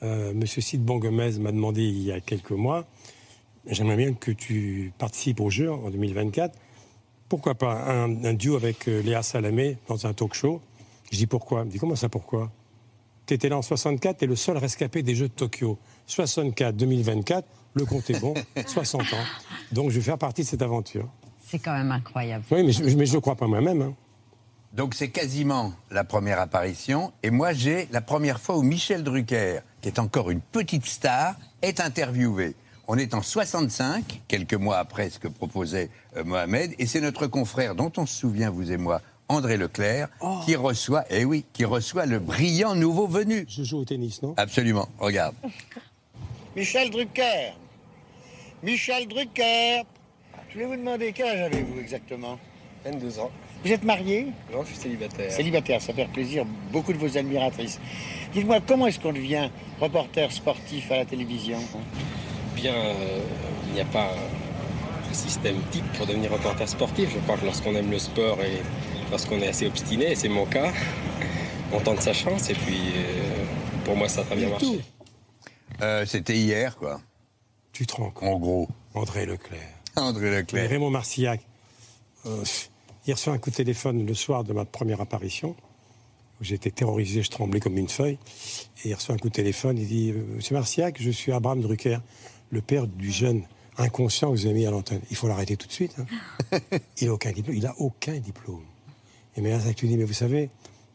euh, 0.05 0.31
M. 0.33 0.47
Sid 0.47 0.85
Bongomez 0.85 1.39
m'a 1.41 1.51
demandé 1.53 1.83
il 1.83 2.03
y 2.03 2.13
a 2.13 2.21
quelques 2.21 2.51
mois 2.53 2.87
j'aimerais 3.67 3.97
bien 3.97 4.13
que 4.13 4.31
tu 4.31 4.93
participes 4.99 5.41
au 5.41 5.49
jeu 5.49 5.73
en 5.73 5.89
2024. 5.91 6.55
Pourquoi 7.31 7.55
pas 7.55 7.73
un, 7.91 8.23
un 8.25 8.35
duo 8.35 8.57
avec 8.57 8.87
euh, 8.89 9.01
Léa 9.03 9.23
Salamé 9.23 9.79
dans 9.89 10.07
un 10.07 10.13
talk 10.13 10.35
show? 10.35 10.61
Je 11.11 11.17
dis 11.17 11.27
pourquoi? 11.27 11.61
Il 11.63 11.67
me 11.67 11.71
dit 11.71 11.79
comment 11.79 11.97
ça 11.97 12.11
pourquoi? 12.11 12.53
Tu 13.27 13.33
étais 13.33 13.49
là 13.49 13.57
en 13.57 13.63
64, 13.63 14.19
tu 14.19 14.25
es 14.25 14.29
le 14.29 14.37
seul 14.37 14.59
rescapé 14.59 15.03
des 15.03 15.15
Jeux 15.15 15.29
de 15.29 15.33
Tokyo. 15.33 15.79
64, 16.07 16.77
2024, 16.77 17.49
le 17.73 17.87
compte 17.87 18.11
est 18.11 18.21
bon, 18.21 18.35
60 18.67 19.01
ans. 19.01 19.07
Donc 19.73 19.89
je 19.91 19.97
vais 19.97 20.03
faire 20.05 20.19
partie 20.19 20.43
de 20.43 20.47
cette 20.47 20.61
aventure. 20.61 21.09
C'est 21.47 21.59
quand 21.59 21.73
même 21.73 21.91
incroyable. 21.91 22.45
Oui, 22.51 22.63
mais 22.65 22.73
je 22.73 22.83
ne 22.85 23.13
le 23.15 23.21
crois 23.21 23.37
pas 23.37 23.47
moi-même. 23.47 23.81
hein. 23.81 23.95
Donc 24.75 24.95
c'est 24.95 25.09
quasiment 25.11 25.73
la 25.91 26.05
première 26.05 26.41
apparition. 26.41 27.13
Et 27.23 27.31
moi, 27.31 27.53
j'ai 27.55 27.87
la 27.93 28.01
première 28.03 28.41
fois 28.41 28.59
où 28.59 28.63
Michel 28.63 29.05
Drucker, 29.05 29.61
qui 29.85 29.89
est 29.89 29.99
encore 29.99 30.31
une 30.31 30.41
petite 30.41 30.87
star, 30.87 31.35
est 31.61 31.79
interviewé. 31.79 32.55
On 32.89 32.97
est 32.97 33.13
en 33.13 33.21
65, 33.21 34.23
quelques 34.29 34.55
mois 34.55 34.79
après 34.79 35.11
ce 35.11 35.19
que 35.19 35.29
proposait 35.29 35.91
euh, 36.17 36.25
Mohamed, 36.25 36.75
et 36.79 36.87
c'est 36.87 37.03
notre 37.03 37.27
confrère 37.27 37.75
dont 37.75 37.93
on 37.99 38.07
se 38.07 38.15
souvient, 38.15 38.49
vous 38.49 38.73
et 38.73 38.79
moi, 38.79 39.03
André 39.29 39.59
Leclerc, 39.59 40.09
qui 40.47 40.57
reçoit, 40.57 41.05
eh 41.11 41.27
oui, 41.27 41.45
qui 41.53 41.67
reçoit 41.67 42.07
le 42.07 42.19
brillant 42.19 42.75
nouveau 42.75 43.07
venu. 43.07 43.45
Je 43.47 43.63
joue 43.63 43.81
au 43.81 43.85
tennis, 43.85 44.23
non? 44.23 44.33
Absolument. 44.39 44.89
Regarde. 44.99 45.35
Michel 46.57 46.89
Drucker. 46.89 47.53
Michel 48.63 49.07
Drucker. 49.07 49.83
Je 50.49 50.55
voulais 50.55 50.65
vous 50.65 50.77
demander 50.77 51.13
quel 51.13 51.27
âge 51.27 51.53
avez-vous 51.53 51.79
exactement? 51.79 52.39
22 52.87 53.19
ans. 53.19 53.31
Vous 53.65 53.73
êtes 53.73 53.83
marié 53.85 54.27
Non, 54.53 54.63
je 54.63 54.69
suis 54.69 54.77
célibataire. 54.77 55.33
Célibataire, 55.33 55.81
ça 55.81 55.95
fait 55.95 56.07
plaisir 56.07 56.45
beaucoup 56.71 56.93
de 56.93 56.99
vos 56.99 57.17
admiratrices. 57.17 57.81
Dites-moi, 58.35 58.59
comment 58.67 58.87
est-ce 58.87 59.01
qu'on 59.01 59.13
devient 59.13 59.49
reporter 59.81 60.31
sportif 60.33 60.91
à 60.93 60.99
la 60.99 61.05
télévision 61.07 61.59
Bien, 62.55 62.75
euh, 62.75 63.21
il 63.69 63.73
n'y 63.75 63.81
a 63.81 63.85
pas 63.87 64.11
un 65.11 65.15
système 65.15 65.57
type 65.71 65.85
pour 65.95 66.07
devenir 66.07 66.31
reporter 66.31 66.69
sportif. 66.69 67.09
Je 67.15 67.19
crois 67.21 67.39
que 67.39 67.45
lorsqu'on 67.47 67.75
aime 67.75 67.91
le 67.91 67.99
sport 67.99 68.39
et 68.43 68.61
lorsqu'on 69.11 69.41
est 69.41 69.49
assez 69.49 69.67
obstiné, 69.67 70.13
et 70.13 70.15
c'est 70.15 70.29
mon 70.29 70.45
cas, 70.45 70.71
on 71.73 71.81
tente 71.81 72.03
sa 72.03 72.13
chance 72.13 72.51
et 72.51 72.55
puis 72.55 72.77
euh, 72.97 73.45
pour 73.85 73.97
moi 73.97 74.09
ça 74.09 74.21
a 74.21 74.25
très 74.25 74.37
bien 74.37 74.49
marché. 74.51 74.81
Euh, 75.81 76.05
C'était 76.07 76.37
hier, 76.37 76.77
quoi. 76.77 77.01
Tu 77.73 77.87
te 77.87 77.95
rends 77.97 78.11
compte 78.11 78.29
En 78.35 78.39
gros. 78.39 78.69
André 78.95 79.27
Leclerc. 79.27 79.61
André 79.97 80.29
Et 80.29 80.31
Leclerc. 80.31 80.69
Raymond 80.71 80.91
Marcillac, 80.91 81.41
euh, 82.27 82.45
il 83.07 83.13
reçoit 83.13 83.33
un 83.33 83.39
coup 83.39 83.51
de 83.51 83.55
téléphone 83.57 84.07
le 84.07 84.15
soir 84.15 84.45
de 84.45 84.53
ma 84.53 84.65
première 84.65 85.01
apparition, 85.01 85.55
où 86.41 86.45
j'étais 86.45 86.71
terrorisé, 86.71 87.23
je 87.23 87.31
tremblais 87.31 87.61
comme 87.61 87.77
une 87.79 87.89
feuille. 87.89 88.19
Et 88.85 88.89
il 88.89 88.95
reçoit 88.95 89.15
un 89.15 89.19
coup 89.19 89.29
de 89.29 89.35
téléphone, 89.35 89.79
il 89.79 89.87
dit 89.87 90.13
Monsieur 90.13 90.55
Marcillac, 90.55 91.01
je 91.01 91.11
suis 91.11 91.33
Abraham 91.33 91.61
Drucker, 91.61 91.99
le 92.51 92.61
père 92.61 92.87
du 92.87 93.11
jeune 93.11 93.43
inconscient 93.77 94.31
que 94.33 94.37
vous 94.37 94.47
avez 94.47 94.55
mis 94.55 94.67
à 94.67 94.71
l'antenne. 94.71 95.01
Il 95.11 95.17
faut 95.17 95.29
l'arrêter 95.29 95.57
tout 95.57 95.67
de 95.67 95.73
suite. 95.73 95.97
hein. 96.53 96.59
il 97.01 97.09
n'a 97.09 97.15
aucun 97.15 97.33
diplôme. 97.33 97.57
Il 97.57 97.67
a 97.67 97.75
aucun 97.79 98.19
diplôme. 98.19 98.65
Et 99.37 99.41
Marcillac 99.41 99.81
lui 99.81 99.89
dit 99.89 99.97
Mais 99.97 100.05
vous 100.05 100.13
savez, 100.13 100.51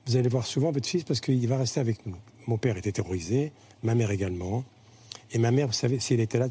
vous 0.08 0.16
allez 0.16 0.30
voir 0.30 0.46
souvent 0.46 0.72
votre 0.72 0.88
fils 0.88 1.04
parce 1.04 1.20
qu'il 1.22 1.46
va 1.48 1.58
rester 1.58 1.80
avec 1.80 2.06
nous. 2.06 2.16
Mon 2.48 2.58
père 2.58 2.78
était 2.78 2.92
terrorisé, 2.92 3.52
ma 3.84 3.96
mère 3.96 4.12
également. 4.12 4.64
Et 5.32 5.38
ma 5.38 5.52
mère, 5.52 5.68
vous 5.68 5.74
savez, 5.74 6.00
si 6.00 6.14
elle 6.16 6.22
était 6.22 6.40
là, 6.40 6.48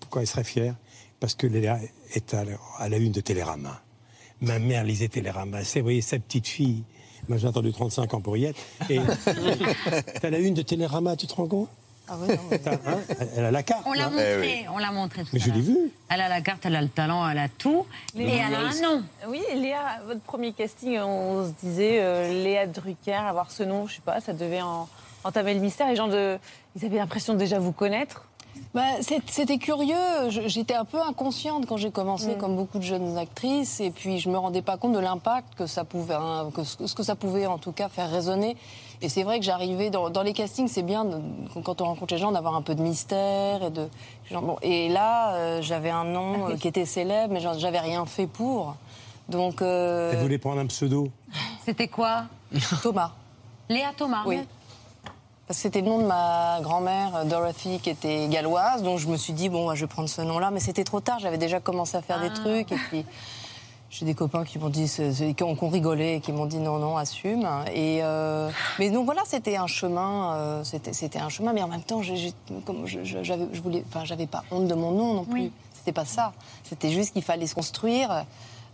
pourquoi 0.00 0.22
elle 0.22 0.28
serait 0.28 0.44
fière? 0.44 0.76
Parce 1.20 1.34
que 1.34 1.46
Léa 1.46 1.78
est 2.14 2.32
à 2.34 2.44
la, 2.44 2.52
à 2.78 2.88
la 2.88 2.96
une 2.96 3.12
de 3.12 3.20
Télérama. 3.20 3.82
Ma 4.40 4.58
mère 4.58 4.84
lisait 4.84 5.08
Télérama. 5.08 5.64
C'est, 5.64 5.80
vous 5.80 5.86
voyez, 5.86 6.00
sa 6.02 6.18
petite 6.18 6.46
fille. 6.46 6.82
Moi, 7.28 7.38
j'ai 7.38 7.48
attendu 7.48 7.72
35 7.72 8.14
ans 8.14 8.20
pour 8.20 8.36
y 8.36 8.44
être. 8.44 8.60
Et 8.90 9.00
t'as 10.20 10.30
la 10.30 10.38
une 10.38 10.54
de 10.54 10.62
Télérama, 10.62 11.16
tu 11.16 11.26
te 11.26 11.34
rends 11.34 11.46
compte? 11.48 11.68
Ah 12.08 12.14
oui, 12.20 12.28
non, 12.28 12.58
hein, 12.86 12.98
Elle 13.36 13.46
a 13.46 13.50
la 13.50 13.62
carte. 13.64 13.82
On 13.84 13.92
l'a 13.92 14.08
montré, 14.08 14.64
on 14.72 14.78
l'a 14.78 14.92
montré 14.92 15.22
tout 15.24 15.30
Mais 15.32 15.40
je 15.40 15.46
l'ai 15.50 15.54
l'heure. 15.54 15.64
vu. 15.64 15.76
Elle 16.08 16.20
a 16.20 16.28
la 16.28 16.40
carte, 16.40 16.64
elle 16.64 16.76
a 16.76 16.82
le 16.82 16.88
talent, 16.88 17.28
elle 17.28 17.38
a 17.38 17.48
tout. 17.48 17.84
Et 18.16 18.22
elle 18.28 18.54
a 18.54 18.60
un 18.60 18.80
nom. 18.80 19.02
Oui, 19.28 19.40
Léa, 19.56 20.00
votre 20.06 20.20
premier 20.20 20.52
casting, 20.52 20.98
on 21.00 21.46
se 21.48 21.66
disait 21.66 21.98
euh, 22.00 22.44
Léa 22.44 22.66
Drucker, 22.68 23.12
avoir 23.14 23.50
ce 23.50 23.64
nom, 23.64 23.88
je 23.88 23.94
sais 23.96 24.02
pas, 24.04 24.20
ça 24.20 24.32
devait 24.34 24.60
en- 24.62 24.88
entamer 25.24 25.54
le 25.54 25.58
mystère. 25.60 25.88
Les 25.88 25.96
gens 25.96 26.06
de, 26.06 26.38
ils 26.76 26.84
avaient 26.86 26.98
l'impression 26.98 27.32
de 27.34 27.38
déjà 27.40 27.58
vous 27.58 27.72
connaître. 27.72 28.28
Bah, 28.74 28.82
C'était 29.26 29.58
curieux. 29.58 29.94
J'étais 30.28 30.74
un 30.74 30.84
peu 30.84 31.00
inconsciente 31.00 31.66
quand 31.66 31.76
j'ai 31.76 31.90
commencé, 31.90 32.34
Mm. 32.34 32.38
comme 32.38 32.56
beaucoup 32.56 32.78
de 32.78 32.82
jeunes 32.84 33.16
actrices, 33.16 33.80
et 33.80 33.90
puis 33.90 34.18
je 34.18 34.28
me 34.28 34.36
rendais 34.36 34.62
pas 34.62 34.76
compte 34.76 34.92
de 34.92 34.98
l'impact 34.98 35.54
que 35.56 35.66
ça 35.66 35.84
pouvait, 35.84 36.14
hein, 36.14 36.50
que 36.54 36.62
ce 36.64 36.86
ce 36.86 36.94
que 36.94 37.02
ça 37.02 37.14
pouvait 37.14 37.46
en 37.46 37.58
tout 37.58 37.72
cas 37.72 37.88
faire 37.88 38.10
résonner. 38.10 38.56
Et 39.02 39.08
c'est 39.08 39.22
vrai 39.22 39.38
que 39.38 39.44
j'arrivais 39.44 39.90
dans, 39.90 40.08
dans 40.10 40.22
les 40.22 40.32
castings, 40.32 40.68
c'est 40.68 40.82
bien 40.82 41.04
de- 41.04 41.20
quand 41.64 41.80
on 41.80 41.84
rencontre 41.86 42.14
les 42.14 42.20
gens 42.20 42.32
d'avoir 42.32 42.54
un 42.56 42.62
peu 42.62 42.74
de 42.74 42.82
mystère 42.82 43.62
et 43.62 43.70
de. 43.70 43.88
genre, 44.30 44.42
bon, 44.42 44.56
et 44.62 44.88
là, 44.88 45.34
euh, 45.34 45.62
j'avais 45.62 45.90
un 45.90 46.04
nom 46.04 46.50
euh, 46.50 46.56
qui 46.56 46.68
était 46.68 46.86
célèbre, 46.86 47.32
mais 47.32 47.40
j'avais 47.40 47.80
rien 47.80 48.04
fait 48.06 48.26
pour. 48.26 48.74
Donc. 49.28 49.62
euh, 49.62 50.12
Elle 50.12 50.20
voulait 50.20 50.38
prendre 50.38 50.60
un 50.60 50.66
pseudo. 50.66 51.08
C'était 51.64 51.88
quoi? 51.88 52.24
Thomas. 52.82 53.12
Léa 53.68 53.92
Thomas. 53.96 54.22
Oui. 54.26 54.38
Parce 55.46 55.58
que 55.58 55.62
c'était 55.62 55.80
le 55.80 55.86
nom 55.88 55.98
de 55.98 56.06
ma 56.06 56.58
grand-mère, 56.60 57.14
euh, 57.16 57.24
Dorothy, 57.24 57.78
qui 57.80 57.90
était 57.90 58.26
galloise. 58.28 58.82
Donc 58.82 58.98
je 58.98 59.06
me 59.06 59.16
suis 59.16 59.32
dit, 59.32 59.48
bon, 59.48 59.74
je 59.74 59.82
vais 59.82 59.86
prendre 59.86 60.08
ce 60.08 60.20
nom-là. 60.22 60.50
Mais 60.50 60.60
c'était 60.60 60.84
trop 60.84 61.00
tard, 61.00 61.18
j'avais 61.20 61.38
déjà 61.38 61.60
commencé 61.60 61.96
à 61.96 62.02
faire 62.02 62.20
des 62.20 62.30
trucs. 62.32 62.72
Et 62.72 62.76
puis 62.88 63.04
j'ai 63.88 64.04
des 64.04 64.14
copains 64.14 64.44
qui 64.44 64.58
m'ont 64.58 64.68
dit, 64.68 64.90
qui 65.36 65.42
ont 65.44 65.54
rigolé 65.68 66.14
et 66.14 66.20
qui 66.20 66.32
m'ont 66.32 66.46
dit, 66.46 66.58
non, 66.58 66.78
non, 66.78 66.96
assume. 66.96 67.46
Et, 67.72 68.00
euh, 68.02 68.50
mais 68.80 68.90
donc 68.90 69.04
voilà, 69.04 69.22
c'était 69.24 69.56
un 69.56 69.68
chemin. 69.68 70.34
euh, 70.34 70.64
c'était 70.64 71.18
un 71.20 71.28
chemin. 71.28 71.52
Mais 71.52 71.62
en 71.62 71.68
même 71.68 71.82
temps, 71.82 72.00
comme 72.64 72.86
je, 72.86 73.04
je- 73.04 73.22
j'avais, 73.22 73.46
je 73.52 73.60
voulais, 73.62 73.84
enfin, 73.88 74.04
j'avais 74.04 74.26
pas 74.26 74.42
honte 74.50 74.66
de 74.66 74.74
mon 74.74 74.90
nom 74.90 75.14
non 75.14 75.24
plus. 75.24 75.52
C'était 75.74 75.92
pas 75.92 76.04
ça. 76.04 76.32
C'était 76.64 76.90
juste 76.90 77.12
qu'il 77.12 77.22
fallait 77.22 77.46
se 77.46 77.54
construire. 77.54 78.24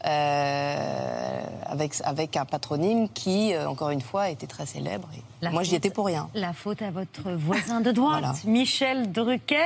Euh, 0.07 1.43
avec, 1.67 1.95
avec 2.05 2.37
un 2.37 2.45
patronyme 2.45 3.09
qui, 3.09 3.55
euh, 3.55 3.69
encore 3.69 3.91
une 3.91 4.01
fois, 4.01 4.31
était 4.31 4.47
très 4.47 4.67
célèbre. 4.67 5.09
Et 5.17 5.23
La 5.41 5.51
moi, 5.51 5.63
j'y 5.63 5.75
étais 5.75 5.91
pour 5.91 6.07
rien. 6.07 6.29
La 6.35 6.53
faute 6.53 6.83
à 6.83 6.91
votre 6.91 7.31
voisin 7.33 7.81
de 7.81 7.91
droite, 7.93 8.21
Voilà. 8.21 8.35
Michel 8.45 9.11
Drucker. 9.13 9.65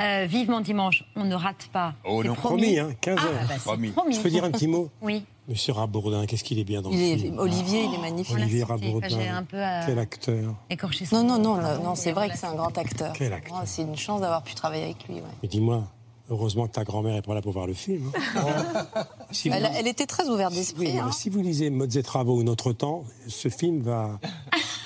Euh, 0.00 0.26
vivement 0.28 0.60
dimanche, 0.60 1.04
on 1.16 1.24
ne 1.24 1.34
rate 1.34 1.68
pas. 1.72 1.94
Oh 2.04 2.22
non, 2.24 2.34
promis, 2.34 2.78
hein, 2.78 2.90
15 3.00 3.18
Ah, 3.20 3.24
heures. 3.26 3.32
bah, 3.48 3.54
c'est 3.54 3.62
promis. 3.62 3.92
Je 4.12 4.20
peux 4.20 4.30
dire 4.30 4.44
un 4.44 4.50
petit 4.50 4.66
mot? 4.68 4.90
Oui. 5.02 5.24
Monsieur 5.48 5.74
Rabourdin, 5.74 6.26
qu'est-ce 6.26 6.42
qu'il 6.42 6.58
est 6.58 6.64
bien 6.64 6.82
dans 6.82 6.90
Il 6.90 6.98
le 6.98 7.04
est- 7.04 7.18
film? 7.18 7.38
Olivier, 7.38 7.84
il 7.84 7.94
est 7.94 7.98
magnifique. 8.02 8.34
Olivier 8.34 8.64
Rabourdin. 8.64 9.06
j'ai 9.08 9.28
un 9.28 9.44
peu, 9.44 9.58
euh, 9.58 9.80
Quel 9.86 9.98
acteur? 10.00 10.54
Écorché 10.70 11.04
Non, 11.12 11.20
son 11.20 11.24
non, 11.24 11.38
non, 11.38 11.56
nom, 11.62 11.84
non, 11.84 11.94
c'est 11.94 12.10
vrai 12.10 12.28
que 12.28 12.36
c'est 12.36 12.46
un 12.48 12.54
grand 12.56 12.76
acteur. 12.76 13.12
Quel 13.12 13.32
acteur? 13.32 13.58
Oh, 13.60 13.62
c'est 13.64 13.82
une 13.82 13.96
chance 13.96 14.20
d'avoir 14.20 14.42
pu 14.42 14.54
travailler 14.56 14.82
avec 14.86 15.06
lui. 15.06 15.14
ouais. 15.16 15.22
Mais 15.44 15.48
dis-moi, 15.48 15.84
heureusement 16.30 16.66
que 16.66 16.72
ta 16.72 16.84
grand-mère 16.84 17.16
est 17.16 17.22
pas 17.22 17.34
là 17.34 17.42
pour 17.42 17.52
voir 17.52 17.66
le 17.66 17.74
film. 17.74 18.10
hein. 18.36 19.04
Si 19.32 19.48
Elle, 19.48 19.62
vous- 19.64 19.68
elle 19.74 19.86
était 19.88 20.06
très 20.06 20.28
ouverte 20.28 20.52
d'esprit. 20.54 20.98
hein. 20.98 21.10
si 21.12 21.30
vous 21.30 21.40
lisez 21.42 21.68
Modes 21.70 21.94
et 21.96 22.02
Travaux 22.02 22.38
ou 22.38 22.42
Notre 22.44 22.72
Temps, 22.72 23.04
ce 23.26 23.48
film 23.48 23.82
va 23.82 24.18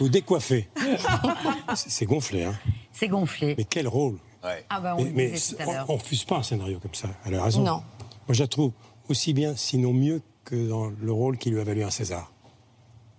vous 0.01 0.09
décoiffer. 0.09 0.69
C'est- 1.75 2.07
gonflé, 2.07 2.45
hein. 2.45 2.55
C'est 2.93 3.09
gonflé. 3.09 3.55
Mais 3.59 3.65
quel 3.65 3.87
rôle 3.89 4.17
Ah 4.43 4.81
bah 4.81 4.95
on 4.99 5.05
mais 5.05 5.27
le 5.27 5.33
mais 5.33 5.39
tout 5.39 5.57
à 5.63 5.67
on 5.69 5.95
ne 5.95 5.99
refuse 5.99 6.25
pas 6.25 6.37
un 6.39 6.43
scénario 6.43 6.79
comme 6.81 6.95
ça. 6.95 7.09
Elle 7.27 7.35
a 7.35 7.43
raison. 7.45 7.63
Non. 7.63 7.83
Moi, 8.27 8.33
je 8.35 8.43
la 8.43 8.49
trouve 8.49 8.73
aussi 9.09 9.33
bien, 9.35 9.55
sinon 9.57 9.93
mieux, 9.93 10.23
que 10.45 10.69
dans 10.69 10.89
le 10.89 11.13
rôle 11.13 11.37
qui 11.39 11.51
lui 11.51 11.61
a 11.61 11.65
valu 11.65 11.83
un 11.85 11.91
César. 11.91 12.33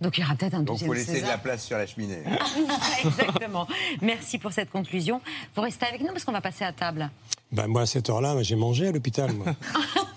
Donc 0.01 0.17
il 0.17 0.21
y 0.21 0.23
aura 0.23 0.33
peut-être 0.35 0.55
un 0.55 0.59
Donc 0.63 0.69
deuxième 0.79 0.87
faut 0.89 0.93
laisser 0.95 1.21
de 1.21 1.27
la 1.27 1.37
place 1.37 1.63
sur 1.63 1.77
la 1.77 1.85
cheminée. 1.85 2.23
Exactement. 3.05 3.67
Merci 4.01 4.39
pour 4.39 4.51
cette 4.51 4.71
conclusion. 4.71 5.21
Vous 5.55 5.61
restez 5.61 5.85
avec 5.85 6.01
nous 6.01 6.07
parce 6.07 6.23
qu'on 6.23 6.31
va 6.31 6.41
passer 6.41 6.63
à 6.63 6.73
table. 6.73 7.11
Ben, 7.51 7.67
moi, 7.67 7.81
à 7.81 7.85
cette 7.85 8.09
heure-là, 8.09 8.41
j'ai 8.43 8.55
mangé 8.55 8.87
à 8.87 8.91
l'hôpital. 8.91 9.31
Moi, 9.33 9.45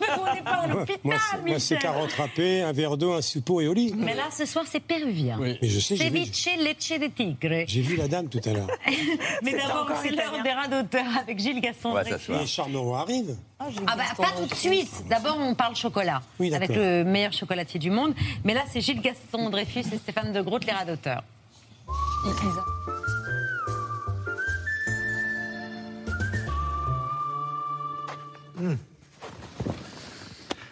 Mais 0.00 0.06
on 0.20 0.34
n'est 0.34 0.42
pas 0.42 0.50
à 0.50 0.66
Moi, 0.68 0.76
l'hôpital, 0.80 1.00
moi, 1.02 1.16
c'est- 1.18 1.36
moi, 1.38 1.58
c'est 1.58 1.74
Michel. 1.74 1.78
carottes 1.78 2.12
râpées, 2.12 2.62
un 2.62 2.72
verre 2.72 2.96
d'eau, 2.96 3.12
un 3.12 3.22
soupeau 3.22 3.60
et 3.60 3.66
au 3.66 3.74
lit. 3.74 3.92
Mais 3.96 4.14
là, 4.14 4.24
ce 4.36 4.44
soir, 4.46 4.64
c'est 4.70 4.78
péruvien. 4.80 5.36
Mais 5.40 5.58
je 5.62 5.80
sais, 5.80 5.96
j'ai 5.96 6.10
vu, 6.10 6.24
Ceviche 6.26 6.48
leche 6.58 7.00
de 7.00 7.06
tigre. 7.08 7.64
j'ai 7.66 7.80
vu 7.80 7.96
la 7.96 8.06
dame 8.06 8.28
tout 8.28 8.40
à 8.44 8.52
l'heure. 8.52 8.68
Mais 9.42 9.52
d'abord, 9.52 9.88
c'est 10.02 10.10
l'heure 10.10 10.40
des 10.44 10.52
rats 10.52 10.68
d'auteur 10.68 11.04
avec 11.20 11.38
Gilles 11.40 11.60
Gaston. 11.60 11.94
S'asseoir. 12.04 12.40
Les 12.40 12.46
Charmerois 12.46 13.00
arrivent. 13.00 13.36
Ah 13.58 13.66
bah, 13.96 14.04
pas 14.16 14.30
tout 14.38 14.46
de 14.46 14.54
suite. 14.54 14.92
D'abord, 15.08 15.36
on 15.40 15.54
parle 15.54 15.74
chocolat. 15.74 16.22
Oui, 16.38 16.54
avec 16.54 16.68
le 16.70 17.02
meilleur 17.04 17.32
chocolatier 17.32 17.80
du 17.80 17.90
monde. 17.90 18.14
Mais 18.44 18.54
là, 18.54 18.62
c'est 18.72 18.80
Gilles 18.80 19.00
Gaston 19.00 19.50
Dreyfus 19.50 19.80
et 19.92 19.98
Stéphane 19.98 20.32
de 20.32 20.40
Groot, 20.40 20.64
les 20.64 20.72
rats 20.72 20.84
d'auteur. 20.84 21.22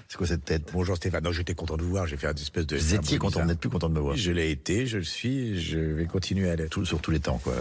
C'est 0.08 0.18
quoi 0.18 0.26
cette 0.26 0.44
tête? 0.44 0.68
Bonjour 0.72 0.96
Stéphane. 0.96 1.24
Non, 1.24 1.32
j'étais 1.32 1.54
content 1.54 1.76
de 1.76 1.82
vous 1.82 1.90
voir. 1.90 2.06
J'ai 2.06 2.16
fait 2.18 2.26
un 2.26 2.34
espèce 2.34 2.66
de. 2.66 2.76
Vous 2.76 2.94
étiez 2.94 3.18
content, 3.18 3.40
vous 3.40 3.46
n'êtes 3.46 3.60
plus 3.60 3.70
content 3.70 3.88
de 3.88 3.94
me 3.94 4.00
voir. 4.00 4.14
Je 4.16 4.30
l'ai 4.30 4.50
été, 4.50 4.86
je 4.86 4.98
le 4.98 5.04
suis, 5.04 5.60
je 5.60 5.78
vais 5.78 6.04
continuer 6.06 6.50
à 6.50 6.56
l'être. 6.56 6.84
Sur 6.84 7.00
tous 7.00 7.10
les 7.10 7.20
temps, 7.20 7.38
quoi. 7.38 7.54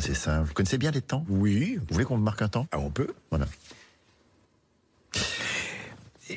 C'est 0.00 0.14
simple. 0.14 0.48
Vous 0.48 0.54
connaissez 0.54 0.78
bien 0.78 0.90
les 0.90 1.02
temps? 1.02 1.26
Oui. 1.28 1.76
Vous 1.76 1.94
voulez 1.94 2.04
qu'on 2.04 2.16
marque 2.16 2.40
un 2.42 2.48
temps? 2.48 2.66
Ah, 2.72 2.78
on 2.78 2.90
peut. 2.90 3.08
Voilà. 3.30 3.46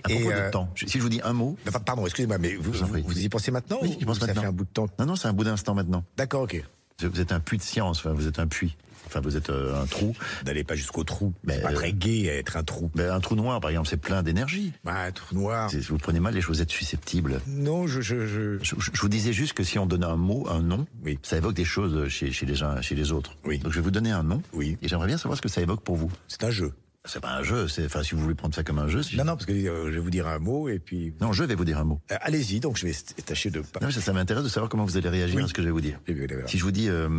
À 0.04 0.10
propos 0.10 0.32
euh, 0.32 0.48
de 0.48 0.52
temps, 0.52 0.70
si 0.76 0.98
je 0.98 1.04
vous 1.04 1.10
dis 1.10 1.22
un 1.24 1.34
mot. 1.34 1.56
Pardon, 1.86 2.04
excusez-moi, 2.06 2.40
mais 2.40 2.56
vous, 2.56 2.72
vous, 2.72 3.04
vous 3.04 3.20
y 3.20 3.30
pensez 3.30 3.52
maintenant 3.52 3.78
Oui, 3.84 3.90
ou 3.90 4.00
j'y 4.00 4.06
pense 4.06 4.18
ça 4.20 4.26
maintenant. 4.26 4.42
fait 4.42 4.48
un 4.48 4.52
bout 4.52 4.64
de 4.64 4.70
temps? 4.70 4.88
Non, 4.98 5.06
non, 5.06 5.16
c'est 5.16 5.28
un 5.28 5.34
bout 5.34 5.44
d'instant 5.44 5.76
maintenant. 5.76 6.04
D'accord, 6.18 6.42
ok. 6.42 6.64
Vous 7.02 7.20
êtes 7.20 7.32
un 7.32 7.40
puits 7.40 7.58
de 7.58 7.64
science, 7.64 8.00
enfin, 8.00 8.12
vous 8.14 8.28
êtes 8.28 8.40
un 8.40 8.48
puits. 8.48 8.76
Enfin, 9.06 9.20
vous 9.20 9.36
êtes 9.36 9.50
euh, 9.50 9.80
un 9.82 9.86
trou. 9.86 10.16
N'allez 10.46 10.64
pas 10.64 10.76
jusqu'au 10.76 11.04
trou. 11.04 11.34
Mais, 11.44 11.56
C'est 11.56 11.62
pas 11.62 11.72
euh, 11.72 11.76
très 11.76 11.92
gai 11.94 12.30
à 12.30 12.36
être 12.36 12.56
un 12.56 12.64
trou. 12.64 12.90
un 12.98 13.20
trou 13.20 13.36
noir, 13.36 13.60
par 13.60 13.70
exemple, 13.70 13.90
c'est 13.90 13.98
plein 13.98 14.24
d'énergie. 14.24 14.72
Bah, 14.86 14.94
un 15.08 15.12
trou 15.12 15.36
noir. 15.36 15.70
Si 15.70 15.78
vous 15.80 15.98
prenez 15.98 16.20
mal 16.22 16.34
les 16.34 16.42
choses, 16.42 16.58
vous 16.58 16.62
êtes 16.64 16.72
susceptible. 16.72 17.42
Non, 17.48 17.86
je, 17.86 18.00
je, 18.02 18.26
je... 18.26 18.58
Je, 18.64 18.76
je 18.94 19.02
vous 19.02 19.10
disais 19.10 19.34
juste 19.34 19.54
que 19.54 19.64
si 19.64 19.78
on 19.78 19.86
donne 19.86 20.06
un 20.06 20.16
mot, 20.16 20.48
un 20.50 20.62
nom, 20.62 20.88
Oui. 21.04 21.20
ça 21.22 21.36
évoque 21.38 21.54
des 21.54 21.66
choses 21.66 22.08
chez, 22.08 22.32
chez 22.32 22.46
les 22.46 22.64
uns, 22.64 22.82
chez 22.82 22.96
les 22.96 23.12
autres. 23.12 23.36
Oui. 23.46 23.60
Donc 23.60 23.72
je 23.74 23.78
vais 23.80 23.84
vous 23.84 23.92
donner 23.92 24.12
un 24.12 24.24
nom. 24.24 24.42
Oui. 24.54 24.78
Et 24.82 24.88
j'aimerais 24.88 25.08
bien 25.08 25.18
savoir 25.18 25.38
ce 25.38 25.42
que 25.42 25.50
ça 25.50 25.62
évoque 25.62 25.84
pour 25.84 25.96
vous. 25.98 26.12
C'est 26.28 26.44
un 26.46 26.52
jeu. 26.52 26.72
C'est 27.06 27.20
pas 27.20 27.34
un 27.34 27.44
jeu, 27.44 27.68
c'est, 27.68 27.84
enfin, 27.86 28.02
si 28.02 28.16
vous 28.16 28.22
voulez 28.22 28.34
prendre 28.36 28.56
ça 28.56 28.64
comme 28.64 28.80
un 28.80 28.88
jeu. 28.88 29.02
Non, 29.18 29.26
non, 29.26 29.34
parce 29.34 29.46
que 29.46 29.52
euh, 29.52 29.88
je 29.88 29.92
vais 29.92 30.00
vous 30.00 30.10
dire 30.10 30.26
un 30.26 30.40
mot 30.40 30.70
et 30.70 30.80
puis. 30.80 31.14
Non, 31.20 31.34
je 31.34 31.44
vais 31.44 31.54
vous 31.54 31.66
dire 31.66 31.78
un 31.78 31.84
mot. 31.84 32.00
Euh, 32.12 32.16
Allez-y, 32.22 32.62
donc 32.62 32.78
je 32.78 32.88
vais 32.88 32.94
tâcher 33.26 33.50
de. 33.50 33.60
Non, 33.60 33.66
mais 33.88 33.92
ça, 33.92 34.00
ça 34.00 34.14
m'intéresse 34.14 34.46
de 34.46 34.50
savoir 34.50 34.70
comment 34.70 34.86
vous 34.86 34.96
allez 34.96 35.10
réagir 35.10 35.36
Oui. 35.36 35.44
à 35.44 35.48
ce 35.48 35.54
que 35.54 35.62
je 35.62 35.68
vais 35.68 35.74
vous 35.74 35.82
dire. 35.82 36.00
Eh. 36.08 36.16
Si 36.48 36.58
je 36.58 36.64
vous 36.64 36.72
dis 36.72 36.88
euh, 36.88 37.10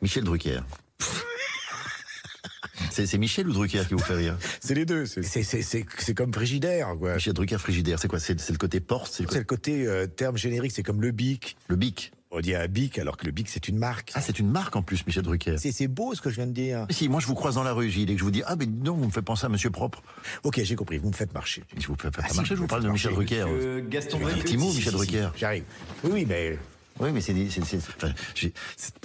Michel 0.00 0.24
Drucker. 0.24 0.60
c'est, 2.90 3.18
Michel 3.18 3.46
ou 3.48 3.52
Drucker 3.52 3.82
qui 3.86 3.92
vous 3.92 4.00
fait 4.00 4.14
rire? 4.14 4.38
C'est 4.60 4.74
les 4.74 4.86
deux. 4.86 5.04
C'est- 5.04 6.14
comme 6.14 6.32
frigidaire, 6.32 6.94
quoi. 6.98 7.14
Michel 7.16 7.34
Drucker 7.34 7.58
frigidaire, 7.58 7.98
c'est 7.98 8.08
quoi? 8.08 8.20
C'est, 8.20 8.50
le 8.50 8.56
côté 8.56 8.80
porte, 8.80 9.12
c'est 9.12 9.24
le 9.24 9.44
côté, 9.44 9.84
le 9.84 9.94
côté 9.96 10.14
terme 10.16 10.38
générique, 10.38 10.72
c'est 10.72 10.82
comme 10.82 11.02
le 11.02 11.10
bic. 11.10 11.58
le 11.68 11.76
bic. 11.76 12.12
On 12.36 12.40
dit 12.40 12.54
un 12.54 12.66
bic 12.66 12.98
alors 12.98 13.16
que 13.16 13.26
le 13.26 13.32
bic 13.32 13.48
c'est 13.48 13.68
une 13.68 13.78
marque. 13.78 14.10
Ah, 14.14 14.20
c'est 14.20 14.38
une 14.40 14.50
marque 14.50 14.74
en 14.76 14.82
plus, 14.82 15.06
Michel 15.06 15.22
Drucker. 15.22 15.56
C'est 15.58 15.86
beau 15.88 16.14
ce 16.14 16.20
que 16.20 16.30
je 16.30 16.34
viens 16.34 16.46
de 16.46 16.52
dire. 16.52 16.86
Si 16.90 17.08
moi 17.08 17.20
je 17.20 17.26
vous 17.26 17.34
croise 17.34 17.54
dans 17.54 17.62
la 17.62 17.72
rue, 17.72 17.88
Gilles, 17.90 18.10
et 18.10 18.14
que 18.14 18.18
je 18.18 18.24
vous 18.24 18.30
dis 18.32 18.42
ah 18.46 18.56
mais 18.56 18.66
non, 18.66 18.94
vous 18.94 19.06
me 19.06 19.10
faites 19.10 19.24
penser 19.24 19.46
à 19.46 19.48
Monsieur 19.48 19.70
Propre. 19.70 20.02
Ok, 20.42 20.60
j'ai 20.62 20.74
compris. 20.74 20.98
Vous 20.98 21.08
me 21.08 21.14
faites 21.14 21.32
marcher. 21.32 21.62
Je 21.78 21.86
vous 21.86 21.96
fais 21.96 22.08
Ah, 22.18 22.28
si, 22.28 22.36
marcher, 22.36 22.56
je 22.56 22.60
vous 22.60 22.66
parle 22.66 22.82
de 22.82 22.88
Michel 22.90 23.12
marcher. 23.12 23.40
Drucker. 23.40 23.82
Gaston 23.88 24.18
Un 24.26 24.38
petit 24.38 24.56
mot, 24.56 24.72
Michel 24.72 24.92
Drucker. 24.92 25.28
J'arrive. 25.36 25.64
Oui, 26.02 26.10
oui, 26.12 26.26
mais 26.28 26.58
Oui, 27.00 27.10
mais 27.12 27.20
enfin, 27.20 28.12
c'est- 28.34 28.54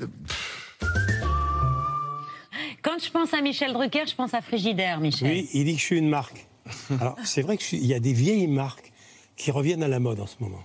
euh, 0.02 0.06
Quand 2.82 2.98
je 3.04 3.12
pense 3.12 3.34
à 3.34 3.42
Michel 3.42 3.74
Drucker, 3.74 4.06
je 4.08 4.16
pense 4.16 4.34
à 4.34 4.42
Frigidaire, 4.42 5.00
Michel. 5.00 5.28
Oui, 5.30 5.50
il 5.54 5.66
dit 5.66 5.74
que 5.76 5.80
je 5.80 5.86
suis 5.86 5.98
une 5.98 6.10
marque. 6.10 6.48
Alors, 7.00 7.16
c'est 7.24 7.42
vrai 7.42 7.58
qu'il 7.58 7.86
y 7.86 7.94
a 7.94 8.00
des 8.00 8.14
vieilles 8.14 8.48
marques 8.48 8.92
qui 9.36 9.52
reviennent 9.52 9.84
à 9.84 9.88
la 9.88 10.00
mode 10.00 10.20
en 10.20 10.28
ce 10.28 10.36
moment. 10.40 10.64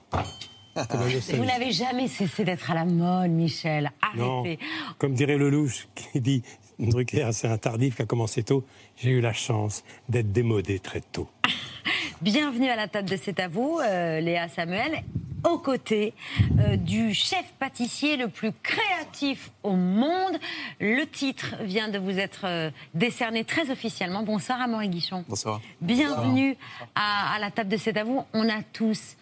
Vous 0.77 1.45
n'avez 1.45 1.71
jamais 1.73 2.09
cessé 2.09 2.45
d'être 2.45 2.71
à 2.71 2.75
la 2.75 2.85
mode, 2.85 3.31
Michel. 3.31 3.93
Non, 4.17 4.41
Arrêtez. 4.41 4.59
comme 4.99 5.15
dirait 5.15 5.37
Lelouch, 5.39 5.87
qui 5.95 6.21
dit 6.21 6.43
Drucker, 6.79 7.29
c'est 7.33 7.49
un 7.49 7.59
tardif 7.59 7.97
qui 7.97 8.03
a 8.03 8.07
commencé 8.07 8.43
tôt. 8.43 8.65
J'ai 8.97 9.11
eu 9.11 9.21
la 9.21 9.33
chance 9.33 9.85
d'être 10.09 10.33
démodé 10.33 10.81
très 10.81 11.01
tôt. 11.01 11.29
Bienvenue 12.23 12.69
à 12.69 12.77
la 12.77 12.89
table 12.89 13.09
de 13.09 13.17
C'est 13.17 13.39
à 13.39 13.49
vous, 13.49 13.79
euh, 13.81 14.19
Léa 14.21 14.49
Samuel, 14.49 15.03
aux 15.49 15.59
côtés 15.59 16.15
euh, 16.59 16.77
du 16.77 17.15
chef 17.15 17.45
pâtissier 17.59 18.17
le 18.17 18.29
plus 18.29 18.51
créatif 18.63 19.51
au 19.63 19.73
monde. 19.77 20.39
Le 20.81 21.05
titre 21.05 21.55
vient 21.61 21.89
de 21.89 21.99
vous 21.99 22.19
être 22.19 22.47
euh, 22.47 22.71
décerné 22.95 23.45
très 23.45 23.71
officiellement. 23.71 24.23
Bonsoir 24.25 24.61
Amaury 24.61 24.89
Guichon. 24.89 25.25
Bonsoir. 25.29 25.61
Bienvenue 25.81 26.57
à, 26.97 27.35
à 27.35 27.39
la 27.39 27.51
table 27.53 27.69
de 27.71 27.77
C'est 27.77 27.97
à 27.97 28.05
vous. 28.05 28.25
On 28.33 28.49
a 28.49 28.63
tous 28.73 29.17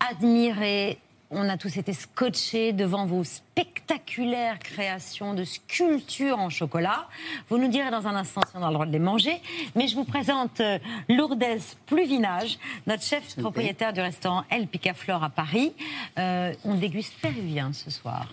admiré, 0.00 0.98
on 1.30 1.48
a 1.48 1.58
tous 1.58 1.76
été 1.76 1.92
scotchés 1.92 2.72
devant 2.72 3.04
vos 3.04 3.22
spectaculaires 3.22 4.58
créations 4.58 5.34
de 5.34 5.44
sculptures 5.44 6.38
en 6.38 6.48
chocolat. 6.48 7.06
Vous 7.50 7.58
nous 7.58 7.68
direz 7.68 7.90
dans 7.90 8.06
un 8.06 8.14
instant 8.14 8.40
si 8.48 8.56
on 8.56 8.62
a 8.62 8.68
le 8.68 8.74
droit 8.74 8.86
de 8.86 8.92
les 8.92 8.98
manger. 8.98 9.40
Mais 9.74 9.88
je 9.88 9.94
vous 9.94 10.04
présente 10.04 10.60
euh, 10.60 10.78
Lourdes 11.08 11.44
Pluvinage, 11.86 12.58
notre 12.86 13.02
chef 13.02 13.36
propriétaire 13.36 13.92
du 13.92 14.00
restaurant 14.00 14.44
El 14.50 14.68
Picaflor 14.68 15.22
à 15.22 15.28
Paris. 15.28 15.74
Euh, 16.18 16.54
on 16.64 16.74
déguste 16.74 17.14
péruvien 17.20 17.72
ce 17.72 17.90
soir. 17.90 18.32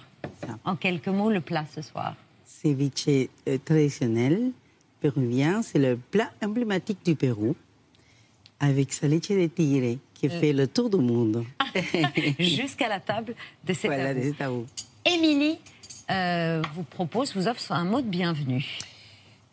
En 0.63 0.76
quelques 0.76 1.07
mots, 1.07 1.30
le 1.30 1.41
plat 1.41 1.66
ce 1.74 1.82
soir. 1.82 2.16
Ceviche 2.45 3.07
euh, 3.47 3.57
traditionnel 3.63 4.51
péruvien, 5.01 5.61
c'est 5.61 5.80
le 5.80 5.97
plat 5.97 6.32
emblématique 6.43 6.99
du 7.05 7.16
Pérou, 7.16 7.55
avec 8.59 8.93
sa 8.93 9.07
leche 9.07 9.30
de 9.30 9.47
tigre, 9.47 9.99
qui 10.16 10.30
fait 10.30 10.53
le 10.53 10.68
tour 10.68 10.89
du 10.89 10.97
monde. 10.97 11.45
Jusqu'à 12.39 12.89
la 12.89 12.99
table 12.99 13.36
de 13.63 13.74
C'est 13.74 13.88
Voilà. 13.88 14.13
Émilie 15.05 15.59
euh, 16.09 16.61
vous 16.74 16.84
propose, 16.84 17.36
vous 17.36 17.47
offre 17.47 17.72
un 17.72 17.84
mot 17.84 18.01
de 18.01 18.07
bienvenue. 18.07 18.80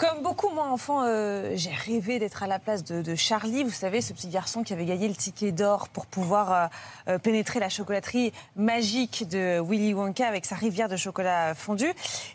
Comme 0.02 0.20
beaucoup, 0.24 0.48
moi, 0.48 0.66
enfant, 0.66 1.04
euh, 1.04 1.52
j'ai 1.54 1.70
rêvé 1.70 2.18
d'être 2.18 2.42
à 2.42 2.48
la 2.48 2.58
place 2.58 2.82
de, 2.82 3.14
Charlie. 3.14 3.62
Vous 3.62 3.70
savez, 3.70 4.00
ce 4.00 4.12
petit 4.12 4.26
garçon 4.26 4.64
qui 4.64 4.72
avait 4.72 4.84
gagné 4.84 5.06
le 5.06 5.14
ticket 5.14 5.52
d'or 5.52 5.88
pour 5.88 6.06
pouvoir 6.06 6.52
euh, 6.52 6.66
euh, 7.06 7.18
pénétrer 7.18 7.60
la 7.60 7.68
chocolaterie 7.68 8.32
magique 8.56 9.28
de 9.28 9.60
Willy 9.60 9.94
Wonka 9.94 10.26
avec 10.26 10.44
sa 10.44 10.56
rivière 10.56 10.88
de 10.88 10.96
chocolat 10.96 11.54
fondu. 11.54 11.86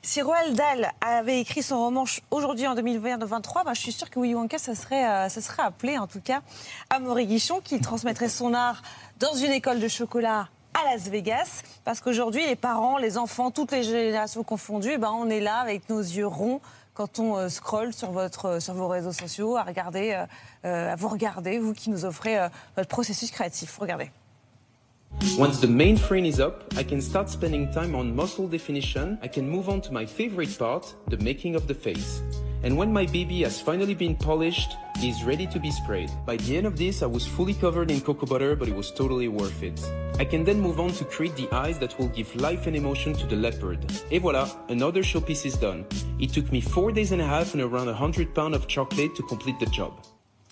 Si 0.02 0.22
Roald 0.22 0.56
Dahl 0.56 0.94
avait 1.02 1.42
écrit 1.42 1.62
son 1.62 1.78
roman 1.78 2.06
aujourd'hui 2.32 2.68
en 2.68 2.76
2023, 2.76 3.66
bah, 3.66 3.74
je 3.74 3.82
suis 3.82 3.92
sûre 3.92 4.10
que 4.10 4.22
Willy 4.22 4.36
Wonka, 4.36 4.60
ça 4.60 4.74
serait, 4.74 5.04
appelé, 5.58 5.98
en 5.98 6.08
tout 6.08 6.22
cas, 6.22 6.40
à 6.90 7.02
Guichon, 7.02 7.60
qui 7.62 7.82
transmettrait 7.82 8.30
son 8.30 8.54
art 8.54 8.82
dans 9.20 9.34
une 9.34 9.52
école 9.52 9.82
de 9.82 9.90
chocolat 9.90 10.48
à 10.74 10.94
Las 10.94 11.10
Vegas, 11.10 11.64
parce 11.84 12.00
qu'aujourd'hui, 12.00 12.46
les 12.46 12.56
parents, 12.56 12.98
les 12.98 13.18
enfants, 13.18 13.52
toutes 13.52 13.74
les 13.74 13.84
générations 13.84 14.44
confondues, 14.44 14.98
ben, 14.98 15.12
on 15.12 15.30
est 15.30 15.42
là 15.42 15.58
avec 15.58 15.90
nos 15.90 16.00
yeux 16.00 16.28
ronds 16.28 16.62
quand 16.98 17.20
on 17.20 17.38
euh, 17.38 17.48
scrolle 17.48 17.94
sur, 17.94 18.12
votre, 18.12 18.46
euh, 18.46 18.60
sur 18.60 18.74
vos 18.74 18.88
réseaux 18.88 19.12
sociaux, 19.12 19.56
à 19.56 19.62
regarder, 19.62 20.26
euh, 20.66 20.92
à 20.92 20.96
vous 20.96 21.08
regarder, 21.08 21.60
vous 21.60 21.74
qui 21.74 21.92
nous 21.92 22.06
offrez 22.06 22.38
votre 22.76 22.90
processus 22.90 23.30
créatif. 23.30 23.78
Regardez. 23.78 24.10
Once 25.38 25.62
the 25.62 25.70
main 25.70 25.96
frame 25.96 26.26
is 26.26 26.40
up, 26.40 26.64
I 26.76 26.84
can 26.84 27.00
start 27.00 27.30
spending 27.30 27.70
time 27.72 27.96
on 27.96 28.04
muscle 28.06 28.48
definition. 28.48 29.18
I 29.24 29.30
can 29.30 29.44
move 29.44 29.70
on 29.70 29.80
to 29.82 29.92
my 29.92 30.06
favorite 30.06 30.58
part, 30.58 30.96
the 31.10 31.18
making 31.22 31.56
of 31.56 31.68
the 31.68 31.76
face. 31.76 32.22
And 32.68 32.76
when 32.76 32.92
my 32.92 33.06
baby 33.06 33.44
has 33.44 33.62
finally 33.62 33.94
been 33.94 34.14
polished, 34.14 34.76
he's 35.00 35.24
ready 35.24 35.48
to 35.48 35.58
be 35.58 35.72
sprayed. 35.72 36.12
By 36.26 36.36
the 36.36 36.58
end 36.58 36.68
of 36.68 36.76
this, 36.76 37.02
I 37.02 37.06
was 37.06 37.26
fully 37.26 37.54
covered 37.54 37.90
in 37.90 38.02
cocoa 38.02 38.26
butter, 38.26 38.58
but 38.58 38.68
it 38.68 38.76
was 38.76 38.92
totally 38.92 39.30
worth 39.30 39.64
it. 39.64 39.80
I 40.20 40.26
can 40.26 40.44
then 40.44 40.60
move 40.60 40.78
on 40.78 40.92
to 41.00 41.06
create 41.06 41.38
the 41.38 41.48
eyes 41.54 41.80
that 41.80 41.98
will 41.98 42.10
give 42.10 42.36
life 42.36 42.68
and 42.68 42.76
emotion 42.76 43.14
to 43.14 43.26
the 43.26 43.38
leopard. 43.38 43.86
Et 44.12 44.22
voilà, 44.22 44.54
another 44.68 45.02
showpiece 45.02 45.46
is 45.46 45.56
done. 45.56 45.86
It 46.20 46.34
took 46.34 46.52
me 46.52 46.60
four 46.60 46.92
days 46.92 47.14
and 47.14 47.22
a 47.22 47.26
half 47.26 47.54
and 47.54 47.64
around 47.64 47.86
100 47.86 48.36
pounds 48.36 48.58
of 48.58 48.68
chocolate 48.68 49.16
to 49.16 49.24
complete 49.24 49.62
the 49.62 49.68
job. 49.68 50.04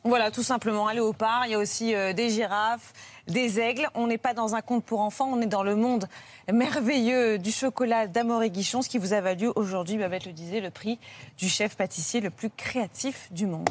Voilà, 0.07 0.29
tout 0.29 0.43
simplement, 0.43 0.87
un 0.87 0.93
léopard. 0.93 1.47
Il 1.47 1.51
y 1.53 1.55
a 1.55 1.59
aussi 1.59 1.95
euh, 1.95 2.13
des 2.13 2.29
girafes, 2.29 2.93
des 3.27 3.59
aigles. 3.59 3.89
On 3.95 4.05
n'est 4.05 4.19
pas 4.19 4.35
dans 4.35 4.53
un 4.53 4.61
conte 4.61 4.83
pour 4.83 4.99
enfants, 5.01 5.27
on 5.33 5.41
est 5.41 5.47
dans 5.47 5.63
le 5.63 5.75
monde 5.75 6.05
merveilleux 6.53 7.39
du 7.39 7.51
chocolat 7.51 8.05
d'Amoré 8.05 8.51
Guichon, 8.51 8.83
ce 8.83 8.89
qui 8.89 8.99
vous 8.99 9.13
a 9.13 9.21
valu 9.21 9.49
aujourd'hui, 9.55 9.97
Babette 9.97 10.27
le 10.27 10.31
disait, 10.31 10.61
le 10.61 10.69
prix 10.69 10.99
du 11.39 11.49
chef 11.49 11.75
pâtissier 11.75 12.21
le 12.21 12.29
plus 12.29 12.51
créatif 12.51 13.31
du 13.31 13.47
monde. 13.47 13.67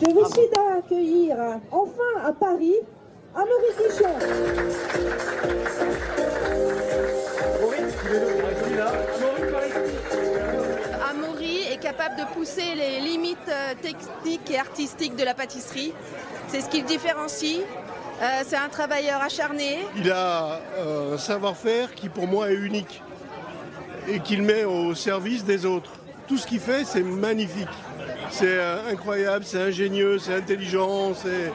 Je 0.00 0.10
vous 0.10 0.24
suis 0.24 0.48
d'accueillir 0.54 1.36
enfin 1.70 2.24
à 2.24 2.32
Paris 2.32 2.76
Amaury 3.34 3.74
Guichon. 3.76 4.08
Capable 11.98 12.16
de 12.20 12.32
pousser 12.32 12.74
les 12.76 13.00
limites 13.00 13.38
euh, 13.48 13.74
techniques 13.82 14.48
et 14.52 14.58
artistiques 14.58 15.16
de 15.16 15.24
la 15.24 15.34
pâtisserie. 15.34 15.92
C'est 16.46 16.60
ce 16.60 16.68
qui 16.68 16.80
le 16.80 16.86
différencie. 16.86 17.58
Euh, 18.22 18.42
c'est 18.46 18.56
un 18.56 18.68
travailleur 18.68 19.20
acharné. 19.20 19.78
Il 19.96 20.08
a 20.12 20.60
euh, 20.76 21.14
un 21.14 21.18
savoir-faire 21.18 21.92
qui 21.96 22.08
pour 22.08 22.28
moi 22.28 22.52
est 22.52 22.54
unique 22.54 23.02
et 24.06 24.20
qu'il 24.20 24.42
met 24.42 24.62
au 24.64 24.94
service 24.94 25.44
des 25.44 25.66
autres. 25.66 25.90
Tout 26.28 26.36
ce 26.38 26.46
qu'il 26.46 26.60
fait, 26.60 26.84
c'est 26.84 27.02
magnifique. 27.02 27.66
C'est 28.30 28.46
euh, 28.46 28.90
incroyable, 28.92 29.44
c'est 29.44 29.60
ingénieux, 29.60 30.20
c'est 30.20 30.34
intelligent, 30.36 31.14
c'est, 31.14 31.52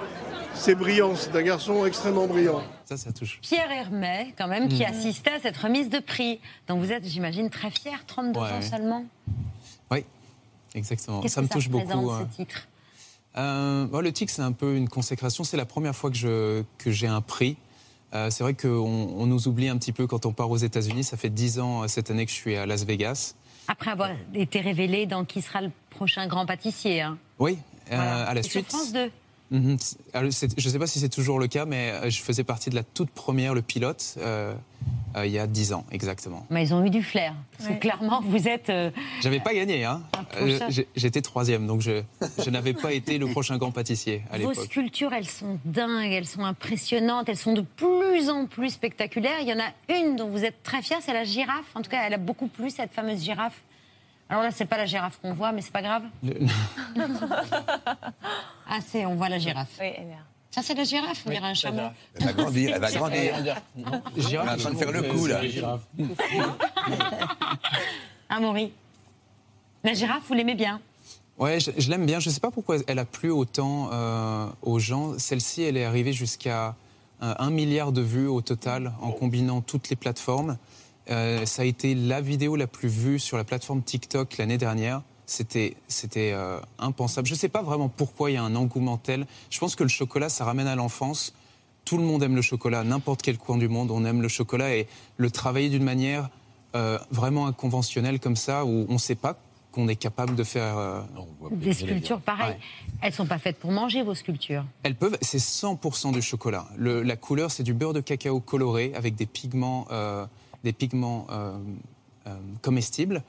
c'est 0.56 0.76
brillant. 0.76 1.16
C'est 1.16 1.34
un 1.38 1.42
garçon 1.42 1.86
extrêmement 1.86 2.28
brillant. 2.28 2.64
Ça, 2.84 2.98
ça 2.98 3.14
touche. 3.14 3.40
Pierre 3.42 3.72
Hermet, 3.72 4.34
quand 4.38 4.48
même, 4.50 4.68
qui 4.68 4.84
Mhm. 4.84 4.90
assistait 4.90 5.32
à 5.32 5.40
cette 5.40 5.56
remise 5.58 5.88
de 5.90 6.00
prix. 6.00 6.42
Donc 6.68 6.80
vous 6.82 6.92
êtes, 6.92 7.06
j'imagine, 7.08 7.50
très 7.50 7.70
fier, 7.70 8.04
32 8.08 8.40
Ouais. 8.42 8.46
ans 8.52 8.62
seulement. 8.62 9.06
Oui, 9.92 10.04
exactement. 10.76 11.28
Ça 11.28 11.42
me 11.42 11.48
touche 11.48 11.70
beaucoup. 11.70 12.10
ce 12.10 12.22
euh. 12.24 12.26
titre? 12.36 12.68
Euh, 13.38 13.86
bon, 13.86 14.02
le 14.02 14.12
TIC, 14.12 14.30
c'est 14.30 14.42
un 14.42 14.52
peu 14.52 14.76
une 14.76 14.90
consécration. 14.90 15.44
C'est 15.44 15.58
la 15.58 15.66
première 15.66 15.96
fois 15.96 16.10
que, 16.12 16.16
je, 16.18 16.64
que 16.78 16.92
j'ai 16.92 17.08
un 17.08 17.22
prix. 17.22 17.58
Euh, 18.14 18.30
c'est 18.30 18.44
vrai 18.44 18.54
qu'on 18.54 18.70
on 19.18 19.26
nous 19.26 19.48
oublie 19.48 19.70
un 19.70 19.78
petit 19.78 19.92
peu 19.92 20.06
quand 20.06 20.26
on 20.26 20.34
part 20.34 20.52
aux 20.52 20.58
États-Unis. 20.58 21.04
Ça 21.04 21.18
fait 21.18 21.32
10 21.32 21.60
ans 21.60 21.84
euh, 21.84 21.88
cette 21.88 22.12
année 22.12 22.26
que 22.26 22.32
je 22.32 22.36
suis 22.36 22.56
à 22.56 22.66
Las 22.66 22.86
Vegas. 22.86 23.34
Après 23.68 23.92
avoir 23.92 24.12
été 24.36 24.60
révélé 24.62 25.06
dans 25.06 25.26
qui 25.26 25.42
sera 25.42 25.62
le 25.62 25.72
prochain 25.90 26.28
grand 26.28 26.46
pâtissier. 26.46 27.02
hein. 27.02 27.18
Oui, 27.40 27.58
euh, 27.92 28.26
à 28.28 28.34
la 28.34 28.42
Et 28.42 28.44
suite. 28.44 28.68
France 28.68 28.94
2. 28.94 29.10
Mhm. 29.54 29.78
Alors, 30.14 30.32
Je 30.32 30.68
ne 30.68 30.72
sais 30.72 30.80
pas 30.80 30.88
si 30.88 31.00
c'est 31.00 31.10
toujours 31.10 31.40
le 31.40 31.48
cas, 31.48 31.66
mais 31.66 31.92
euh, 31.92 32.10
je 32.10 32.22
faisais 32.22 32.44
partie 32.44 32.70
de 32.72 32.76
la 32.76 32.84
toute 32.84 33.12
première, 33.12 33.54
le 33.54 33.62
pilote, 33.62 34.16
euh, 34.18 34.54
euh, 35.16 35.26
il 35.28 35.32
y 35.32 35.38
a 35.38 35.46
10 35.46 35.74
ans 35.74 35.86
exactement. 35.92 36.46
Mais 36.50 36.64
ils 36.66 36.74
ont 36.74 36.84
eu 36.84 36.90
du 36.90 37.04
flair. 37.04 37.36
Parce 37.58 37.70
que 37.70 37.76
clairement, 37.76 38.20
vous 38.26 38.48
êtes. 38.48 38.70
euh, 38.72 38.90
J'avais 39.22 39.40
pas 39.40 39.54
gagné, 39.54 39.86
hein. 39.86 40.02
J'étais 40.96 41.22
troisième, 41.22 41.68
donc 41.68 41.82
je, 41.82 42.02
je 42.44 42.50
n'avais 42.50 42.74
pas 42.74 42.92
été 42.94 43.20
le 43.20 43.28
prochain 43.28 43.58
grand 43.58 43.70
pâtissier 43.72 44.24
à 44.32 44.40
Vos 44.40 44.50
l'époque. 44.50 44.66
sculptures, 44.66 45.14
elles 45.14 45.28
sont 45.30 45.60
dingues, 45.66 46.12
elles 46.12 46.26
sont 46.28 46.44
impressionnantes, 46.44 47.30
elles 47.30 47.38
sont 47.38 47.54
de 47.54 47.62
plus 47.62 48.30
en 48.32 48.48
plus 48.48 48.72
spectaculaires. 48.72 49.38
Il 49.42 49.48
y 49.48 49.54
en 49.54 49.60
a 49.60 49.72
une 49.96 50.16
dont 50.16 50.30
vous 50.30 50.44
êtes 50.44 50.64
très 50.64 50.82
fier, 50.82 50.98
c'est 51.02 51.14
la 51.14 51.26
girafe. 51.26 51.66
En 51.76 51.82
tout 51.84 51.92
cas, 51.92 52.02
elle 52.08 52.14
a 52.16 52.18
beaucoup 52.18 52.48
plu, 52.48 52.72
cette 52.72 52.92
fameuse 52.92 53.24
girafe. 53.24 53.62
Alors 54.30 54.42
là, 54.42 54.50
c'est 54.52 54.66
pas 54.66 54.78
la 54.78 54.88
girafe 54.88 55.20
qu'on 55.22 55.34
voit, 55.34 55.52
mais 55.52 55.62
c'est 55.62 55.72
pas 55.74 55.84
grave. 55.84 56.04
ah, 58.70 58.80
c'est, 58.86 59.06
on 59.06 59.16
voit 59.16 59.30
la 59.30 59.40
girafe. 59.40 59.70
Oui, 59.80 59.88
elle 59.96 60.08
est 60.08 60.10
là. 60.10 60.18
Ça, 60.52 60.62
c'est 60.62 60.76
la 60.76 60.84
girafe, 60.84 61.24
on 61.26 61.30
dirait 61.32 61.48
un 61.48 61.54
chameau. 61.54 61.90
Elle 62.16 62.26
va 62.26 62.34
grandir, 62.34 62.72
elle 62.76 62.82
va 62.82 62.92
grandir. 62.92 63.34
On 63.76 64.22
est 64.22 64.38
en 64.38 64.58
train 64.58 64.72
de 64.72 64.78
faire 64.78 64.92
le 64.92 65.02
coup, 65.04 65.26
là. 65.26 65.42
Amaury. 68.30 68.72
La 69.86 69.94
girafe, 69.94 70.24
vous 70.30 70.34
l'aimez 70.34 70.56
bien? 70.56 70.80
Ouais, 71.38 71.60
je, 71.60 71.72
je 71.78 71.90
l'aime 71.90 72.06
bien. 72.06 72.22
Je 72.22 72.30
ne 72.30 72.34
sais 72.34 72.40
pas 72.40 72.52
pourquoi 72.52 72.78
elle 72.88 73.00
a 73.00 73.06
plu 73.06 73.32
autant 73.32 73.90
euh, 73.92 74.48
aux 74.62 74.80
gens. 74.80 75.20
Celle-ci, 75.20 75.64
elle 75.64 75.76
est 75.76 75.84
arrivée 75.84 76.14
jusqu'à 76.14 76.76
euh, 77.22 77.34
un 77.38 77.50
milliard 77.50 77.92
de 77.92 78.02
vues 78.02 78.28
au 78.28 78.42
total 78.42 78.94
en 79.02 79.12
combinant 79.12 79.60
toutes 79.62 79.90
les 79.90 79.96
plateformes. 79.98 80.58
Euh, 81.10 81.46
ça 81.46 81.64
a 81.64 81.66
été 81.66 81.96
la 81.96 82.22
vidéo 82.22 82.56
la 82.56 82.68
plus 82.68 82.88
vue 82.88 83.20
sur 83.20 83.36
la 83.36 83.44
plateforme 83.44 83.82
TikTok 83.82 84.38
l'année 84.38 84.58
dernière. 84.58 85.02
C'était, 85.26 85.76
c'était 85.88 86.32
euh, 86.34 86.60
impensable. 86.80 87.28
Je 87.28 87.34
ne 87.34 87.38
sais 87.40 87.50
pas 87.50 87.62
vraiment 87.62 87.88
pourquoi 87.90 88.30
il 88.32 88.34
y 88.34 88.38
a 88.38 88.44
un 88.44 88.56
engouement 88.56 88.98
tel. 88.98 89.26
Je 89.50 89.60
pense 89.60 89.76
que 89.76 89.84
le 89.84 89.90
chocolat, 89.90 90.30
ça 90.30 90.44
ramène 90.46 90.68
à 90.68 90.76
l'enfance. 90.76 91.34
Tout 91.86 91.98
le 91.98 92.04
monde 92.04 92.24
aime 92.24 92.36
le 92.36 92.42
chocolat, 92.42 92.84
n'importe 92.84 93.22
quel 93.22 93.38
coin 93.38 93.58
du 93.58 93.68
monde, 93.68 93.92
on 93.92 94.06
aime 94.06 94.22
le 94.22 94.28
chocolat 94.30 94.76
et 94.76 94.88
le 95.18 95.30
travailler 95.32 95.70
d'une 95.70 95.84
manière 95.84 96.30
euh, 96.76 96.98
vraiment 97.12 97.46
inconventionnelle 97.48 98.20
comme 98.20 98.36
ça, 98.38 98.64
où 98.66 98.86
on 98.90 98.94
ne 98.94 98.98
sait 98.98 99.16
pas 99.16 99.38
qu'on 99.74 99.88
est 99.88 99.96
capable 99.96 100.36
de 100.36 100.44
faire. 100.44 100.78
euh, 100.78 101.02
Des 101.52 101.74
sculptures 101.74 102.22
pareilles. 102.22 102.56
Elles 103.02 103.12
sont 103.14 103.26
pas 103.26 103.38
faites 103.40 103.58
pour 103.60 103.72
manger, 103.72 104.02
vos 104.04 104.14
sculptures. 104.16 104.64
elles 104.84 104.96
peuvent, 104.96 105.18
c'est 105.22 105.40
100% 105.40 106.12
du 106.14 106.22
chocolat. 106.22 106.68
Le- 106.78 107.02
la 107.02 107.16
couleur, 107.18 107.50
c'est 107.52 107.64
du 107.64 107.74
beurre 107.74 107.94
de 107.94 108.00
cacao 108.02 108.40
coloré 108.40 108.92
avec 108.96 109.16
des 109.16 109.26
pigments, 109.26 109.88
euh, 109.92 110.26
des 110.64 110.74
pigments 110.74 111.28
euh, 111.32 111.58
euh, 112.28 112.36
comestibles. 112.62 113.24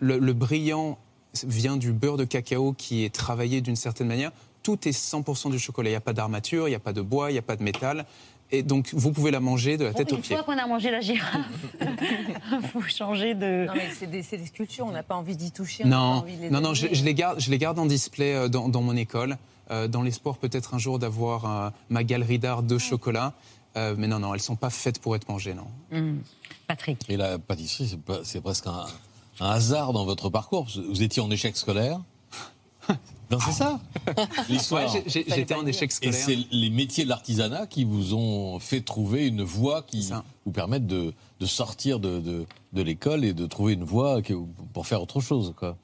Le, 0.00 0.18
le 0.18 0.32
brillant 0.32 0.98
vient 1.44 1.76
du 1.76 1.92
beurre 1.92 2.16
de 2.16 2.24
cacao 2.24 2.72
qui 2.72 3.04
est 3.04 3.14
travaillé 3.14 3.60
d'une 3.60 3.76
certaine 3.76 4.08
manière. 4.08 4.32
Tout 4.62 4.88
est 4.88 4.92
100% 4.92 5.50
du 5.50 5.58
chocolat. 5.58 5.88
Il 5.88 5.92
n'y 5.92 5.96
a 5.96 6.00
pas 6.00 6.12
d'armature, 6.12 6.68
il 6.68 6.72
n'y 6.72 6.76
a 6.76 6.80
pas 6.80 6.92
de 6.92 7.00
bois, 7.00 7.30
il 7.30 7.34
n'y 7.34 7.38
a 7.38 7.42
pas 7.42 7.56
de 7.56 7.62
métal. 7.62 8.06
Et 8.50 8.62
donc, 8.62 8.90
vous 8.94 9.12
pouvez 9.12 9.30
la 9.30 9.40
manger 9.40 9.76
de 9.76 9.84
la 9.84 9.92
tête 9.92 10.08
Bon, 10.08 10.14
aux 10.14 10.16
une 10.18 10.22
pieds. 10.22 10.36
fois 10.36 10.44
qu'on 10.44 10.58
a 10.58 10.66
mangé 10.66 10.90
la 10.90 11.00
girafe, 11.00 11.36
faut 12.72 12.80
changer 12.82 13.34
de. 13.34 13.66
Non, 13.66 13.74
mais 13.74 13.90
c'est 13.94 14.06
des, 14.06 14.22
sculptures, 14.22 14.86
on 14.86 14.92
n'a 14.92 15.02
pas 15.02 15.16
envie 15.16 15.36
d'y 15.36 15.50
toucher. 15.52 15.84
on 15.84 15.88
n'a 15.88 15.96
pas 15.96 16.02
Non, 16.02 16.10
envie 16.20 16.36
de 16.36 16.42
les 16.42 16.50
non, 16.50 16.60
non, 16.62 16.72
je, 16.74 16.86
les 16.86 17.14
garde, 17.14 17.38
je 17.40 17.50
les 17.50 17.58
garde 17.58 17.78
en 17.78 17.84
display 17.84 18.34
euh, 18.34 18.48
dans, 18.48 18.70
dans 18.70 18.80
mon 18.80 18.96
école, 18.96 19.36
euh, 19.70 19.86
dans 19.86 20.02
l'espoir 20.02 20.38
peut-être 20.38 20.74
un 20.74 20.78
jour 20.78 20.98
d'avoir 20.98 21.44
euh, 21.44 21.70
ma 21.90 22.04
galerie 22.04 22.38
d'art 22.38 22.62
de 22.62 22.78
chocolat. 22.78 23.34
Euh, 23.76 23.94
mais 23.98 24.06
non, 24.06 24.18
non, 24.18 24.32
elles 24.34 24.40
sont 24.40 24.56
pas 24.56 24.70
faites 24.70 24.98
pour 24.98 25.14
être 25.14 25.28
mangées, 25.28 25.52
non. 25.52 25.66
Hmm. 25.92 26.18
Patrick. 26.66 27.04
Et 27.10 27.18
la 27.18 27.38
pâtisserie, 27.38 27.98
c'est 28.24 28.40
presque 28.40 28.66
un, 28.66 28.86
un 29.40 29.50
hasard 29.50 29.92
dans 29.92 30.04
votre 30.04 30.30
parcours. 30.30 30.66
Vous 30.88 31.02
étiez 31.02 31.22
en 31.22 31.30
échec 31.30 31.56
scolaire. 31.56 32.00
Non, 33.30 33.38
c'est 33.44 33.52
ça. 33.52 33.78
L'histoire. 34.48 34.90
Ouais, 34.94 35.02
j'étais 35.06 35.54
en 35.54 35.66
échec 35.66 35.90
Et 36.00 36.12
scolaire. 36.12 36.14
c'est 36.24 36.38
les 36.50 36.70
métiers 36.70 37.04
de 37.04 37.10
l'artisanat 37.10 37.66
qui 37.66 37.84
vous 37.84 38.14
ont 38.14 38.58
fait 38.58 38.80
trouver 38.80 39.26
une 39.26 39.42
voie 39.42 39.82
qui 39.82 40.10
vous 40.46 40.50
permette 40.52 40.86
de, 40.86 41.12
de 41.38 41.44
sortir 41.46 42.00
de, 42.00 42.20
de, 42.20 42.46
de 42.72 42.82
l'école 42.82 43.26
et 43.26 43.34
de 43.34 43.44
trouver 43.44 43.74
une 43.74 43.84
voie 43.84 44.22
pour 44.72 44.86
faire 44.86 45.02
autre 45.02 45.20
chose. 45.20 45.52
Quoi. 45.58 45.76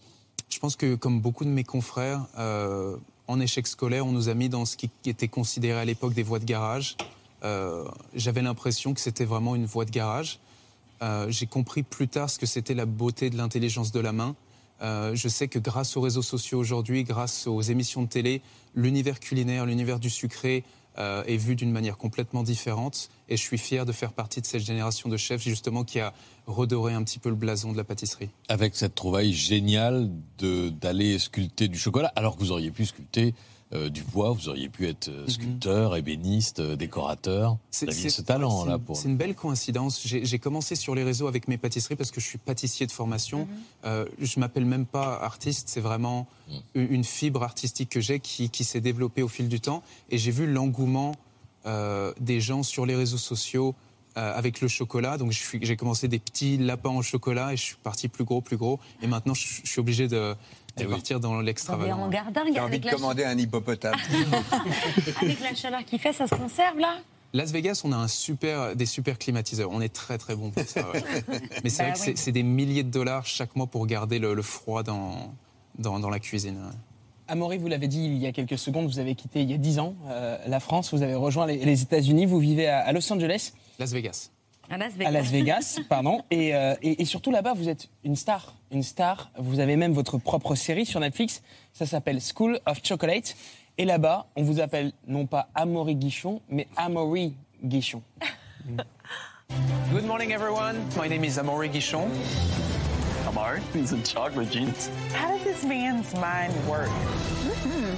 Je 0.48 0.58
pense 0.58 0.74
que, 0.74 0.94
comme 0.94 1.20
beaucoup 1.20 1.44
de 1.44 1.50
mes 1.50 1.64
confrères, 1.64 2.24
euh, 2.38 2.96
en 3.28 3.38
échec 3.40 3.66
scolaire, 3.66 4.06
on 4.06 4.12
nous 4.12 4.30
a 4.30 4.34
mis 4.34 4.48
dans 4.48 4.64
ce 4.64 4.78
qui 4.78 4.88
était 5.04 5.28
considéré 5.28 5.78
à 5.78 5.84
l'époque 5.84 6.14
des 6.14 6.22
voies 6.22 6.38
de 6.38 6.46
garage. 6.46 6.96
Euh, 7.44 7.84
J'avais 8.14 8.40
l'impression 8.40 8.94
que 8.94 9.00
c'était 9.00 9.26
vraiment 9.26 9.54
une 9.54 9.66
voie 9.66 9.84
de 9.84 9.90
garage. 9.90 10.38
Euh, 11.02 11.26
J'ai 11.28 11.46
compris 11.46 11.82
plus 11.82 12.08
tard 12.08 12.30
ce 12.30 12.38
que 12.38 12.46
c'était 12.46 12.74
la 12.74 12.86
beauté 12.86 13.30
de 13.30 13.36
l'intelligence 13.36 13.92
de 13.92 14.00
la 14.00 14.12
main. 14.12 14.36
Euh, 14.82 15.14
je 15.14 15.28
sais 15.28 15.48
que 15.48 15.58
grâce 15.58 15.96
aux 15.96 16.00
réseaux 16.00 16.22
sociaux 16.22 16.58
aujourd'hui, 16.58 17.04
grâce 17.04 17.46
aux 17.46 17.62
émissions 17.62 18.02
de 18.02 18.08
télé, 18.08 18.42
l'univers 18.74 19.20
culinaire, 19.20 19.66
l'univers 19.66 20.00
du 20.00 20.10
sucré 20.10 20.64
euh, 20.98 21.24
est 21.24 21.36
vu 21.36 21.56
d'une 21.56 21.72
manière 21.72 21.96
complètement 21.96 22.42
différente. 22.42 23.08
Et 23.28 23.36
je 23.36 23.42
suis 23.42 23.58
fier 23.58 23.86
de 23.86 23.92
faire 23.92 24.12
partie 24.12 24.40
de 24.40 24.46
cette 24.46 24.64
génération 24.64 25.08
de 25.08 25.16
chefs 25.16 25.42
justement 25.42 25.84
qui 25.84 26.00
a 26.00 26.12
redoré 26.46 26.92
un 26.92 27.02
petit 27.02 27.18
peu 27.18 27.30
le 27.30 27.34
blason 27.34 27.72
de 27.72 27.76
la 27.76 27.84
pâtisserie. 27.84 28.30
Avec 28.48 28.76
cette 28.76 28.94
trouvaille 28.94 29.32
géniale 29.32 30.10
d'aller 30.38 31.18
sculpter 31.18 31.68
du 31.68 31.78
chocolat, 31.78 32.12
alors 32.14 32.36
que 32.36 32.40
vous 32.40 32.52
auriez 32.52 32.70
pu 32.70 32.84
sculpter 32.84 33.34
euh, 33.74 33.88
du 33.88 34.02
bois, 34.02 34.30
vous 34.32 34.48
auriez 34.48 34.68
pu 34.68 34.86
être 34.86 35.08
euh, 35.08 35.26
sculpteur, 35.26 35.96
ébéniste, 35.96 36.60
euh, 36.60 36.76
décorateur. 36.76 37.56
Vous 37.72 37.88
aviez 37.88 38.08
ce 38.10 38.22
talent 38.22 38.64
c'est 38.64 38.70
là 38.70 38.78
pour. 38.78 38.96
C'est 38.96 39.08
une 39.08 39.16
belle 39.16 39.34
coïncidence. 39.34 40.00
J'ai 40.04 40.38
commencé 40.38 40.76
sur 40.76 40.94
les 40.94 41.02
réseaux 41.02 41.26
avec 41.26 41.48
mes 41.48 41.58
pâtisseries 41.58 41.96
parce 41.96 42.10
que 42.10 42.20
je 42.20 42.26
suis 42.26 42.38
pâtissier 42.38 42.86
de 42.86 42.92
formation. 42.92 43.48
Euh, 43.84 44.06
je 44.20 44.38
m'appelle 44.38 44.64
même 44.64 44.86
pas 44.86 45.18
artiste, 45.20 45.68
c'est 45.68 45.80
vraiment 45.80 46.26
une 46.74 46.94
une 46.94 47.04
fibre 47.04 47.42
artistique 47.42 47.88
que 47.88 48.00
j'ai 48.00 48.20
qui, 48.20 48.50
qui 48.50 48.62
s'est 48.62 48.80
développée 48.80 49.22
au 49.22 49.28
fil 49.28 49.48
du 49.48 49.60
temps. 49.60 49.82
Et 50.10 50.18
j'ai 50.18 50.30
vu 50.30 50.46
l'engouement 50.46 51.16
euh, 51.66 52.12
des 52.20 52.40
gens 52.40 52.62
sur 52.62 52.84
les 52.84 52.94
réseaux 52.94 53.18
sociaux 53.18 53.74
euh, 54.18 54.36
avec 54.36 54.60
le 54.60 54.68
chocolat. 54.68 55.16
Donc 55.16 55.32
j'ai 55.32 55.76
commencé 55.76 56.08
des 56.08 56.18
petits 56.18 56.58
lapins 56.58 56.90
au 56.90 57.02
chocolat 57.02 57.54
et 57.54 57.56
je 57.56 57.62
suis 57.62 57.76
parti 57.82 58.08
plus 58.08 58.24
gros, 58.24 58.42
plus 58.42 58.58
gros. 58.58 58.78
Et 59.02 59.06
maintenant 59.06 59.34
je, 59.34 59.46
je 59.64 59.68
suis 59.68 59.80
obligé 59.80 60.06
de, 60.06 60.36
de 60.76 60.84
partir 60.86 61.20
dans 61.20 61.40
l'extravagant. 61.40 61.98
en 62.00 62.08
gardin, 62.08 62.42
J'ai 62.52 62.60
envie 62.60 62.80
de 62.80 62.90
commander 62.90 63.24
un 63.24 63.36
hippopotame. 63.38 63.94
avec 65.22 65.40
la 65.40 65.54
chaleur 65.54 65.84
qu'il 65.84 65.98
fait, 65.98 66.12
ça 66.12 66.26
se 66.26 66.34
conserve 66.34 66.78
là 66.78 66.98
Las 67.32 67.50
Vegas, 67.50 67.80
on 67.84 67.90
a 67.90 67.96
un 67.96 68.06
super, 68.06 68.76
des 68.76 68.86
super 68.86 69.18
climatiseurs. 69.18 69.68
On 69.72 69.80
est 69.80 69.92
très 69.92 70.18
très 70.18 70.36
bon 70.36 70.50
pour 70.50 70.62
ça. 70.64 70.88
ouais. 70.92 71.02
Mais 71.64 71.70
c'est 71.70 71.78
Bah 71.82 71.88
vrai 71.90 71.92
que 71.94 71.98
oui. 71.98 72.04
c'est- 72.04 72.16
c'est 72.16 72.30
des 72.32 72.44
milliers 72.44 72.84
de 72.84 72.90
dollars 72.90 73.26
chaque 73.26 73.56
mois 73.56 73.66
pour 73.66 73.86
garder 73.88 74.20
le, 74.20 74.34
le 74.34 74.42
froid 74.42 74.84
dans, 74.84 75.34
dans, 75.78 75.98
dans 75.98 76.10
la 76.10 76.20
cuisine. 76.20 76.56
ouais. 76.56 76.72
Amaury, 77.26 77.58
vous 77.58 77.66
l'avez 77.68 77.88
dit 77.88 78.04
il 78.04 78.18
y 78.18 78.26
a 78.26 78.32
quelques 78.32 78.58
secondes, 78.58 78.86
vous 78.86 78.98
avez 79.00 79.14
quitté 79.16 79.40
il 79.42 79.50
y 79.50 79.54
a 79.54 79.56
10 79.56 79.78
ans 79.80 79.94
euh, 80.08 80.36
la 80.46 80.60
France, 80.60 80.92
vous 80.94 81.02
avez 81.02 81.14
rejoint 81.14 81.46
les, 81.46 81.64
les 81.64 81.82
États-Unis, 81.82 82.26
vous 82.26 82.38
vivez 82.38 82.68
à, 82.68 82.80
à 82.80 82.92
Los 82.92 83.10
Angeles. 83.12 83.52
Las 83.80 83.92
Vegas. 83.92 84.30
À 84.70 84.78
Las 84.78 84.92
Vegas. 84.94 85.08
À 85.08 85.10
Las 85.12 85.30
Vegas, 85.30 85.78
pardon. 85.88 86.22
Et, 86.30 86.54
euh, 86.54 86.74
et- 86.82 87.02
et 87.02 87.04
surtout 87.04 87.30
là-bas, 87.30 87.52
vous 87.54 87.68
êtes 87.68 87.88
une 88.04 88.16
star. 88.16 88.54
Une 88.70 88.82
star. 88.82 89.30
Vous 89.38 89.60
avez 89.60 89.76
même 89.76 89.92
votre 89.92 90.18
propre 90.18 90.54
série 90.54 90.86
sur 90.86 91.00
Netflix. 91.00 91.42
Ça 91.72 91.86
s'appelle 91.86 92.18
School 92.20 92.58
of 92.66 92.80
Chocolate. 92.82 93.36
Et 93.78 93.84
là-bas, 93.84 94.26
on 94.36 94.42
vous 94.42 94.60
appelle 94.60 94.92
non 95.06 95.26
pas 95.26 95.48
Amaury 95.54 95.96
Guichon, 95.96 96.40
mais 96.48 96.68
Amaury 96.76 97.34
Guichon. 97.62 98.02
Good 99.92 100.04
morning, 100.06 100.32
everyone. 100.32 100.76
My 101.00 101.08
name 101.08 101.24
is 101.24 101.38
Amaury 101.38 101.68
Guichon. 101.68 102.08
Amaury 103.28 103.60
is 103.74 103.92
a 103.92 103.98
chocolate 104.02 104.50
genius. 104.50 104.88
How 105.12 105.28
does 105.28 105.42
this 105.44 105.64
man's 105.64 106.12
mind 106.14 106.52
work? 106.68 106.88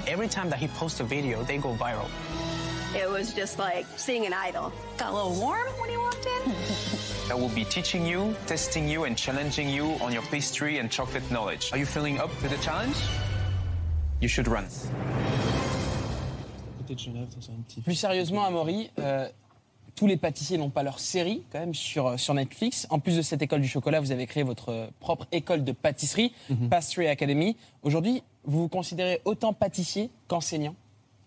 Every 0.06 0.28
time 0.28 0.48
that 0.50 0.58
he 0.58 0.68
posts 0.68 1.00
a 1.00 1.04
video, 1.04 1.42
they 1.44 1.58
go 1.58 1.74
viral. 1.74 2.08
It 2.96 3.10
was 3.10 3.32
just 3.34 3.58
like 3.58 3.86
seeing 3.96 4.24
an 4.26 4.32
idol. 4.32 4.72
Got 4.96 5.10
a 5.10 5.14
little 5.14 5.34
warm 5.38 5.68
when 5.80 5.90
you 5.90 6.00
walked 6.00 6.26
in? 6.26 6.52
that 7.28 7.38
will 7.38 7.50
be 7.54 7.64
teaching 7.64 8.06
you, 8.06 8.34
testing 8.46 8.88
you, 8.88 9.04
and 9.04 9.14
challenging 9.16 9.68
you 9.68 9.96
on 10.00 10.12
your 10.12 10.22
pastry 10.30 10.78
and 10.78 10.88
chocolate 10.90 11.30
knowledge. 11.30 11.70
Are 11.72 11.78
you 11.78 11.84
feeling 11.86 12.18
up 12.18 12.30
to 12.40 12.48
the 12.48 12.56
challenge? 12.62 12.96
You 14.20 14.28
should 14.28 14.48
run. 14.48 14.64
Plus 17.84 17.94
sérieusement, 17.96 18.44
Amaury, 18.46 18.90
euh, 18.98 19.28
tous 19.96 20.06
les 20.06 20.16
pâtissiers 20.16 20.56
n'ont 20.56 20.70
pas 20.70 20.82
leur 20.84 20.98
série 21.00 21.42
quand 21.52 21.58
même 21.58 21.74
sur, 21.74 22.18
sur 22.18 22.32
Netflix. 22.32 22.86
En 22.90 22.98
plus 23.00 23.16
de 23.16 23.22
cette 23.22 23.42
école 23.42 23.60
du 23.60 23.68
chocolat, 23.68 24.00
vous 24.00 24.12
avez 24.12 24.26
créé 24.26 24.42
votre 24.44 24.88
propre 25.00 25.26
école 25.32 25.64
de 25.64 25.72
pâtisserie, 25.72 26.32
Mhm. 26.48 26.68
Pastry 26.68 27.08
Academy. 27.08 27.56
Aujourd'hui, 27.82 28.22
vous 28.44 28.60
vous 28.62 28.68
considérez 28.68 29.20
autant 29.24 29.52
pâtissier 29.52 30.10
qu'enseignant? 30.28 30.74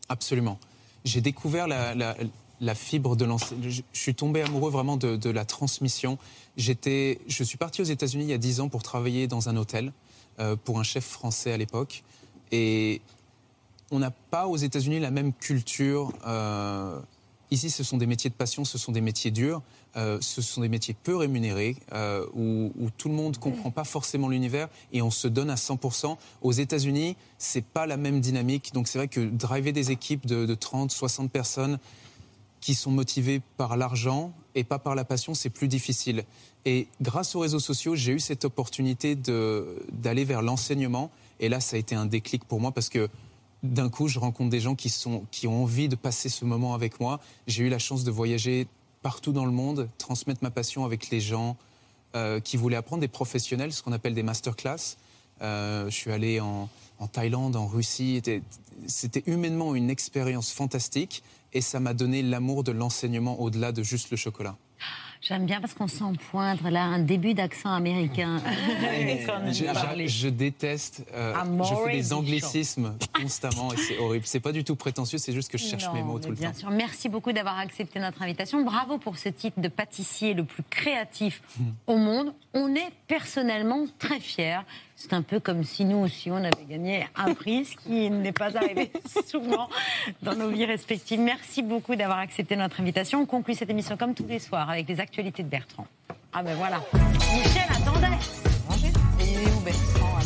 Absolument. 0.07 0.57
J'ai 1.05 1.21
découvert 1.21 1.67
la, 1.67 2.75
fibre 2.75 3.15
de 3.15 3.25
l'enseignement. 3.25 3.69
Je, 3.69 3.81
suis 3.93 4.15
tombé 4.15 4.41
amoureux 4.41 4.71
vraiment 4.71 4.97
de, 4.97 5.15
de 5.15 5.29
la 5.29 5.45
transmission. 5.45 6.17
J'étais, 6.57 7.19
je 7.27 7.43
suis 7.43 7.57
parti 7.57 7.81
aux 7.81 7.85
États-Unis 7.85 8.25
il 8.25 8.29
y 8.29 8.33
a 8.33 8.37
10 8.37 8.59
ans 8.61 8.69
pour 8.69 8.83
travailler 8.83 9.27
dans 9.27 9.49
un 9.49 9.57
hôtel 9.57 9.93
euh, 10.39 10.55
pour 10.55 10.79
un 10.79 10.83
chef 10.83 11.05
français 11.05 11.51
à 11.53 11.57
l'époque. 11.57 12.03
Et 12.51 13.01
on 13.91 13.99
n'a 13.99 14.11
pas 14.11 14.47
aux 14.47 14.57
États-Unis 14.57 14.99
la 14.99 15.11
même 15.11 15.33
culture. 15.33 16.11
euh, 16.27 16.99
ici, 17.51 17.69
ce 17.69 17.83
sont 17.83 17.97
des 17.97 18.05
métiers 18.05 18.29
de 18.29 18.35
passion, 18.35 18.65
ce 18.65 18.77
sont 18.77 18.91
des 18.91 19.01
métiers 19.01 19.31
durs, 19.31 19.61
euh, 19.95 20.17
ce 20.21 20.41
sont 20.41 20.61
des 20.61 20.69
métiers 20.69 20.95
peu 21.01 21.15
rémunérés, 21.15 21.75
euh, 21.93 22.25
où, 22.33 22.71
tout 22.97 23.09
le 23.09 23.15
monde 23.15 23.35
ne 23.35 23.39
comprend 23.39 23.71
pas 23.71 23.83
forcément 23.83 24.29
l'univers 24.29 24.69
et 24.91 25.01
on 25.01 25.11
se 25.11 25.27
donne 25.27 25.49
à 25.49 25.55
100%. 25.55 26.17
Aux 26.41 26.51
États-Unis, 26.51 27.15
c'est 27.37 27.63
pas 27.63 27.85
la 27.85 27.97
même 27.97 28.19
dynamique. 28.21 28.71
Donc 28.73 28.87
c'est 28.87 28.97
vrai 28.97 29.07
que 29.07 29.21
driver 29.21 29.71
des 29.71 29.91
équipes 29.91 30.25
de, 30.25 30.45
de 30.45 30.55
30, 30.55 30.91
60 30.91 31.31
personnes 31.31 31.79
qui 32.61 32.75
sont 32.75 32.91
motivées 32.91 33.41
par 33.57 33.77
l'argent 33.77 34.33
et 34.55 34.63
pas 34.63 34.79
par 34.79 34.95
la 34.95 35.05
passion, 35.05 35.33
c'est 35.33 35.49
plus 35.49 35.67
difficile. 35.67 36.25
Et 36.65 36.87
grâce 37.01 37.35
aux 37.35 37.39
réseaux 37.39 37.59
sociaux, 37.59 37.95
j'ai 37.95 38.13
eu 38.13 38.19
cette 38.19 38.45
opportunité 38.45 39.15
d'aller 39.15 40.25
vers 40.25 40.41
l'enseignement. 40.41 41.09
Et 41.39 41.47
là, 41.47 41.59
ça 41.59 41.77
a 41.77 41.79
été 41.79 41.95
un 41.95 42.05
déclic 42.05 42.43
pour 42.43 42.59
moi 42.59 42.71
parce 42.71 42.89
que 42.89 43.09
d'un 43.63 43.89
coup, 43.89 44.07
je 44.07 44.19
rencontre 44.19 44.49
des 44.49 44.59
gens 44.59 44.75
qui, 44.75 44.89
sont, 44.89 45.25
qui 45.31 45.47
ont 45.47 45.63
envie 45.63 45.89
de 45.89 45.95
passer 45.95 46.29
ce 46.29 46.45
moment 46.45 46.73
avec 46.73 46.99
moi. 46.99 47.19
J'ai 47.47 47.65
eu 47.65 47.69
la 47.69 47.79
chance 47.79 48.03
de 48.03 48.11
voyager 48.11 48.67
partout 49.01 49.31
dans 49.31 49.45
le 49.45 49.51
monde, 49.51 49.89
transmettre 49.97 50.43
ma 50.43 50.51
passion 50.51 50.85
avec 50.85 51.09
les 51.09 51.21
gens 51.21 51.57
euh, 52.15 52.39
qui 52.39 52.57
voulaient 52.57 52.75
apprendre, 52.75 53.01
des 53.01 53.07
professionnels, 53.07 53.73
ce 53.73 53.83
qu'on 53.83 53.91
appelle 53.91 54.13
des 54.13 54.23
masterclass. 54.23 54.97
Euh, 55.41 55.89
je 55.89 55.95
suis 55.95 56.11
allé 56.11 56.39
en, 56.39 56.69
Thaïlande, 57.11 57.55
en 57.55 57.67
Russie. 57.67 58.21
C'était 58.87 59.23
humainement 59.25 59.75
une 59.75 59.89
expérience 59.89 60.51
fantastique 60.51 61.23
et 61.53 61.61
ça 61.61 61.79
m'a 61.79 61.93
donné 61.93 62.21
l'amour 62.21 62.63
de 62.63 62.71
l'enseignement 62.71 63.39
au-delà 63.39 63.71
de 63.71 63.83
juste 63.83 64.11
le 64.11 64.17
chocolat. 64.17 64.57
J'aime 65.21 65.45
bien 65.45 65.59
parce 65.59 65.73
qu'on 65.73 65.87
sent 65.89 66.05
poindre 66.31 66.69
là 66.69 66.83
un 66.83 66.99
début 66.99 67.33
d'accent 67.33 67.73
américain. 67.73 68.41
Je, 69.51 69.65
je- 69.65 70.07
je 70.07 70.29
déteste. 70.29 71.05
euh, 71.13 71.33
je 71.63 71.75
fais 71.85 71.91
des 71.97 72.13
anglicismes 72.13 72.95
constamment 73.13 73.73
et 73.73 73.77
c'est 73.77 73.97
horrible. 73.97 74.25
C'est 74.25 74.39
pas 74.39 74.51
du 74.53 74.63
tout 74.63 74.75
prétentieux, 74.75 75.17
c'est 75.17 75.33
juste 75.33 75.51
que 75.51 75.57
je 75.57 75.65
cherche 75.65 75.85
Non, 75.87 75.93
mes 75.93 76.03
mots 76.03 76.19
tout 76.19 76.29
le 76.29 76.35
bien 76.35 76.51
temps. 76.51 76.59
sûr. 76.59 76.69
Merci 76.71 77.09
beaucoup 77.09 77.31
d'avoir 77.33 77.59
accepté 77.59 77.99
notre 77.99 78.21
invitation. 78.21 78.63
Bravo 78.63 78.97
pour 78.97 79.17
ce 79.17 79.29
titre 79.29 79.59
de 79.59 79.67
pâtissier 79.67 80.33
le 80.33 80.43
plus 80.45 80.63
créatif 80.69 81.41
Hmm. 81.59 81.63
au 81.87 81.97
monde. 81.97 82.33
On 82.53 82.73
est 82.75 82.91
personnellement 83.07 83.85
très 83.97 84.19
fiers. 84.19 84.59
C'est 85.01 85.13
un 85.13 85.21
peu 85.21 85.39
comme 85.39 85.63
si 85.63 85.85
nous 85.85 85.95
aussi 85.95 86.29
on 86.29 86.35
avait 86.35 86.65
gagné 86.69 87.07
un 87.15 87.33
prix, 87.33 87.63
ce 87.63 87.77
qui 87.77 88.09
n'est 88.09 88.33
pas 88.33 88.57
arrivé 88.57 88.91
souvent 89.25 89.69
dans 90.21 90.35
nos 90.35 90.49
vies 90.49 90.65
respectives. 90.65 91.21
Merci 91.21 91.63
beaucoup 91.63 91.95
d'avoir 91.95 92.17
accepté 92.17 92.57
notre 92.57 92.81
invitation. 92.81 93.21
On 93.21 93.25
conclut 93.25 93.55
cette 93.55 93.69
émission 93.69 93.95
comme 93.95 94.13
tous 94.13 94.27
les 94.27 94.39
soirs 94.39 94.69
avec 94.69 94.89
les 94.89 94.99
actualités 94.99 95.41
de 95.41 95.47
Bertrand. 95.47 95.87
Ah 96.33 96.43
ben 96.43 96.53
voilà. 96.57 96.81
Michel 97.33 97.63
attendait. 97.69 98.07
Et 99.21 99.31
il 99.31 99.47
est 99.47 99.53
où 99.53 99.59
Bertrand 99.61 100.19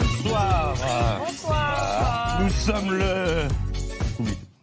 Bonsoir. 0.00 0.74
Bonsoir. 1.24 2.40
Nous 2.42 2.50
sommes 2.50 2.92
le. 2.92 3.48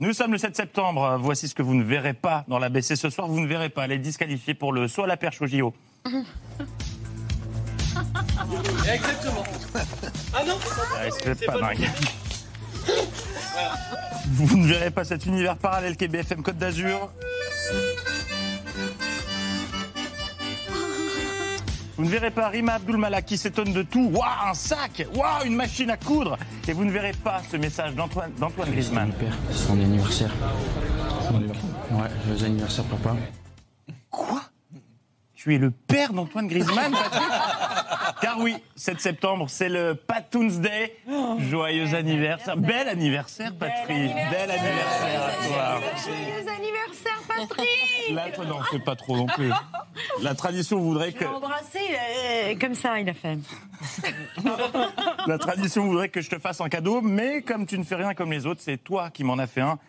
Nous 0.02 0.12
sommes 0.12 0.34
le 0.34 0.38
7 0.38 0.58
septembre. 0.58 1.18
Voici 1.22 1.48
ce 1.48 1.56
que 1.56 1.62
vous 1.62 1.76
ne 1.76 1.84
verrez 1.84 2.14
pas 2.14 2.44
dans 2.50 2.60
la 2.60 2.68
BC 2.68 2.98
ce 2.98 3.10
soir. 3.10 3.30
Vous 3.30 3.40
ne 3.40 3.48
verrez 3.48 3.70
pas. 3.70 3.86
Elle 3.86 3.94
est 3.94 3.98
disqualifiée 3.98 4.56
pour 4.56 4.74
le 4.74 4.90
saut 4.90 5.04
à 5.04 5.08
la 5.08 5.16
perche 5.16 5.42
au 5.42 5.48
JO. 5.48 5.74
Exactement. 8.94 9.44
Ah 10.34 10.44
non 10.46 10.56
Ouais, 10.56 11.10
c'est 11.24 11.46
pas 11.46 11.60
dingue. 11.60 11.90
Vous 14.32 14.58
ne 14.58 14.68
verrez 14.68 14.92
pas 14.92 15.04
cet 15.04 15.26
univers 15.26 15.58
parallèle 15.58 15.96
qu'est 15.96 16.08
BFM 16.08 16.42
Côte 16.42 16.58
d'Azur. 16.58 17.12
Vous 21.98 22.06
ne 22.06 22.10
verrez 22.10 22.32
pas 22.32 22.48
Rima 22.50 22.74
Abdulmalak 22.74 23.26
qui 23.26 23.38
s'étonne 23.38 23.74
de 23.74 23.84
tout. 23.84 24.10
Waouh, 24.12 24.50
un 24.50 24.54
sac 24.54 25.06
Waouh, 25.14 25.46
une 25.46 25.56
machine 25.56 25.92
à 25.92 25.98
coudre 25.98 26.38
Et 26.68 26.74
vous 26.74 26.84
ne 26.84 26.92
verrez 26.92 27.12
pas 27.12 27.42
ce 27.52 27.58
message 27.58 27.94
d'Antoine 27.94 28.32
d'Antoine 28.40 28.72
Griezmann. 28.72 29.12
C'est 29.52 29.68
son 29.68 29.74
anniversaire. 29.74 30.32
Ouais, 31.32 32.10
joyeux 32.26 32.46
anniversaire, 32.46 32.86
papa. 32.86 33.16
Quoi? 34.10 34.42
Tu 35.42 35.56
es 35.56 35.58
le 35.58 35.72
père 35.72 36.14
d'Antoine 36.14 36.48
Griezmann, 36.48 36.92
Patrick 36.92 37.24
Car 38.22 38.38
oui, 38.38 38.58
7 38.76 39.02
septembre, 39.02 39.48
c'est 39.50 39.70
le 39.70 39.96
Patoons 39.96 40.60
Day. 40.60 40.96
Joyeux 41.50 41.96
anniversaire. 41.96 42.56
Bel 42.58 42.88
anniversaire, 42.88 43.52
Patrick. 43.58 43.88
Bel 43.90 44.52
anniversaire 44.52 45.24
à 45.24 45.48
toi. 45.48 45.82
Joyeux 46.06 46.48
anniversaire 46.48 47.22
Patrick 47.28 48.14
Là, 48.14 48.30
toi, 48.30 48.46
n'en 48.46 48.62
fais 48.62 48.78
pas 48.78 48.96
trop 48.96 49.18
non 49.18 49.26
plus. 49.26 49.50
La 50.22 50.36
tradition 50.36 50.80
voudrait 50.80 51.10
Je 51.10 51.16
que 51.16 51.24
l'ai 51.24 51.30
embrassé 51.30 51.80
euh, 51.80 52.56
comme 52.62 52.76
ça, 52.76 53.00
il 53.00 53.10
a 53.10 53.14
fait. 53.16 53.40
la 55.26 55.40
tradition 55.40 55.88
voudrait 55.88 56.10
que 56.10 56.22
je 56.22 56.30
te 56.30 56.38
fasse 56.38 56.62
un 56.62 56.70
cadeau, 56.70 57.02
mais 57.02 57.42
comme 57.42 57.66
tu 57.66 57.80
ne 57.80 57.84
fais 57.84 57.96
rien 57.96 58.14
comme 58.14 58.32
les 58.32 58.46
autres, 58.46 58.62
c'est 58.64 58.78
toi 58.78 59.10
qui 59.10 59.24
m'en 59.24 59.40
as 59.40 59.48
fait 59.48 59.62
un. 59.62 59.80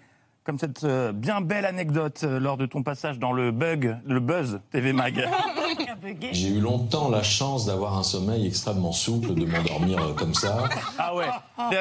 Comme 0.44 0.58
cette 0.58 0.82
euh, 0.82 1.12
bien 1.12 1.40
belle 1.40 1.64
anecdote 1.64 2.22
euh, 2.24 2.40
lors 2.40 2.56
de 2.56 2.66
ton 2.66 2.82
passage 2.82 3.20
dans 3.20 3.32
le 3.32 3.52
bug, 3.52 3.96
le 4.04 4.18
buzz 4.18 4.58
TV 4.72 4.92
Mag. 4.92 5.24
J'ai 6.32 6.48
eu 6.48 6.58
longtemps 6.58 7.08
la 7.08 7.22
chance 7.22 7.66
d'avoir 7.66 7.96
un 7.96 8.02
sommeil 8.02 8.48
extrêmement 8.48 8.90
souple, 8.90 9.34
de 9.34 9.44
m'endormir 9.44 10.00
euh, 10.00 10.14
comme 10.14 10.34
ça. 10.34 10.64
Ah 10.98 11.14
ouais. 11.14 11.28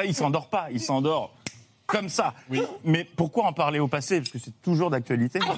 Il 0.06 0.14
s'endort 0.14 0.46
pas, 0.46 0.68
il 0.70 0.78
s'endort 0.80 1.34
comme 1.86 2.08
ça. 2.08 2.34
Mais 2.84 3.04
pourquoi 3.16 3.46
en 3.46 3.52
parler 3.52 3.80
au 3.80 3.88
passé? 3.88 4.20
Parce 4.20 4.30
que 4.30 4.38
c'est 4.38 4.62
toujours 4.62 4.90
d'actualité. 4.90 5.40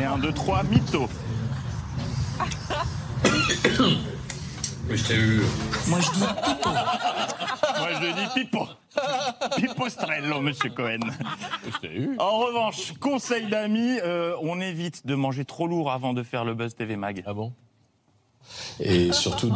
Et 0.00 0.04
un, 0.04 0.18
deux, 0.18 0.32
trois, 0.32 0.62
mytho. 0.62 1.08
Mais 4.88 4.96
je 4.96 5.04
t'ai 5.04 5.16
eu. 5.16 5.42
Moi 5.88 5.98
je 6.00 6.10
dis 6.10 6.24
pipo. 6.44 6.70
Je 8.00 8.12
dis 8.12 8.28
pipo. 8.34 8.66
Pipostrello, 9.56 10.40
monsieur 10.40 10.70
Cohen. 10.70 11.00
En 12.18 12.38
revanche, 12.38 12.92
conseil 13.00 13.46
d'amis, 13.46 13.98
euh, 14.02 14.34
on 14.42 14.60
évite 14.60 15.06
de 15.06 15.14
manger 15.14 15.44
trop 15.44 15.66
lourd 15.66 15.90
avant 15.90 16.14
de 16.14 16.22
faire 16.22 16.44
le 16.44 16.54
Buzz 16.54 16.74
TV 16.74 16.96
Mag. 16.96 17.22
Ah 17.26 17.34
bon? 17.34 17.52
Et 18.80 19.12
surtout. 19.12 19.50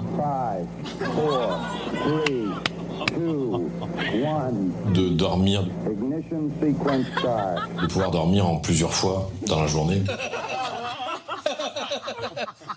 De 4.95 5.09
dormir. 5.11 5.65
De 5.65 7.87
pouvoir 7.87 8.11
dormir 8.11 8.47
en 8.47 8.57
plusieurs 8.57 8.93
fois 8.93 9.31
dans 9.47 9.61
la 9.61 9.67
journée. 9.67 10.03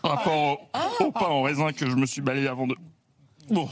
Par 0.01 0.11
rapport 0.11 0.57
au, 0.99 1.05
au 1.05 1.11
pain 1.11 1.27
en 1.27 1.43
raisin 1.43 1.71
que 1.71 1.89
je 1.89 1.95
me 1.95 2.05
suis 2.05 2.21
balayé 2.21 2.47
avant 2.47 2.67
de. 2.67 2.75
Bon. 3.51 3.67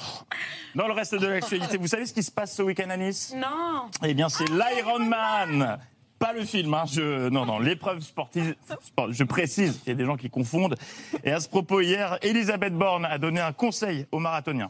Dans 0.75 0.87
le 0.87 0.93
reste 0.93 1.15
de 1.15 1.25
l'actualité, 1.25 1.77
vous 1.77 1.87
savez 1.87 2.05
ce 2.05 2.13
qui 2.13 2.21
se 2.21 2.31
passe 2.31 2.53
ce 2.55 2.61
week-end 2.61 2.89
à 2.89 2.97
Nice 2.97 3.33
Non 3.35 3.89
Eh 4.05 4.13
bien, 4.13 4.29
c'est 4.29 4.45
l'Ironman 4.49 5.79
pas 6.19 6.33
le 6.33 6.43
film, 6.43 6.73
hein, 6.73 6.83
je, 6.85 7.29
non, 7.29 7.45
non, 7.45 7.59
l'épreuve 7.59 8.01
sportive, 8.01 8.53
sport- 8.83 9.09
je 9.13 9.23
précise, 9.23 9.79
il 9.85 9.89
y 9.89 9.91
a 9.93 9.95
des 9.95 10.03
gens 10.03 10.17
qui 10.17 10.29
confondent. 10.29 10.75
Et 11.23 11.31
à 11.31 11.39
ce 11.39 11.47
propos, 11.47 11.79
hier, 11.79 12.17
Elisabeth 12.21 12.73
Borne 12.73 13.05
a 13.05 13.17
donné 13.17 13.39
un 13.39 13.53
conseil 13.53 14.05
aux 14.11 14.19
marathoniens. 14.19 14.67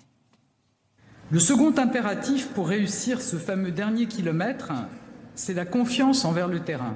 Le 1.31 1.39
second 1.39 1.73
impératif 1.75 2.49
pour 2.49 2.67
réussir 2.67 3.19
ce 3.19 3.37
fameux 3.37 3.71
dernier 3.71 4.05
kilomètre, 4.05 4.71
c'est 5.33 5.55
la 5.55 5.65
confiance 5.65 6.23
envers 6.23 6.47
le 6.47 6.59
terrain. 6.59 6.95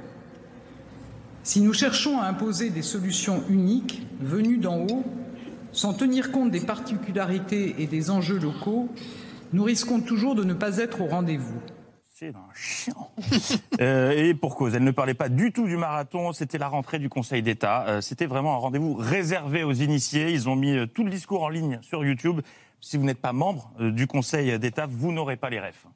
Si 1.41 1.59
nous 1.59 1.73
cherchons 1.73 2.19
à 2.21 2.25
imposer 2.27 2.69
des 2.69 2.83
solutions 2.83 3.43
uniques, 3.49 4.03
venues 4.21 4.57
d'en 4.59 4.81
haut, 4.81 5.03
sans 5.73 5.93
tenir 5.93 6.31
compte 6.31 6.51
des 6.51 6.61
particularités 6.61 7.75
et 7.79 7.87
des 7.87 8.09
enjeux 8.09 8.39
locaux, 8.39 8.89
nous 9.51 9.63
risquons 9.63 9.99
toujours 9.99 10.35
de 10.35 10.43
ne 10.43 10.53
pas 10.53 10.77
être 10.77 11.01
au 11.01 11.07
rendez-vous. 11.07 11.59
C'est 12.13 12.29
un 12.29 12.53
chiant. 12.53 13.11
Euh, 13.81 14.11
et 14.11 14.35
pour 14.35 14.55
cause, 14.55 14.75
elle 14.75 14.83
ne 14.83 14.91
parlait 14.91 15.15
pas 15.15 15.29
du 15.29 15.51
tout 15.51 15.65
du 15.65 15.77
marathon, 15.77 16.31
c'était 16.31 16.59
la 16.59 16.67
rentrée 16.67 16.99
du 16.99 17.09
Conseil 17.09 17.41
d'État. 17.41 17.85
Euh, 17.87 18.01
c'était 18.01 18.27
vraiment 18.27 18.53
un 18.53 18.57
rendez-vous 18.57 18.93
réservé 18.93 19.63
aux 19.63 19.73
initiés. 19.73 20.31
Ils 20.31 20.47
ont 20.47 20.55
mis 20.55 20.77
euh, 20.77 20.85
tout 20.85 21.03
le 21.03 21.09
discours 21.09 21.41
en 21.41 21.49
ligne 21.49 21.79
sur 21.81 22.05
YouTube. 22.05 22.41
Si 22.79 22.97
vous 22.97 23.03
n'êtes 23.03 23.19
pas 23.19 23.33
membre 23.33 23.71
du 23.79 24.05
Conseil 24.05 24.57
d'État, 24.59 24.85
vous 24.87 25.11
n'aurez 25.11 25.37
pas 25.37 25.49
les 25.49 25.59
refs. 25.59 25.87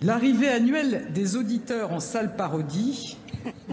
L'arrivée 0.00 0.48
annuelle 0.48 1.06
des 1.12 1.36
auditeurs 1.36 1.92
en 1.92 2.00
salle 2.00 2.34
parodie, 2.34 3.16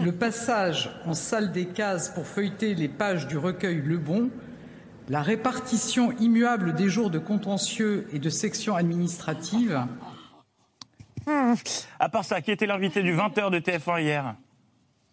le 0.02 0.12
passage 0.12 0.90
en 1.06 1.14
salle 1.14 1.52
des 1.52 1.66
cases 1.66 2.08
pour 2.10 2.26
feuilleter 2.26 2.74
les 2.74 2.88
pages 2.88 3.26
du 3.26 3.36
recueil 3.36 3.82
Le 3.84 3.98
Bon, 3.98 4.30
la 5.08 5.22
répartition 5.22 6.12
immuable 6.18 6.74
des 6.74 6.88
jours 6.88 7.10
de 7.10 7.18
contentieux 7.18 8.08
et 8.12 8.18
de 8.18 8.30
sections 8.30 8.74
administratives. 8.74 9.86
À 11.98 12.08
part 12.08 12.24
ça, 12.24 12.40
qui 12.40 12.50
était 12.50 12.66
l'invité 12.66 13.02
du 13.02 13.14
20h 13.14 13.50
de 13.50 13.58
TF1 13.58 14.02
hier? 14.02 14.36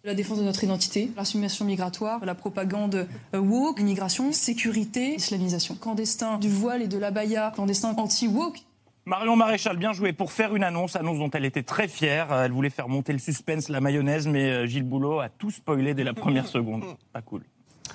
La 0.04 0.14
défense 0.14 0.40
de 0.40 0.44
notre 0.44 0.64
identité, 0.64 1.12
l'assumation 1.16 1.64
migratoire, 1.64 2.26
la 2.26 2.36
propagande 2.36 3.08
euh, 3.34 3.40
woke, 3.40 3.80
l'immigration, 3.80 4.34
sécurité, 4.34 5.16
islamisation, 5.16 5.76
clandestin 5.76 6.40
du 6.40 6.50
voile 6.50 6.82
et 6.82 6.88
de 6.88 6.98
l'abaya, 6.98 7.52
clandestin 7.56 7.94
anti-woke. 7.96 8.60
Marion 9.06 9.38
Maréchal, 9.38 9.78
bien 9.78 9.94
joué 9.94 10.12
pour 10.12 10.34
faire 10.34 10.56
une 10.56 10.64
annonce, 10.64 10.98
annonce 10.98 11.20
dont 11.20 11.30
elle 11.32 11.46
était 11.46 11.64
très 11.64 11.88
fière. 11.88 12.34
Euh, 12.34 12.44
Elle 12.44 12.52
voulait 12.52 12.70
faire 12.70 12.90
monter 12.90 13.14
le 13.14 13.20
suspense, 13.20 13.70
la 13.70 13.80
mayonnaise, 13.80 14.28
mais 14.28 14.50
euh, 14.50 14.66
Gilles 14.66 14.84
Boulot 14.84 15.22
a 15.22 15.30
tout 15.30 15.52
spoilé 15.52 15.94
dès 15.94 16.04
la 16.04 16.14
première 16.14 16.48
seconde. 16.48 16.84
Pas 17.14 17.22
cool. 17.22 17.44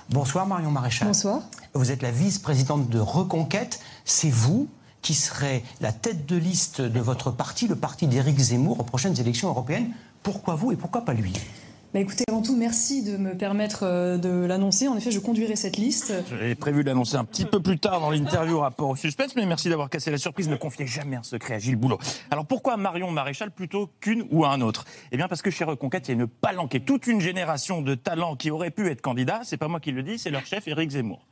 Bonsoir 0.09 0.47
Marion 0.47 0.71
Maréchal. 0.71 1.07
Bonsoir. 1.07 1.41
Vous 1.73 1.91
êtes 1.91 2.01
la 2.01 2.11
vice-présidente 2.11 2.89
de 2.89 2.99
Reconquête. 2.99 3.79
C'est 4.05 4.29
vous 4.29 4.67
qui 5.01 5.13
serez 5.13 5.63
la 5.81 5.91
tête 5.91 6.25
de 6.25 6.35
liste 6.35 6.81
de 6.81 6.99
votre 6.99 7.31
parti, 7.31 7.67
le 7.67 7.75
parti 7.75 8.07
d'Éric 8.07 8.37
Zemmour, 8.39 8.79
aux 8.79 8.83
prochaines 8.83 9.19
élections 9.19 9.49
européennes. 9.49 9.91
Pourquoi 10.23 10.55
vous 10.55 10.71
et 10.71 10.75
pourquoi 10.75 11.05
pas 11.05 11.13
lui? 11.13 11.33
Bah 11.91 11.99
écoutez, 11.99 12.23
avant 12.29 12.43
tout, 12.43 12.55
merci 12.55 13.01
de 13.01 13.17
me 13.17 13.35
permettre 13.35 13.79
euh, 13.81 14.17
de 14.19 14.45
l'annoncer. 14.45 14.87
En 14.87 14.95
effet, 14.95 15.09
je 15.09 15.17
conduirai 15.17 15.55
cette 15.55 15.75
liste. 15.75 16.13
J'avais 16.29 16.53
prévu 16.53 16.83
de 16.83 16.89
l'annoncer 16.89 17.15
un 17.15 17.25
petit 17.25 17.45
peu 17.45 17.59
plus 17.59 17.79
tard 17.79 17.99
dans 17.99 18.11
l'interview 18.11 18.59
rapport 18.59 18.89
au 18.89 18.95
suspense, 18.95 19.35
mais 19.35 19.43
merci 19.47 19.69
d'avoir 19.69 19.89
cassé 19.89 20.11
la 20.11 20.19
surprise. 20.19 20.49
Ne 20.49 20.55
confiez 20.55 20.85
jamais 20.85 21.15
un 21.15 21.23
secret 21.23 21.55
à 21.55 21.57
Gilles 21.57 21.77
Boulot. 21.77 21.97
Alors 22.29 22.45
pourquoi 22.45 22.77
Marion 22.77 23.09
Maréchal 23.09 23.49
plutôt 23.49 23.89
qu'une 24.01 24.27
ou 24.29 24.45
un 24.45 24.61
autre? 24.61 24.85
Eh 25.11 25.17
bien 25.17 25.27
parce 25.27 25.41
que 25.41 25.49
chez 25.49 25.63
Reconquête, 25.63 26.07
il 26.07 26.11
y 26.15 26.19
a 26.19 26.21
une 26.21 26.27
palanquée, 26.27 26.79
toute 26.79 27.07
une 27.07 27.21
génération 27.21 27.81
de 27.81 27.95
talents 27.95 28.35
qui 28.35 28.51
auraient 28.51 28.69
pu 28.69 28.87
être 28.87 29.01
candidats. 29.01 29.41
C'est 29.43 29.57
pas 29.57 29.67
moi 29.67 29.79
qui 29.79 29.91
le 29.91 30.03
dis, 30.03 30.19
c'est 30.19 30.29
leur 30.29 30.45
chef 30.45 30.67
Éric 30.67 30.91
Zemmour. 30.91 31.25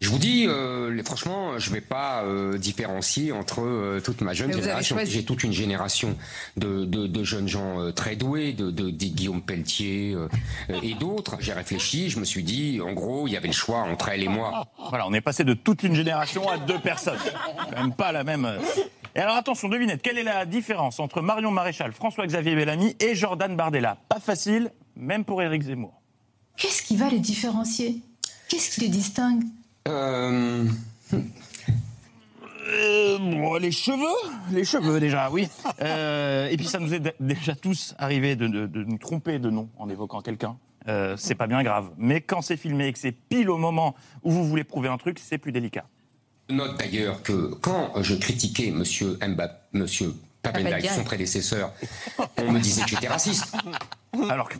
Je 0.00 0.10
vous 0.10 0.18
dis, 0.18 0.46
euh, 0.46 0.92
les- 0.94 1.02
franchement, 1.02 1.58
je 1.58 1.70
vais 1.70 1.80
pas 1.80 2.22
euh, 2.22 2.56
différencier 2.56 3.32
entre 3.32 3.62
euh, 3.62 4.00
toute 4.00 4.20
ma 4.20 4.32
jeune 4.32 4.52
génération. 4.52 4.96
J'ai 5.04 5.24
toute 5.24 5.42
une 5.42 5.52
génération 5.52 6.16
de, 6.56 6.84
de, 6.84 7.08
de 7.08 7.24
jeunes 7.24 7.48
gens 7.48 7.80
euh, 7.80 7.90
très 7.90 8.14
doués, 8.14 8.52
de, 8.52 8.70
de, 8.70 8.90
de 8.90 9.04
Guillaume 9.06 9.42
Pelletier 9.42 10.14
euh, 10.14 10.28
et 10.84 10.94
d'autres. 10.94 11.36
J'ai 11.40 11.52
réfléchi, 11.52 12.10
je 12.10 12.20
me 12.20 12.24
suis 12.24 12.44
dit, 12.44 12.80
en 12.80 12.92
gros, 12.92 13.26
il 13.26 13.32
y 13.32 13.36
avait 13.36 13.48
le 13.48 13.52
choix 13.52 13.80
entre 13.80 14.08
elle 14.10 14.22
et 14.22 14.28
moi. 14.28 14.66
Voilà, 14.88 15.08
on 15.08 15.12
est 15.14 15.20
passé 15.20 15.42
de 15.42 15.54
toute 15.54 15.82
une 15.82 15.96
génération 15.96 16.48
à 16.48 16.58
deux 16.58 16.78
personnes. 16.78 17.18
Quand 17.70 17.82
même 17.82 17.92
pas 17.92 18.12
la 18.12 18.22
même. 18.22 18.48
Et 19.16 19.18
alors 19.18 19.34
attention, 19.34 19.68
devinette, 19.68 20.00
quelle 20.00 20.18
est 20.18 20.22
la 20.22 20.46
différence 20.46 21.00
entre 21.00 21.22
Marion 21.22 21.50
Maréchal, 21.50 21.90
François-Xavier 21.92 22.54
Bellamy 22.54 22.94
et 23.00 23.16
Jordan 23.16 23.56
Bardella? 23.56 23.96
Pas 24.08 24.20
facile, 24.20 24.70
même 24.94 25.24
pour 25.24 25.42
Éric 25.42 25.62
Zemmour. 25.62 26.00
Qu'est-ce 26.56 26.82
qui 26.84 26.96
va 26.96 27.08
les 27.08 27.18
différencier? 27.18 28.00
Qu'est-ce 28.48 28.70
qui 28.76 28.82
les 28.82 28.88
distingue? 28.88 29.42
Euh, 29.86 30.64
Euh, 32.70 33.16
bon, 33.18 33.54
les 33.54 33.72
cheveux, 33.72 34.30
les 34.52 34.62
cheveux 34.62 35.00
déjà, 35.00 35.30
oui. 35.30 35.48
Euh, 35.80 36.48
et 36.48 36.56
puis 36.58 36.66
ça 36.66 36.78
nous 36.78 36.92
est 36.92 37.00
déjà 37.18 37.54
tous 37.54 37.94
arrivé 37.98 38.36
de, 38.36 38.46
de- 38.46 38.66
de 38.66 38.84
nous 38.84 38.98
tromper 38.98 39.38
de 39.38 39.48
nom 39.48 39.70
en 39.78 39.88
évoquant 39.88 40.20
quelqu'un. 40.20 40.58
Euh, 40.86 41.16
c'est 41.16 41.34
pas 41.34 41.46
bien 41.46 41.62
grave. 41.62 41.90
Mais 41.96 42.20
quand 42.20 42.42
c'est 42.42 42.58
filmé 42.58 42.88
et 42.88 42.92
que 42.92 42.98
c'est 42.98 43.12
pile 43.12 43.48
au 43.48 43.56
moment 43.56 43.94
où 44.22 44.30
vous 44.32 44.44
voulez 44.46 44.64
prouver 44.64 44.90
un 44.90 44.98
truc, 44.98 45.18
c'est 45.18 45.38
plus 45.38 45.50
délicat. 45.50 45.86
note 46.50 46.78
d'ailleurs 46.78 47.22
que 47.22 47.54
quand 47.62 48.02
je 48.02 48.14
critiquais 48.14 48.70
Monsieur 48.70 49.18
Mbappé, 49.26 49.54
Monsieur 49.72 50.14
Papendiaï. 50.42 50.86
son 50.88 51.04
prédécesseur, 51.04 51.72
on 52.36 52.52
me 52.52 52.60
disait 52.60 52.82
que 52.82 52.90
j'étais 52.90 53.08
raciste. 53.08 53.56
Alors 54.28 54.48
que 54.50 54.58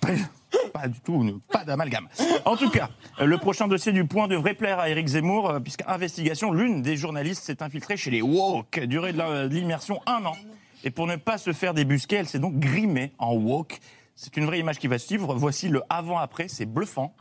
pas, 0.80 0.88
du 0.88 1.00
tout, 1.00 1.40
pas 1.50 1.64
d'amalgame. 1.64 2.08
En 2.44 2.56
tout 2.56 2.70
cas, 2.70 2.88
le 3.20 3.38
prochain 3.38 3.68
dossier 3.68 3.92
du 3.92 4.04
point 4.04 4.28
devrait 4.28 4.54
plaire 4.54 4.78
à 4.78 4.88
Éric 4.88 5.08
Zemmour, 5.08 5.50
euh, 5.50 5.60
puisque 5.60 5.82
investigation, 5.86 6.52
l'une 6.52 6.82
des 6.82 6.96
journalistes 6.96 7.44
s'est 7.44 7.62
infiltrée 7.62 7.96
chez 7.96 8.10
les 8.10 8.22
woke, 8.22 8.80
durée 8.80 9.12
de 9.12 9.48
l'immersion 9.48 10.00
un 10.06 10.24
an. 10.24 10.36
Et 10.84 10.90
pour 10.90 11.06
ne 11.06 11.16
pas 11.16 11.38
se 11.38 11.52
faire 11.52 11.74
débusquer, 11.74 12.16
elle 12.16 12.28
s'est 12.28 12.38
donc 12.38 12.58
grimée 12.58 13.12
en 13.18 13.34
woke. 13.34 13.80
C'est 14.14 14.36
une 14.36 14.46
vraie 14.46 14.60
image 14.60 14.78
qui 14.78 14.86
va 14.86 14.98
suivre. 14.98 15.34
Voici 15.34 15.68
le 15.68 15.82
avant-après, 15.88 16.48
c'est 16.48 16.66
bluffant. 16.66 17.14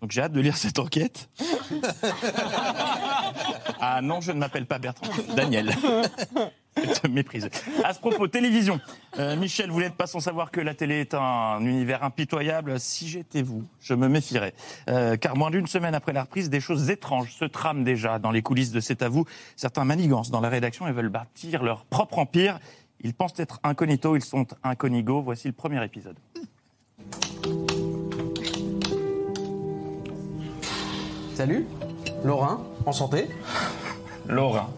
Donc 0.00 0.10
j'ai 0.10 0.22
hâte 0.22 0.32
de 0.32 0.40
lire 0.40 0.56
cette 0.56 0.78
enquête. 0.78 1.28
Ah 3.80 4.00
non, 4.02 4.20
je 4.20 4.32
ne 4.32 4.38
m'appelle 4.38 4.66
pas 4.66 4.78
Bertrand, 4.78 5.10
Daniel. 5.36 5.72
Te 7.02 7.06
méprise. 7.08 7.48
À 7.84 7.92
ce 7.92 7.98
propos, 7.98 8.28
télévision. 8.28 8.80
Euh, 9.18 9.36
Michel, 9.36 9.70
vous 9.70 9.80
n'êtes 9.80 9.94
pas 9.94 10.06
sans 10.06 10.20
savoir 10.20 10.50
que 10.50 10.60
la 10.60 10.74
télé 10.74 11.00
est 11.00 11.14
un 11.14 11.60
univers 11.60 12.04
impitoyable. 12.04 12.78
Si 12.78 13.08
j'étais 13.08 13.42
vous, 13.42 13.64
je 13.80 13.94
me 13.94 14.08
méfierais. 14.08 14.54
Euh, 14.88 15.16
car 15.16 15.36
moins 15.36 15.50
d'une 15.50 15.66
semaine 15.66 15.94
après 15.94 16.12
la 16.12 16.22
reprise, 16.22 16.50
des 16.50 16.60
choses 16.60 16.90
étranges 16.90 17.32
se 17.32 17.44
trament 17.44 17.84
déjà 17.84 18.18
dans 18.18 18.30
les 18.30 18.42
coulisses 18.42 18.72
de 18.72 18.80
C'est 18.80 19.02
à 19.02 19.08
vous. 19.08 19.24
Certains 19.56 19.84
manigances 19.84 20.30
dans 20.30 20.40
la 20.40 20.48
rédaction 20.48 20.86
et 20.88 20.92
veulent 20.92 21.08
bâtir 21.08 21.62
leur 21.62 21.84
propre 21.84 22.18
empire. 22.18 22.58
Ils 23.00 23.14
pensent 23.14 23.38
être 23.38 23.60
incognito, 23.62 24.16
ils 24.16 24.24
sont 24.24 24.46
incognigo. 24.64 25.22
Voici 25.22 25.48
le 25.48 25.54
premier 25.54 25.84
épisode. 25.84 26.16
Salut, 31.34 31.66
Laurent, 32.24 32.64
en 32.84 32.92
santé 32.92 33.28
Laurent. 34.28 34.70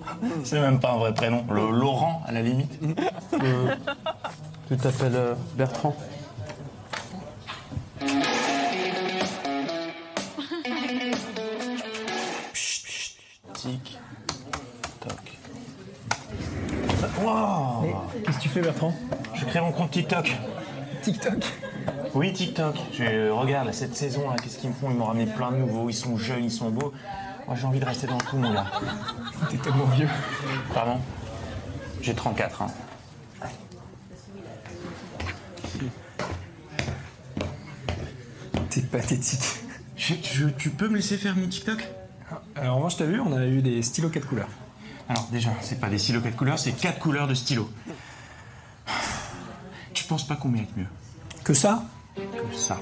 C'est 0.44 0.60
même 0.60 0.80
pas 0.80 0.92
un 0.92 0.98
vrai 0.98 1.12
prénom. 1.14 1.44
Le 1.50 1.70
Laurent, 1.70 2.22
à 2.26 2.32
la 2.32 2.42
limite. 2.42 2.78
Euh, 3.42 3.74
Tu 4.68 4.76
t'appelles 4.76 5.16
euh, 5.16 5.34
Bertrand 5.56 5.94
Tic, 13.54 13.98
toc. 15.00 15.12
Wow 17.22 18.06
Qu'est-ce 18.24 18.36
que 18.38 18.42
tu 18.42 18.48
fais, 18.48 18.60
Bertrand? 18.60 18.94
Je 19.34 19.44
crée 19.44 19.60
mon 19.60 19.72
compte 19.72 19.90
TikTok. 19.90 20.36
TikTok? 21.02 21.44
Oui, 22.14 22.32
TikTok. 22.32 22.76
Je 22.92 23.30
regarde 23.30 23.66
là, 23.66 23.72
cette 23.72 23.96
saison, 23.96 24.30
là, 24.30 24.36
qu'est-ce 24.42 24.58
qu'ils 24.58 24.70
me 24.70 24.74
font? 24.74 24.90
Ils 24.90 24.96
m'ont 24.96 25.06
ramené 25.06 25.26
plein 25.26 25.50
de 25.52 25.56
nouveaux. 25.56 25.88
Ils 25.88 25.94
sont 25.94 26.16
jeunes, 26.16 26.44
ils 26.44 26.50
sont 26.50 26.70
beaux. 26.70 26.92
Moi, 27.50 27.58
j'ai 27.58 27.66
envie 27.66 27.80
de 27.80 27.84
rester 27.84 28.06
dans 28.06 28.16
le 28.16 28.22
coup, 28.22 28.36
mon 28.36 28.54
gars. 28.54 28.70
T'es 29.50 29.56
tellement 29.56 29.86
vieux. 29.86 30.06
Pardon? 30.72 31.00
J'ai 32.00 32.14
34, 32.14 32.62
hein. 32.62 32.68
T'es 38.70 38.82
pathétique. 38.82 39.64
tu 40.58 40.70
peux 40.70 40.88
me 40.88 40.94
laisser 40.94 41.16
faire 41.16 41.34
mon 41.34 41.48
TikTok? 41.48 41.88
En 42.56 42.76
revanche, 42.76 42.96
t'as 42.96 43.06
vu, 43.06 43.18
on 43.18 43.36
a 43.36 43.44
eu 43.44 43.62
des 43.62 43.82
stylos 43.82 44.10
4 44.10 44.28
couleurs. 44.28 44.48
Alors, 45.08 45.26
déjà, 45.32 45.50
c'est 45.60 45.80
pas 45.80 45.88
des 45.88 45.98
stylos 45.98 46.20
4 46.20 46.36
couleurs, 46.36 46.58
c'est 46.60 46.70
4 46.70 47.00
couleurs 47.00 47.26
de 47.26 47.34
stylo. 47.34 47.68
Tu 49.92 50.04
penses 50.04 50.24
pas 50.24 50.36
qu'on 50.36 50.50
mérite 50.50 50.76
mieux? 50.76 50.86
Que 51.42 51.52
ça? 51.52 51.82
Que 52.14 52.56
ça 52.56 52.78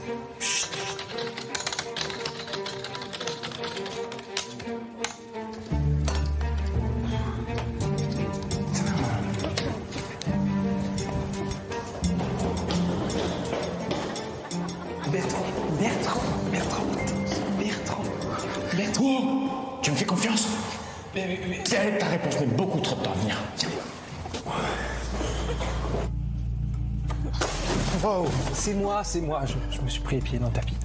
Tu 19.88 19.92
me 19.92 19.96
fais 19.96 20.04
confiance 20.04 20.46
Ta 21.64 22.08
réponse 22.08 22.40
met 22.40 22.46
beaucoup 22.46 22.78
trop 22.80 22.96
de 22.96 23.04
temps 23.04 23.12
à 23.12 23.14
venir. 23.14 23.36
Wow, 28.04 28.28
c'est 28.52 28.74
moi, 28.74 29.02
c'est 29.02 29.22
moi. 29.22 29.44
Je, 29.46 29.54
je 29.74 29.80
me 29.80 29.88
suis 29.88 30.02
pris 30.02 30.16
les 30.16 30.20
pieds 30.22 30.38
dans 30.38 30.48
le 30.48 30.52
tapis. 30.52 30.76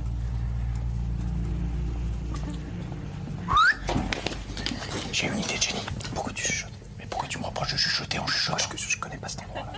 J'ai 5.11 5.27
une 5.27 5.39
idée, 5.39 5.57
Jenny. 5.59 5.81
Pourquoi 6.13 6.31
tu 6.31 6.45
chuchotes 6.45 6.71
Mais 6.97 7.05
pourquoi 7.09 7.27
tu 7.27 7.39
me 7.39 7.43
reproches 7.43 7.73
de 7.73 7.77
chuchoter 7.77 8.19
en 8.19 8.27
chuchotant 8.27 8.55
Parce 8.55 8.67
que 8.67 8.77
je 8.77 8.97
connais 8.97 9.17
pas 9.17 9.27
cet 9.27 9.41
endroit-là. 9.41 9.73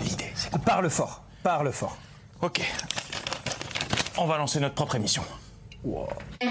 L'idée, 0.00 0.32
c'est 0.34 0.50
quoi 0.50 0.58
Parle 0.58 0.90
fort, 0.90 1.22
parle 1.44 1.70
fort. 1.70 1.96
Ok. 2.42 2.60
On 4.18 4.26
va 4.26 4.36
lancer 4.36 4.58
notre 4.58 4.74
propre 4.74 4.96
émission. 4.96 5.22
À 6.40 6.46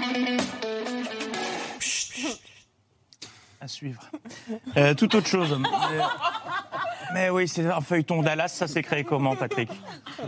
suivre. 3.74 4.02
Euh, 4.76 4.94
tout 4.94 5.14
autre 5.16 5.26
chose. 5.26 5.58
Mais 7.12 7.30
oui, 7.30 7.46
c'est 7.46 7.66
un 7.70 7.80
feuilleton 7.80 8.22
Dallas, 8.22 8.48
ça 8.48 8.66
s'est 8.66 8.82
créé 8.82 9.04
comment, 9.04 9.36
Patrick? 9.36 9.68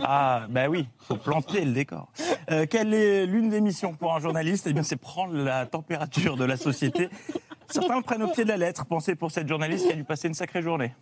Ah, 0.03 0.45
ben 0.49 0.69
oui, 0.69 0.87
faut 0.99 1.17
planter 1.17 1.65
le 1.65 1.71
décor. 1.71 2.11
Euh, 2.51 2.65
quelle 2.69 2.93
est 2.93 3.25
l'une 3.25 3.49
des 3.49 3.61
missions 3.61 3.93
pour 3.93 4.15
un 4.15 4.19
journaliste? 4.19 4.67
Eh 4.67 4.73
bien, 4.73 4.83
c'est 4.83 4.95
prendre 4.95 5.33
la 5.35 5.65
température 5.65 6.37
de 6.37 6.45
la 6.45 6.55
société 6.55 7.09
Certains 7.69 7.97
le 7.97 8.01
prennent 8.01 8.23
au 8.23 8.29
pied 8.29 8.43
de 8.43 8.49
la 8.49 8.57
lettre. 8.57 8.85
Pensez 8.85 9.15
pour 9.15 9.31
cette 9.31 9.47
journaliste 9.47 9.85
qui 9.87 9.91
a 9.91 9.95
dû 9.95 10.03
passer 10.03 10.27
une 10.27 10.33
sacrée 10.33 10.61
journée. 10.61 10.93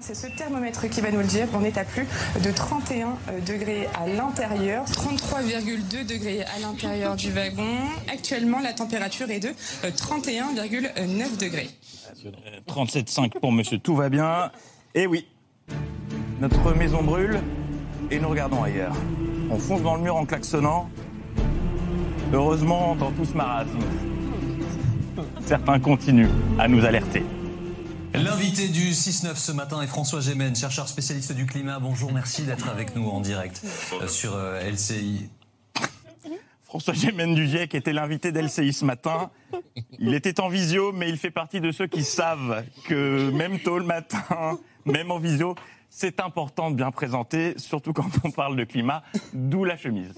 C'est 0.00 0.14
ce 0.14 0.26
thermomètre 0.26 0.88
qui 0.88 1.00
va 1.00 1.10
nous 1.10 1.20
le 1.20 1.26
dire. 1.26 1.48
On 1.54 1.64
est 1.64 1.76
à 1.76 1.84
plus 1.84 2.06
de 2.42 2.50
31 2.50 3.16
degrés 3.46 3.88
à 4.00 4.06
l'intérieur. 4.06 4.84
33,2 4.86 6.06
degrés 6.06 6.42
à 6.42 6.58
l'intérieur 6.60 7.16
du 7.16 7.30
wagon. 7.30 7.76
Actuellement, 8.10 8.60
la 8.60 8.72
température 8.72 9.30
est 9.30 9.40
de 9.40 9.50
31,9 9.84 11.38
degrés. 11.38 11.70
37,5 12.68 13.40
pour 13.40 13.52
monsieur, 13.52 13.78
tout 13.78 13.96
va 13.96 14.08
bien. 14.08 14.50
Et 14.94 15.06
oui, 15.06 15.26
notre 16.40 16.74
maison 16.74 17.02
brûle 17.02 17.40
et 18.10 18.18
nous 18.18 18.28
regardons 18.28 18.62
ailleurs. 18.62 18.94
On 19.50 19.58
fonce 19.58 19.82
dans 19.82 19.96
le 19.96 20.02
mur 20.02 20.16
en 20.16 20.24
klaxonnant. 20.24 20.88
Heureusement, 22.32 22.96
dans 22.96 23.10
tout 23.10 23.24
ce 23.24 23.34
marasme, 23.34 23.78
certains 25.46 25.78
continuent 25.80 26.30
à 26.58 26.68
nous 26.68 26.84
alerter. 26.84 27.24
L'invité 28.14 28.68
du 28.68 28.90
6-9 28.90 29.36
ce 29.36 29.52
matin 29.52 29.80
est 29.82 29.86
François 29.86 30.20
Gémen, 30.20 30.54
chercheur 30.54 30.88
spécialiste 30.88 31.32
du 31.32 31.46
climat. 31.46 31.78
Bonjour, 31.80 32.12
merci 32.12 32.42
d'être 32.42 32.68
avec 32.68 32.94
nous 32.94 33.08
en 33.08 33.20
direct 33.20 33.62
euh, 34.00 34.06
sur 34.06 34.34
euh, 34.34 34.60
LCI. 34.70 35.30
François 36.62 36.94
Gémen 36.94 37.34
du 37.34 37.46
GIEC 37.46 37.74
était 37.74 37.92
l'invité 37.92 38.32
d'LCI 38.32 38.72
ce 38.72 38.84
matin. 38.84 39.30
Il 39.98 40.14
était 40.14 40.40
en 40.40 40.48
visio, 40.48 40.92
mais 40.92 41.08
il 41.08 41.18
fait 41.18 41.30
partie 41.30 41.60
de 41.60 41.70
ceux 41.70 41.86
qui 41.86 42.02
savent 42.02 42.64
que 42.84 43.30
même 43.30 43.58
tôt 43.58 43.78
le 43.78 43.84
matin, 43.84 44.58
même 44.84 45.10
en 45.10 45.18
visio, 45.18 45.54
c'est 45.90 46.20
important 46.20 46.70
de 46.70 46.76
bien 46.76 46.90
présenter, 46.90 47.54
surtout 47.58 47.92
quand 47.92 48.10
on 48.24 48.30
parle 48.30 48.56
de 48.56 48.64
climat, 48.64 49.02
d'où 49.34 49.64
la 49.64 49.76
chemise. 49.76 50.14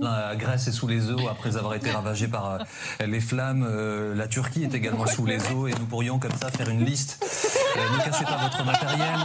La 0.00 0.34
Grèce 0.36 0.68
est 0.68 0.72
sous 0.72 0.88
les 0.88 1.10
eaux 1.10 1.28
après 1.28 1.56
avoir 1.56 1.74
été 1.74 1.90
ravagée 1.90 2.28
par 2.28 2.52
euh, 2.52 2.58
les 3.06 3.20
flammes. 3.20 3.66
Euh, 3.68 4.14
la 4.14 4.26
Turquie 4.26 4.64
est 4.64 4.74
également 4.74 5.06
sous 5.06 5.26
les 5.26 5.38
eaux 5.52 5.68
et 5.68 5.72
nous 5.72 5.86
pourrions 5.86 6.18
comme 6.18 6.32
ça 6.32 6.50
faire 6.50 6.68
une 6.68 6.84
liste. 6.84 7.24
Euh, 7.76 7.98
ne 7.98 8.04
cassez 8.04 8.24
pas 8.24 8.38
votre 8.38 8.64
matériel. 8.64 9.18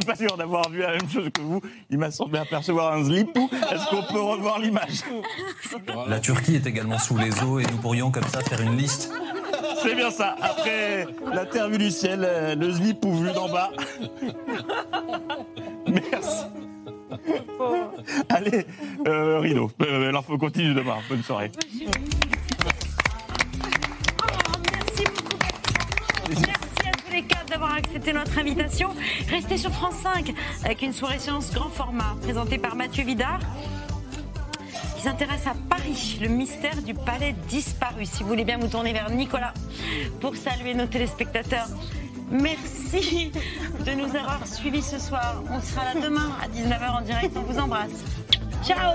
Suis 0.00 0.06
pas 0.06 0.16
sûr 0.16 0.36
d'avoir 0.36 0.68
vu 0.70 0.80
la 0.80 0.92
même 0.92 1.08
chose 1.08 1.28
que 1.32 1.40
vous. 1.40 1.60
Il 1.90 1.98
m'a 1.98 2.10
semblé 2.10 2.38
apercevoir 2.38 2.92
un 2.94 3.04
slipou. 3.04 3.48
Est-ce 3.52 3.88
qu'on 3.88 4.02
peut 4.12 4.20
revoir 4.20 4.58
l'image? 4.58 5.02
La 6.06 6.20
Turquie 6.20 6.56
est 6.56 6.66
également 6.66 6.98
sous 6.98 7.16
les 7.16 7.42
eaux 7.42 7.58
et 7.58 7.64
nous 7.64 7.78
pourrions 7.78 8.10
comme 8.10 8.24
ça 8.24 8.40
faire 8.42 8.60
une 8.60 8.76
liste. 8.76 9.10
C'est 9.82 9.94
bien 9.94 10.10
ça. 10.10 10.36
Après 10.40 11.06
la 11.32 11.46
terre 11.46 11.68
vue 11.68 11.78
du 11.78 11.90
ciel, 11.90 12.22
euh, 12.24 12.54
le 12.54 12.72
slipou 12.72 13.12
vu 13.18 13.32
d'en 13.32 13.48
bas. 13.48 13.70
Merci. 15.86 16.44
Allez, 18.28 18.66
euh, 19.06 19.38
rideau. 19.38 19.70
Euh, 19.82 20.12
L'info 20.12 20.36
continue 20.38 20.74
demain. 20.74 20.96
Bonne 21.08 21.22
soirée. 21.22 21.50
Merci 26.28 26.50
à 26.50 26.54
tous 26.54 26.65
quatre 27.22 27.46
d'avoir 27.46 27.74
accepté 27.74 28.12
notre 28.12 28.38
invitation. 28.38 28.90
Restez 29.28 29.56
sur 29.56 29.70
France 29.70 29.94
5 30.02 30.32
avec 30.64 30.82
une 30.82 30.92
soirée 30.92 31.18
séance 31.18 31.52
grand 31.52 31.70
format 31.70 32.16
présentée 32.22 32.58
par 32.58 32.76
Mathieu 32.76 33.04
Vidard 33.04 33.40
qui 34.96 35.02
s'intéresse 35.02 35.46
à 35.46 35.54
Paris, 35.68 36.18
le 36.20 36.28
mystère 36.28 36.82
du 36.82 36.94
palais 36.94 37.34
disparu. 37.48 38.06
Si 38.06 38.22
vous 38.22 38.28
voulez 38.28 38.44
bien 38.44 38.58
vous 38.58 38.68
tourner 38.68 38.92
vers 38.92 39.10
Nicolas 39.10 39.54
pour 40.20 40.36
saluer 40.36 40.74
nos 40.74 40.86
téléspectateurs. 40.86 41.68
Merci 42.30 43.30
de 43.84 43.92
nous 43.92 44.16
avoir 44.16 44.46
suivis 44.46 44.82
ce 44.82 44.98
soir. 44.98 45.42
On 45.50 45.60
sera 45.60 45.84
là 45.84 46.00
demain 46.00 46.32
à 46.42 46.48
19h 46.48 46.90
en 46.90 47.00
direct. 47.02 47.36
On 47.36 47.42
vous 47.42 47.58
embrasse. 47.58 48.04
Ciao 48.64 48.94